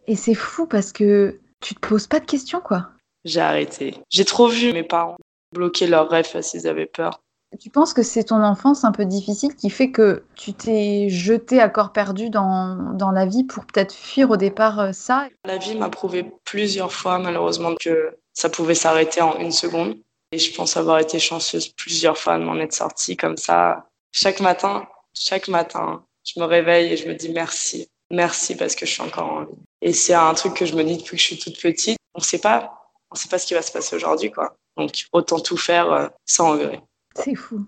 Et 0.06 0.16
c'est 0.16 0.34
fou 0.34 0.66
parce 0.66 0.92
que 0.92 1.38
tu 1.60 1.74
te 1.74 1.86
poses 1.86 2.06
pas 2.06 2.20
de 2.20 2.26
questions, 2.26 2.60
quoi. 2.60 2.90
J'ai 3.28 3.40
arrêté. 3.40 3.94
J'ai 4.08 4.24
trop 4.24 4.48
vu 4.48 4.72
mes 4.72 4.82
parents 4.82 5.16
bloquer 5.54 5.86
leurs 5.86 6.08
rêves 6.08 6.28
parce 6.32 6.50
qu'ils 6.50 6.66
avaient 6.66 6.86
peur. 6.86 7.20
Tu 7.60 7.70
penses 7.70 7.94
que 7.94 8.02
c'est 8.02 8.24
ton 8.24 8.42
enfance 8.42 8.84
un 8.84 8.92
peu 8.92 9.04
difficile 9.04 9.54
qui 9.54 9.70
fait 9.70 9.90
que 9.90 10.24
tu 10.34 10.52
t'es 10.52 11.08
jeté 11.08 11.60
à 11.60 11.68
corps 11.68 11.92
perdu 11.92 12.30
dans, 12.30 12.94
dans 12.94 13.10
la 13.10 13.26
vie 13.26 13.44
pour 13.44 13.64
peut-être 13.66 13.94
fuir 13.94 14.30
au 14.30 14.36
départ 14.36 14.80
euh, 14.80 14.92
ça? 14.92 15.28
La 15.44 15.56
vie 15.56 15.74
m'a 15.74 15.88
prouvé 15.88 16.30
plusieurs 16.44 16.92
fois, 16.92 17.18
malheureusement, 17.18 17.74
que 17.80 18.16
ça 18.34 18.48
pouvait 18.48 18.74
s'arrêter 18.74 19.22
en 19.22 19.38
une 19.38 19.52
seconde. 19.52 19.96
Et 20.32 20.38
je 20.38 20.54
pense 20.54 20.76
avoir 20.76 20.98
été 20.98 21.18
chanceuse 21.18 21.68
plusieurs 21.68 22.18
fois 22.18 22.38
de 22.38 22.44
m'en 22.44 22.56
être 22.56 22.74
sortie 22.74 23.16
comme 23.16 23.38
ça. 23.38 23.86
Chaque 24.12 24.40
matin, 24.40 24.86
chaque 25.14 25.48
matin, 25.48 26.02
je 26.24 26.40
me 26.40 26.44
réveille 26.44 26.92
et 26.92 26.96
je 26.96 27.08
me 27.08 27.14
dis 27.14 27.30
merci. 27.30 27.88
Merci 28.10 28.56
parce 28.56 28.74
que 28.74 28.84
je 28.84 28.92
suis 28.92 29.02
encore 29.02 29.32
en 29.32 29.44
vie. 29.44 29.58
Et 29.80 29.92
c'est 29.92 30.14
un 30.14 30.34
truc 30.34 30.54
que 30.54 30.66
je 30.66 30.74
me 30.74 30.84
dis 30.84 30.96
depuis 30.96 31.16
que 31.16 31.22
je 31.22 31.26
suis 31.26 31.38
toute 31.38 31.60
petite. 31.60 31.98
On 32.14 32.20
sait 32.20 32.40
pas, 32.40 32.87
on 33.10 33.14
sait 33.14 33.28
pas 33.28 33.38
ce 33.38 33.46
qui 33.46 33.54
va 33.54 33.62
se 33.62 33.72
passer 33.72 33.96
aujourd'hui, 33.96 34.30
quoi. 34.30 34.56
Donc, 34.76 35.06
autant 35.12 35.40
tout 35.40 35.56
faire 35.56 35.92
euh, 35.92 36.08
sans 36.24 36.52
regret. 36.52 36.82
C'est 37.14 37.34
fou. 37.34 37.64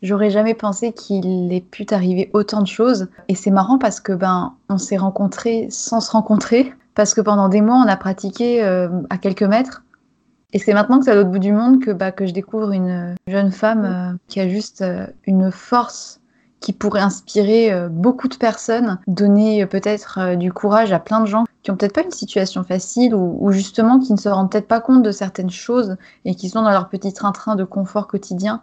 J'aurais 0.00 0.30
jamais 0.30 0.54
pensé 0.54 0.92
qu'il 0.92 1.52
ait 1.52 1.60
pu 1.60 1.84
t'arriver 1.84 2.30
autant 2.32 2.62
de 2.62 2.66
choses. 2.66 3.08
Et 3.28 3.34
c'est 3.34 3.50
marrant 3.50 3.78
parce 3.78 4.00
que 4.00 4.12
ben, 4.12 4.54
on 4.68 4.78
s'est 4.78 4.96
rencontrés 4.96 5.68
sans 5.70 6.00
se 6.00 6.10
rencontrer. 6.10 6.72
Parce 6.94 7.14
que 7.14 7.20
pendant 7.20 7.48
des 7.48 7.60
mois, 7.60 7.76
on 7.76 7.88
a 7.88 7.96
pratiqué 7.96 8.64
euh, 8.64 8.88
à 9.10 9.18
quelques 9.18 9.42
mètres. 9.42 9.82
Et 10.52 10.58
c'est 10.58 10.72
maintenant 10.72 10.98
que 10.98 11.04
c'est 11.04 11.10
à 11.10 11.14
l'autre 11.14 11.30
bout 11.30 11.38
du 11.38 11.52
monde 11.52 11.84
que, 11.84 11.90
bah, 11.90 12.12
que 12.12 12.26
je 12.26 12.32
découvre 12.32 12.70
une 12.70 13.14
jeune 13.26 13.52
femme 13.52 13.84
euh, 13.84 14.16
qui 14.28 14.40
a 14.40 14.48
juste 14.48 14.82
une 15.24 15.50
force 15.50 16.20
qui 16.60 16.72
pourrait 16.72 17.00
inspirer 17.00 17.72
euh, 17.72 17.88
beaucoup 17.88 18.28
de 18.28 18.36
personnes, 18.36 18.98
donner 19.06 19.66
peut-être 19.66 20.34
du 20.36 20.52
courage 20.52 20.92
à 20.92 20.98
plein 20.98 21.20
de 21.20 21.26
gens 21.26 21.44
qui 21.62 21.70
ont 21.70 21.76
peut-être 21.76 21.94
pas 21.94 22.02
une 22.02 22.10
situation 22.10 22.64
facile 22.64 23.14
ou, 23.14 23.38
ou 23.40 23.52
justement 23.52 23.98
qui 23.98 24.12
ne 24.12 24.18
se 24.18 24.28
rendent 24.28 24.50
peut-être 24.50 24.68
pas 24.68 24.80
compte 24.80 25.02
de 25.02 25.12
certaines 25.12 25.50
choses 25.50 25.96
et 26.24 26.34
qui 26.34 26.48
sont 26.48 26.62
dans 26.62 26.70
leur 26.70 26.88
petit 26.88 27.12
train-train 27.12 27.56
de 27.56 27.64
confort 27.64 28.06
quotidien. 28.06 28.62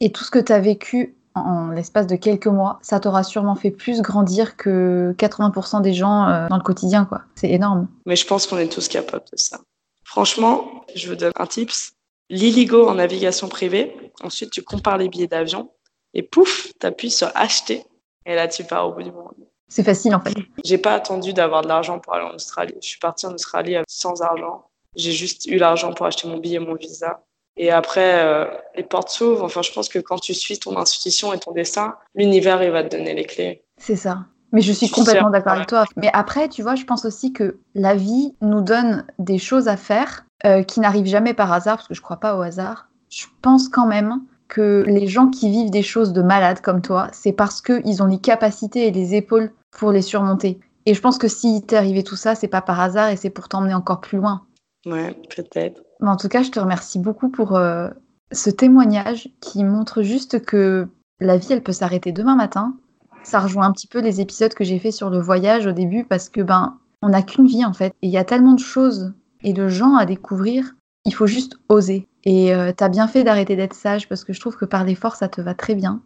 Et 0.00 0.12
tout 0.12 0.24
ce 0.24 0.30
que 0.30 0.38
tu 0.38 0.52
as 0.52 0.60
vécu 0.60 1.16
en, 1.34 1.70
l'espace 1.70 2.06
de 2.06 2.16
quelques 2.16 2.46
mois, 2.46 2.78
ça 2.82 3.00
t'aura 3.00 3.22
sûrement 3.24 3.54
fait 3.54 3.70
plus 3.70 4.02
grandir 4.02 4.56
que 4.56 5.14
80% 5.18 5.82
des 5.82 5.94
gens 5.94 6.46
dans 6.48 6.56
le 6.56 6.62
quotidien, 6.62 7.04
quoi. 7.04 7.22
C'est 7.34 7.50
énorme. 7.50 7.88
Mais 8.06 8.16
je 8.16 8.26
pense 8.26 8.46
qu'on 8.46 8.58
est 8.58 8.72
tous 8.72 8.88
capables 8.88 9.24
de 9.32 9.38
ça. 9.38 9.58
Franchement, 10.04 10.84
je 10.94 11.08
vous 11.08 11.16
donne 11.16 11.32
un 11.36 11.46
tips. 11.46 11.92
L'illigo 12.30 12.88
en 12.88 12.94
navigation 12.94 13.48
privée. 13.48 14.12
Ensuite, 14.22 14.50
tu 14.50 14.62
compares 14.62 14.98
les 14.98 15.08
billets 15.08 15.26
d'avion 15.26 15.70
et 16.14 16.22
pouf, 16.22 16.72
tu 16.80 16.86
appuies 16.86 17.10
sur 17.10 17.30
acheter. 17.34 17.84
Et 18.26 18.34
là, 18.34 18.48
tu 18.48 18.64
pars 18.64 18.88
au 18.88 18.92
bout 18.92 19.02
du 19.02 19.12
monde. 19.12 19.34
C'est 19.68 19.82
facile 19.82 20.14
en 20.14 20.20
fait. 20.20 20.34
J'ai 20.64 20.78
pas 20.78 20.94
attendu 20.94 21.32
d'avoir 21.32 21.62
de 21.62 21.68
l'argent 21.68 21.98
pour 21.98 22.14
aller 22.14 22.24
en 22.24 22.34
Australie. 22.34 22.74
Je 22.80 22.86
suis 22.86 22.98
partie 22.98 23.26
en 23.26 23.34
Australie 23.34 23.76
sans 23.88 24.22
argent. 24.22 24.66
J'ai 24.94 25.12
juste 25.12 25.46
eu 25.46 25.56
l'argent 25.56 25.92
pour 25.92 26.06
acheter 26.06 26.28
mon 26.28 26.38
billet 26.38 26.56
et 26.56 26.60
mon 26.60 26.74
visa. 26.74 27.24
Et 27.56 27.70
après, 27.70 28.24
euh, 28.24 28.46
les 28.76 28.82
portes 28.82 29.10
s'ouvrent. 29.10 29.44
Enfin, 29.44 29.62
je 29.62 29.72
pense 29.72 29.88
que 29.88 29.98
quand 29.98 30.18
tu 30.18 30.34
suis 30.34 30.58
ton 30.58 30.76
intuition 30.76 31.32
et 31.32 31.38
ton 31.38 31.52
destin, 31.52 31.96
l'univers, 32.14 32.62
il 32.62 32.70
va 32.70 32.82
te 32.82 32.96
donner 32.96 33.14
les 33.14 33.24
clés. 33.24 33.64
C'est 33.78 33.96
ça. 33.96 34.26
Mais 34.52 34.60
je 34.60 34.72
suis 34.72 34.88
complètement 34.88 35.30
d'accord 35.30 35.54
avec 35.54 35.66
toi. 35.66 35.84
Mais 35.96 36.10
après, 36.12 36.48
tu 36.48 36.62
vois, 36.62 36.76
je 36.76 36.84
pense 36.84 37.04
aussi 37.04 37.32
que 37.32 37.58
la 37.74 37.96
vie 37.96 38.36
nous 38.40 38.60
donne 38.60 39.04
des 39.18 39.38
choses 39.38 39.66
à 39.66 39.76
faire 39.76 40.24
euh, 40.44 40.62
qui 40.62 40.78
n'arrive 40.78 41.06
jamais 41.06 41.34
par 41.34 41.52
hasard, 41.52 41.78
parce 41.78 41.88
que 41.88 41.94
je 41.94 42.00
crois 42.00 42.18
pas 42.18 42.36
au 42.36 42.42
hasard, 42.42 42.88
je 43.10 43.24
pense 43.42 43.68
quand 43.68 43.86
même 43.86 44.20
que 44.54 44.84
les 44.86 45.08
gens 45.08 45.30
qui 45.30 45.50
vivent 45.50 45.70
des 45.70 45.82
choses 45.82 46.12
de 46.12 46.22
malades 46.22 46.60
comme 46.60 46.80
toi, 46.80 47.08
c'est 47.12 47.32
parce 47.32 47.60
qu'ils 47.60 48.02
ont 48.04 48.06
les 48.06 48.18
capacités 48.18 48.86
et 48.86 48.92
les 48.92 49.16
épaules 49.16 49.50
pour 49.72 49.90
les 49.90 50.00
surmonter. 50.00 50.60
Et 50.86 50.94
je 50.94 51.00
pense 51.00 51.18
que 51.18 51.26
si 51.26 51.60
t'est 51.66 51.76
arrivé 51.76 52.04
tout 52.04 52.14
ça, 52.14 52.36
c'est 52.36 52.46
pas 52.46 52.62
par 52.62 52.78
hasard 52.78 53.08
et 53.08 53.16
c'est 53.16 53.30
pour 53.30 53.48
t'emmener 53.48 53.74
encore 53.74 54.00
plus 54.00 54.18
loin. 54.18 54.42
Ouais, 54.86 55.12
peut-être. 55.34 55.82
Mais 56.00 56.08
en 56.08 56.16
tout 56.16 56.28
cas, 56.28 56.44
je 56.44 56.52
te 56.52 56.60
remercie 56.60 57.00
beaucoup 57.00 57.30
pour 57.30 57.56
euh, 57.56 57.88
ce 58.30 58.48
témoignage 58.48 59.28
qui 59.40 59.64
montre 59.64 60.02
juste 60.02 60.44
que 60.44 60.86
la 61.18 61.36
vie, 61.36 61.52
elle 61.52 61.62
peut 61.62 61.72
s'arrêter 61.72 62.12
demain 62.12 62.36
matin. 62.36 62.76
Ça 63.24 63.40
rejoint 63.40 63.66
un 63.66 63.72
petit 63.72 63.88
peu 63.88 64.00
les 64.00 64.20
épisodes 64.20 64.54
que 64.54 64.62
j'ai 64.62 64.78
fait 64.78 64.92
sur 64.92 65.10
le 65.10 65.18
voyage 65.18 65.66
au 65.66 65.72
début 65.72 66.04
parce 66.04 66.28
que 66.28 66.42
ben, 66.42 66.78
on 67.02 67.08
n'a 67.08 67.22
qu'une 67.22 67.48
vie 67.48 67.64
en 67.64 67.72
fait. 67.72 67.92
Et 68.02 68.06
il 68.06 68.10
y 68.10 68.18
a 68.18 68.24
tellement 68.24 68.52
de 68.52 68.60
choses 68.60 69.14
et 69.42 69.52
de 69.52 69.66
gens 69.66 69.96
à 69.96 70.06
découvrir. 70.06 70.76
Il 71.04 71.14
faut 71.14 71.26
juste 71.26 71.56
oser. 71.68 72.08
Et 72.24 72.54
euh, 72.54 72.72
t'as 72.72 72.88
bien 72.88 73.06
fait 73.08 73.24
d'arrêter 73.24 73.56
d'être 73.56 73.74
sage 73.74 74.08
parce 74.08 74.24
que 74.24 74.32
je 74.32 74.40
trouve 74.40 74.56
que 74.56 74.64
par 74.64 74.84
l'effort, 74.84 75.16
ça 75.16 75.28
te 75.28 75.40
va 75.40 75.54
très 75.54 75.74
bien. 75.74 76.02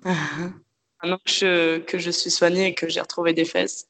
Maintenant 1.02 1.18
que 1.24 1.30
je, 1.30 1.78
que 1.78 1.98
je 1.98 2.10
suis 2.10 2.30
soignée 2.30 2.66
et 2.66 2.74
que 2.74 2.88
j'ai 2.88 3.00
retrouvé 3.00 3.32
des 3.32 3.44
fesses, 3.44 3.86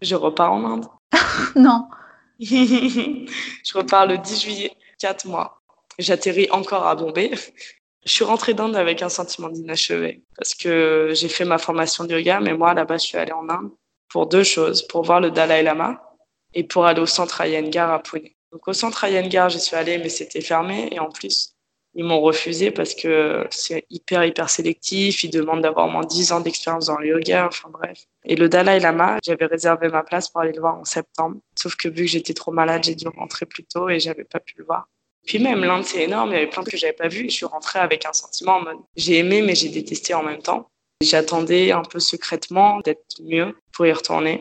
je 0.00 0.14
repars 0.14 0.52
en 0.52 0.64
Inde. 0.64 0.86
non. 1.56 1.88
je 2.40 3.76
repars 3.76 4.06
le 4.06 4.18
10 4.18 4.40
juillet, 4.40 4.72
4 4.98 5.26
mois. 5.26 5.62
J'atterris 5.98 6.48
encore 6.50 6.86
à 6.86 6.94
Bombay. 6.94 7.32
Je 8.04 8.12
suis 8.12 8.24
rentrée 8.24 8.54
d'Inde 8.54 8.76
avec 8.76 9.02
un 9.02 9.08
sentiment 9.08 9.48
d'inachevé 9.48 10.24
parce 10.36 10.54
que 10.54 11.10
j'ai 11.14 11.28
fait 11.28 11.44
ma 11.44 11.58
formation 11.58 12.04
de 12.04 12.16
yoga, 12.16 12.40
mais 12.40 12.54
moi, 12.54 12.74
là-bas, 12.74 12.98
je 12.98 13.06
suis 13.06 13.18
allée 13.18 13.32
en 13.32 13.48
Inde 13.48 13.70
pour 14.08 14.26
deux 14.26 14.42
choses, 14.42 14.86
pour 14.86 15.04
voir 15.04 15.20
le 15.20 15.30
Dalai 15.30 15.62
Lama 15.62 16.02
et 16.54 16.64
pour 16.64 16.86
aller 16.86 17.00
au 17.00 17.06
centre 17.06 17.44
Iyengar 17.44 17.90
à 17.90 18.02
Pune. 18.02 18.28
Donc 18.52 18.68
au 18.68 18.72
centre 18.72 19.04
Iyengar, 19.04 19.48
j'y 19.48 19.60
suis 19.60 19.76
allée, 19.76 19.98
mais 19.98 20.10
c'était 20.10 20.42
fermé 20.42 20.88
et 20.92 20.98
en 20.98 21.10
plus, 21.10 21.54
ils 21.94 22.04
m'ont 22.04 22.20
refusé 22.20 22.70
parce 22.70 22.94
que 22.94 23.46
c'est 23.50 23.84
hyper, 23.90 24.24
hyper 24.24 24.48
sélectif. 24.48 25.24
Ils 25.24 25.30
demandent 25.30 25.62
d'avoir 25.62 25.86
au 25.88 25.90
moins 25.90 26.04
10 26.04 26.32
ans 26.32 26.40
d'expérience 26.40 26.86
dans 26.86 26.98
le 26.98 27.08
yoga. 27.08 27.46
Enfin 27.48 27.68
bref. 27.70 28.06
Et 28.24 28.36
le 28.36 28.48
Dalai 28.48 28.80
Lama, 28.80 29.18
j'avais 29.24 29.46
réservé 29.46 29.88
ma 29.88 30.02
place 30.02 30.28
pour 30.28 30.40
aller 30.40 30.52
le 30.52 30.60
voir 30.60 30.78
en 30.78 30.84
septembre. 30.84 31.36
Sauf 31.58 31.76
que 31.76 31.88
vu 31.88 32.04
que 32.04 32.10
j'étais 32.10 32.34
trop 32.34 32.50
malade, 32.50 32.84
j'ai 32.84 32.94
dû 32.94 33.08
rentrer 33.08 33.46
plus 33.46 33.64
tôt 33.64 33.88
et 33.88 34.00
j'avais 34.00 34.24
pas 34.24 34.40
pu 34.40 34.54
le 34.58 34.64
voir. 34.64 34.88
Puis 35.26 35.38
même, 35.38 35.62
l'Inde, 35.64 35.84
c'est 35.84 36.02
énorme. 36.02 36.30
Il 36.30 36.34
y 36.34 36.36
avait 36.36 36.48
plein 36.48 36.62
de 36.62 36.70
que 36.70 36.76
j'avais 36.76 36.94
pas 36.94 37.08
vu. 37.08 37.24
Je 37.28 37.34
suis 37.34 37.46
rentrée 37.46 37.78
avec 37.78 38.06
un 38.06 38.12
sentiment 38.12 38.56
en 38.56 38.62
mode 38.62 38.78
j'ai 38.96 39.18
aimé, 39.18 39.42
mais 39.42 39.54
j'ai 39.54 39.68
détesté 39.68 40.14
en 40.14 40.22
même 40.22 40.42
temps. 40.42 40.70
J'attendais 41.02 41.72
un 41.72 41.82
peu 41.82 42.00
secrètement 42.00 42.80
d'être 42.80 43.20
mieux 43.22 43.56
pour 43.72 43.86
y 43.86 43.92
retourner. 43.92 44.40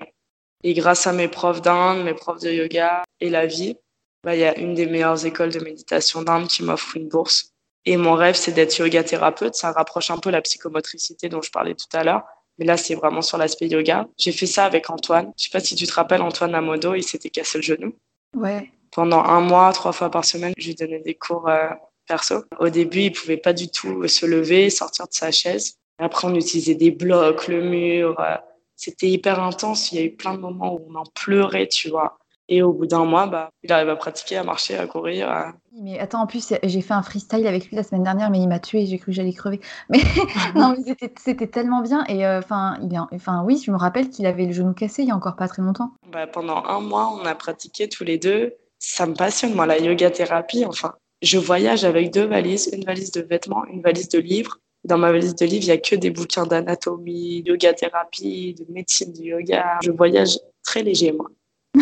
Et 0.64 0.74
grâce 0.74 1.06
à 1.08 1.14
mes 1.14 1.28
profs 1.28 1.62
d'Inde, 1.62 2.04
mes 2.04 2.14
profs 2.14 2.42
de 2.42 2.52
yoga 2.52 3.04
et 3.20 3.30
la 3.30 3.46
vie, 3.46 3.76
bah, 4.24 4.36
il 4.36 4.42
y 4.42 4.46
a 4.46 4.58
une 4.58 4.74
des 4.74 4.86
meilleures 4.86 5.26
écoles 5.26 5.52
de 5.52 5.60
méditation 5.60 6.22
d'Inde 6.22 6.48
qui 6.48 6.64
m'offre 6.64 6.96
une 6.96 7.08
bourse. 7.08 7.54
Et 7.86 7.98
mon 7.98 8.14
rêve, 8.14 8.36
c'est 8.36 8.52
d'être 8.52 8.78
yoga 8.78 9.04
thérapeute. 9.04 9.56
Ça 9.56 9.72
rapproche 9.72 10.12
un 10.12 10.20
peu 10.20 10.30
la 10.30 10.42
psychomotricité 10.42 11.30
dont 11.30 11.42
je 11.42 11.52
parlais 11.52 11.74
tout 11.74 11.88
à 11.94 12.04
l'heure. 12.04 12.24
Mais 12.60 12.66
là, 12.66 12.78
c'est 12.78 12.94
vraiment 12.94 13.22
sur 13.22 13.38
l'aspect 13.38 13.68
yoga. 13.68 14.08
J'ai 14.18 14.32
fait 14.32 14.46
ça 14.46 14.66
avec 14.66 14.90
Antoine. 14.90 15.32
Je 15.38 15.46
sais 15.46 15.50
pas 15.50 15.60
si 15.60 15.76
tu 15.76 15.88
te 15.88 15.94
rappelles, 15.94 16.22
Antoine 16.22 16.54
Amodo, 16.54 16.94
il 16.94 17.04
s'était 17.04 17.30
cassé 17.30 17.58
le 17.58 17.64
genou. 17.64 17.96
Ouais. 18.36 18.72
Pendant 18.92 19.24
un 19.24 19.42
mois, 19.42 19.72
trois 19.74 19.94
fois 19.94 20.12
par 20.12 20.26
semaine, 20.26 20.54
je 20.58 20.68
lui 20.68 20.76
donnais 20.76 21.00
des 21.00 21.16
cours 21.16 21.48
euh, 21.50 21.70
perso. 22.08 22.44
Au 22.60 22.70
début, 22.70 23.04
il 23.04 23.12
pouvait 23.12 23.38
pas 23.38 23.54
du 23.54 23.70
tout 23.70 24.08
se 24.08 24.26
lever, 24.26 24.70
sortir 24.70 25.08
de 25.08 25.14
sa 25.14 25.32
chaise. 25.32 25.78
Après, 25.98 26.28
on 26.28 26.36
utilisait 26.36 26.76
des 26.76 26.92
blocs, 26.92 27.48
le 27.48 27.62
mur. 27.64 28.20
Euh, 28.20 28.36
c'était 28.76 29.08
hyper 29.08 29.42
intense. 29.42 29.92
Il 29.92 29.96
y 29.96 30.02
a 30.02 30.06
eu 30.06 30.12
plein 30.12 30.34
de 30.36 30.40
moments 30.40 30.74
où 30.74 30.86
on 30.90 30.96
en 30.96 31.06
pleurait, 31.16 31.68
tu 31.68 31.90
vois. 31.90 32.18
Et 32.54 32.62
au 32.62 32.74
bout 32.74 32.86
d'un 32.86 33.06
mois, 33.06 33.28
bah, 33.28 33.50
il 33.64 33.72
arrive 33.72 33.88
à 33.88 33.96
pratiquer, 33.96 34.36
à 34.36 34.44
marcher, 34.44 34.78
à 34.78 34.86
courir. 34.86 35.54
Mais 35.82 35.98
attends, 36.00 36.24
en 36.24 36.28
plus, 36.28 36.54
j'ai 36.64 36.82
fait 36.82 36.94
un 36.94 37.02
freestyle 37.02 37.48
avec 37.48 37.70
lui 37.70 37.78
la 37.78 37.84
semaine 37.84 38.04
dernière, 38.04 38.30
mais 38.30 38.40
il 38.40 38.48
m'a 38.50 38.60
tué, 38.60 38.86
j'ai 38.86 38.98
cru 38.98 39.08
que 39.08 39.12
j'allais 39.14 39.32
crever. 39.32 39.62
Mais 39.90 40.00
non, 40.56 40.76
mais 40.76 40.96
c'était 41.18 41.48
tellement 41.48 41.82
bien. 41.82 42.04
Et 42.10 42.26
euh, 42.26 42.40
enfin, 42.40 42.78
enfin, 43.14 43.44
oui, 43.46 43.62
je 43.66 43.72
me 43.72 43.78
rappelle 43.78 44.10
qu'il 44.10 44.26
avait 44.26 44.46
le 44.46 44.52
genou 44.52 44.74
cassé 44.74 45.04
il 45.04 45.08
y 45.08 45.12
a 45.12 45.16
encore 45.16 45.38
pas 45.38 45.48
très 45.48 45.62
longtemps. 45.62 45.92
Bah, 46.12 46.28
pendant 46.28 46.62
un 46.66 46.82
mois, 46.82 47.18
on 47.18 47.26
a 47.26 47.36
pratiqué 47.36 47.88
tous 47.88 48.04
les 48.04 48.18
deux. 48.18 48.54
Ça 48.80 49.06
me 49.06 49.14
passionne, 49.14 49.54
moi, 49.54 49.66
la 49.66 49.80
yoga 49.80 50.12
thérapie. 50.12 50.66
Enfin, 50.66 50.96
je 51.22 51.38
voyage 51.38 51.86
avec 51.86 52.12
deux 52.12 52.26
valises, 52.26 52.70
une 52.74 52.84
valise 52.84 53.12
de 53.12 53.22
vêtements, 53.22 53.64
une 53.68 53.82
valise 53.82 54.10
de 54.10 54.20
livres. 54.20 54.60
Dans 54.84 54.98
ma 54.98 55.14
valise 55.14 55.36
de 55.36 55.46
livres, 55.46 55.64
il 55.64 55.68
n'y 55.68 55.72
a 55.72 55.78
que 55.78 55.96
des 55.96 56.10
bouquins 56.10 56.46
d'anatomie, 56.46 57.44
yoga 57.46 57.74
thérapie, 57.74 58.56
de 58.56 58.66
médecine 58.74 59.14
du 59.14 59.30
yoga. 59.30 59.80
Je 59.82 59.92
voyage 59.92 60.38
très 60.64 60.84
léger, 60.84 61.14
moi. 61.14 61.28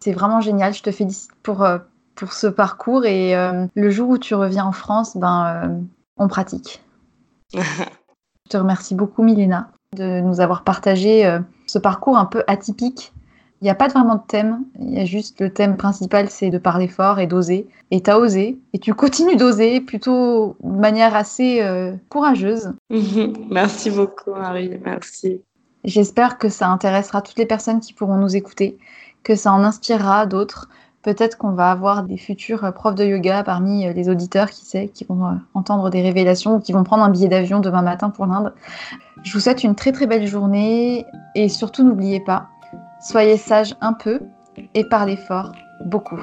C'est 0.00 0.12
vraiment 0.12 0.40
génial. 0.40 0.74
Je 0.74 0.82
te 0.82 0.90
félicite 0.90 1.30
pour, 1.42 1.62
euh, 1.62 1.78
pour 2.14 2.32
ce 2.32 2.46
parcours. 2.46 3.04
Et 3.04 3.36
euh, 3.36 3.66
le 3.74 3.90
jour 3.90 4.08
où 4.08 4.18
tu 4.18 4.34
reviens 4.34 4.64
en 4.64 4.72
France, 4.72 5.16
ben, 5.16 5.46
euh, 5.46 5.78
on 6.16 6.28
pratique. 6.28 6.82
je 7.54 7.60
te 8.48 8.56
remercie 8.56 8.94
beaucoup, 8.94 9.22
Milena, 9.22 9.70
de 9.96 10.20
nous 10.20 10.40
avoir 10.40 10.64
partagé 10.64 11.38
ce 11.66 11.78
parcours 11.78 12.16
un 12.16 12.26
peu 12.26 12.44
atypique. 12.46 13.12
Il 13.60 13.64
n'y 13.64 13.70
a 13.70 13.74
pas 13.74 13.88
vraiment 13.88 14.14
de 14.14 14.22
thème. 14.26 14.64
Il 14.80 14.94
y 14.94 15.00
a 15.00 15.04
juste 15.04 15.40
le 15.40 15.52
thème 15.52 15.76
principal, 15.76 16.30
c'est 16.30 16.48
de 16.48 16.56
parler 16.56 16.88
fort 16.88 17.18
et 17.18 17.26
d'oser. 17.26 17.68
Et 17.90 18.00
tu 18.00 18.10
as 18.10 18.18
osé. 18.18 18.58
Et 18.72 18.78
tu 18.78 18.94
continues 18.94 19.36
d'oser 19.36 19.80
plutôt 19.80 20.56
de 20.62 20.78
manière 20.78 21.14
assez 21.14 21.62
courageuse. 22.08 22.72
Merci 23.50 23.90
beaucoup, 23.90 24.30
Marie. 24.30 24.80
Merci. 24.84 25.42
J'espère 25.84 26.38
que 26.38 26.48
ça 26.48 26.68
intéressera 26.68 27.22
toutes 27.22 27.38
les 27.38 27.46
personnes 27.46 27.80
qui 27.80 27.92
pourront 27.92 28.16
nous 28.16 28.36
écouter 28.36 28.78
que 29.22 29.34
ça 29.34 29.52
en 29.52 29.64
inspirera 29.64 30.26
d'autres. 30.26 30.68
Peut-être 31.02 31.38
qu'on 31.38 31.52
va 31.52 31.70
avoir 31.70 32.02
des 32.02 32.18
futurs 32.18 32.64
euh, 32.64 32.72
profs 32.72 32.94
de 32.94 33.04
yoga 33.04 33.42
parmi 33.42 33.86
euh, 33.86 33.92
les 33.92 34.10
auditeurs, 34.10 34.50
qui 34.50 34.66
sait, 34.66 34.88
qui 34.88 35.04
vont 35.04 35.26
euh, 35.26 35.34
entendre 35.54 35.88
des 35.88 36.02
révélations 36.02 36.56
ou 36.56 36.60
qui 36.60 36.72
vont 36.72 36.84
prendre 36.84 37.04
un 37.04 37.08
billet 37.08 37.28
d'avion 37.28 37.60
demain 37.60 37.82
matin 37.82 38.10
pour 38.10 38.26
l'Inde. 38.26 38.52
Je 39.22 39.32
vous 39.32 39.40
souhaite 39.40 39.64
une 39.64 39.74
très 39.74 39.92
très 39.92 40.06
belle 40.06 40.26
journée 40.26 41.06
et 41.34 41.48
surtout 41.48 41.84
n'oubliez 41.84 42.20
pas, 42.20 42.48
soyez 43.00 43.38
sages 43.38 43.74
un 43.80 43.94
peu 43.94 44.20
et 44.74 44.84
parlez 44.84 45.16
fort 45.16 45.52
beaucoup. 45.86 46.20